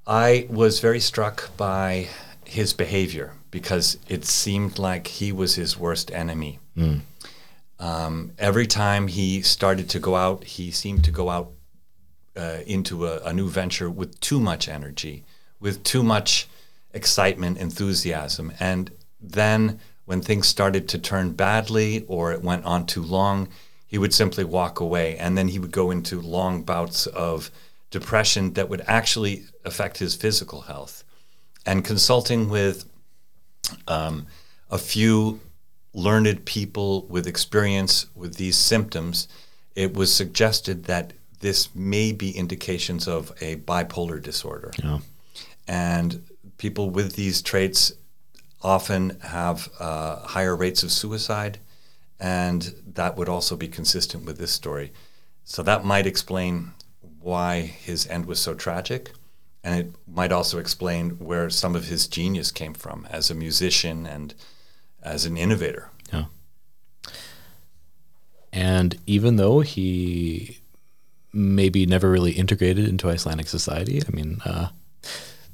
I 0.07 0.47
was 0.49 0.81
very 0.81 1.01
struck 1.01 1.57
by 1.57 2.09
his 2.45 2.73
behavior 2.73 3.33
because 3.51 3.99
it 4.09 4.25
seemed 4.25 4.79
like 4.79 5.07
he 5.07 5.33
was 5.33 5.55
his 5.57 5.79
worst 5.79 6.11
enemy. 6.11 6.59
Um, 7.79 8.33
every 8.39 8.67
time 8.67 9.09
he 9.09 9.43
started 9.43 9.89
to 9.91 9.99
go 9.99 10.15
out, 10.15 10.45
he 10.45 10.71
seemed 10.71 11.05
to 11.05 11.11
go 11.11 11.29
out 11.29 11.53
uh, 12.37 12.59
into 12.67 13.07
a, 13.07 13.19
a 13.25 13.33
new 13.33 13.49
venture 13.49 13.91
with 13.91 14.19
too 14.21 14.41
much 14.41 14.69
energy, 14.69 15.25
with 15.61 15.83
too 15.83 16.03
much 16.03 16.49
excitement, 16.95 17.59
enthusiasm. 17.59 18.53
And 18.61 18.91
then 19.23 19.81
when 20.05 20.21
things 20.21 20.49
started 20.49 20.89
to 20.89 20.99
turn 20.99 21.33
badly 21.33 22.05
or 22.09 22.33
it 22.33 22.43
went 22.43 22.65
on 22.65 22.87
too 22.87 23.03
long, 23.03 23.49
he 23.87 23.99
would 23.99 24.13
simply 24.13 24.45
walk 24.45 24.81
away. 24.81 25.17
And 25.17 25.39
then 25.39 25.49
he 25.49 25.59
would 25.59 25.71
go 25.71 25.91
into 25.91 26.21
long 26.21 26.63
bouts 26.63 27.07
of 27.07 27.51
depression 27.91 28.55
that 28.55 28.69
would 28.69 28.83
actually 28.87 29.45
affect 29.65 29.99
his 29.99 30.15
physical 30.15 30.63
health. 30.63 31.05
And 31.65 31.85
consulting 31.85 32.49
with 32.49 32.85
um, 33.87 34.27
a 34.71 34.79
few 34.79 35.41
learned 35.95 36.45
people 36.45 37.07
with 37.07 37.27
experience 37.27 38.07
with 38.15 38.37
these 38.37 38.57
symptoms, 38.57 39.29
it 39.77 39.95
was 39.95 40.13
suggested 40.13 40.85
that 40.85 41.13
this 41.41 41.75
may 41.75 42.13
be 42.13 42.31
indications 42.31 43.07
of 43.07 43.31
a 43.41 43.57
bipolar 43.57 44.23
disorder. 44.23 44.73
Yeah. 44.83 44.99
And 45.69 46.25
people 46.57 46.91
with 46.91 47.15
these 47.15 47.43
traits 47.43 47.93
often 48.63 49.19
have 49.21 49.69
uh, 49.79 50.21
higher 50.21 50.57
rates 50.57 50.83
of 50.83 50.93
suicide, 50.93 51.59
and 52.21 52.75
that 52.87 53.17
would 53.17 53.29
also 53.29 53.57
be 53.57 53.69
consistent 53.69 54.25
with 54.25 54.39
this 54.39 54.53
story. 54.53 54.93
So 55.45 55.63
that 55.63 55.85
might 55.85 56.07
explain 56.07 56.73
why 57.21 57.61
his 57.61 58.07
end 58.07 58.27
was 58.27 58.41
so 58.41 58.55
tragic, 58.55 59.13
and 59.65 59.79
it 59.79 59.95
might 60.07 60.33
also 60.33 60.59
explain 60.59 61.11
where 61.19 61.51
some 61.51 61.75
of 61.77 61.87
his 61.87 62.07
genius 62.07 62.51
came 62.51 62.75
from 62.75 63.07
as 63.11 63.31
a 63.31 63.35
musician 63.35 64.07
and 64.07 64.35
as 65.03 65.27
an 65.27 65.37
innovator. 65.37 65.91
Yeah. 66.13 66.25
And 68.53 68.99
even 69.07 69.37
though 69.37 69.61
he 69.61 70.59
maybe 71.33 71.87
never 71.87 72.11
really 72.11 72.33
integrated 72.33 72.87
into 72.87 73.09
Icelandic 73.09 73.49
society, 73.49 74.03
I 74.07 74.11
mean, 74.15 74.41
uh, 74.45 74.69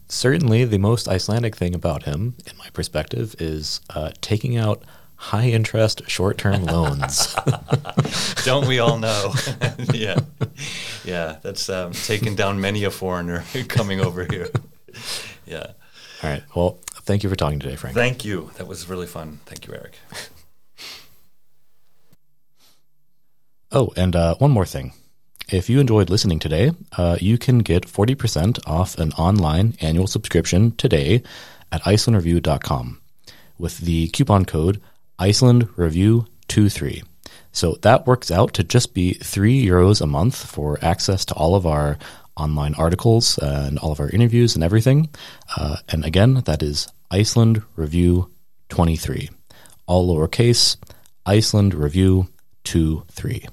certainly 0.08 0.64
the 0.64 0.78
most 0.78 1.08
Icelandic 1.08 1.56
thing 1.56 1.74
about 1.74 2.04
him, 2.04 2.34
in 2.46 2.56
my 2.56 2.68
perspective, 2.72 3.34
is 3.38 3.80
uh, 3.90 4.12
taking 4.20 4.56
out 4.56 4.82
high 5.16 5.48
interest 5.48 6.02
short 6.08 6.38
term 6.38 6.64
loans. 6.64 7.34
Don't 8.44 8.66
we 8.66 8.78
all 8.78 8.98
know? 8.98 9.34
yeah, 9.92 10.20
yeah. 11.04 11.38
That's 11.42 11.68
um, 11.68 11.92
taken 11.92 12.34
down 12.34 12.60
many 12.60 12.84
a 12.84 12.90
foreigner 12.90 13.44
coming 13.68 14.00
over 14.00 14.24
here. 14.24 14.48
Yeah. 15.46 15.72
All 16.22 16.30
right. 16.30 16.42
Well, 16.54 16.78
thank 17.02 17.22
you 17.22 17.30
for 17.30 17.36
talking 17.36 17.58
today, 17.58 17.76
Frank. 17.76 17.94
Thank 17.94 18.24
you. 18.24 18.50
That 18.56 18.66
was 18.66 18.88
really 18.88 19.06
fun. 19.06 19.40
Thank 19.46 19.66
you, 19.66 19.74
Eric. 19.74 19.94
Oh, 23.70 23.92
and 23.96 24.16
uh, 24.16 24.34
one 24.36 24.50
more 24.50 24.64
thing. 24.64 24.92
If 25.50 25.70
you 25.70 25.80
enjoyed 25.80 26.10
listening 26.10 26.40
today, 26.40 26.72
uh, 26.98 27.16
you 27.20 27.38
can 27.38 27.60
get 27.60 27.86
40% 27.86 28.58
off 28.66 28.98
an 28.98 29.12
online 29.12 29.76
annual 29.80 30.06
subscription 30.06 30.72
today 30.76 31.22
at 31.72 31.82
IcelandReview.com 31.84 33.00
with 33.56 33.78
the 33.78 34.08
coupon 34.08 34.44
code 34.44 34.82
IcelandReview23. 35.18 37.02
So 37.50 37.78
that 37.80 38.06
works 38.06 38.30
out 38.30 38.52
to 38.54 38.64
just 38.64 38.92
be 38.92 39.14
three 39.14 39.64
euros 39.64 40.02
a 40.02 40.06
month 40.06 40.36
for 40.36 40.78
access 40.82 41.24
to 41.26 41.34
all 41.34 41.54
of 41.54 41.66
our 41.66 41.96
online 42.36 42.74
articles 42.74 43.38
and 43.38 43.78
all 43.78 43.92
of 43.92 44.00
our 44.00 44.10
interviews 44.10 44.54
and 44.54 44.62
everything. 44.62 45.08
Uh, 45.56 45.78
and 45.88 46.04
again, 46.04 46.42
that 46.44 46.62
is 46.62 46.88
Iceland 47.10 47.62
Review 47.74 48.30
23. 48.68 49.30
All 49.86 50.14
lowercase, 50.14 50.76
Iceland 51.24 51.72
Review 51.72 52.28
23. 52.64 53.46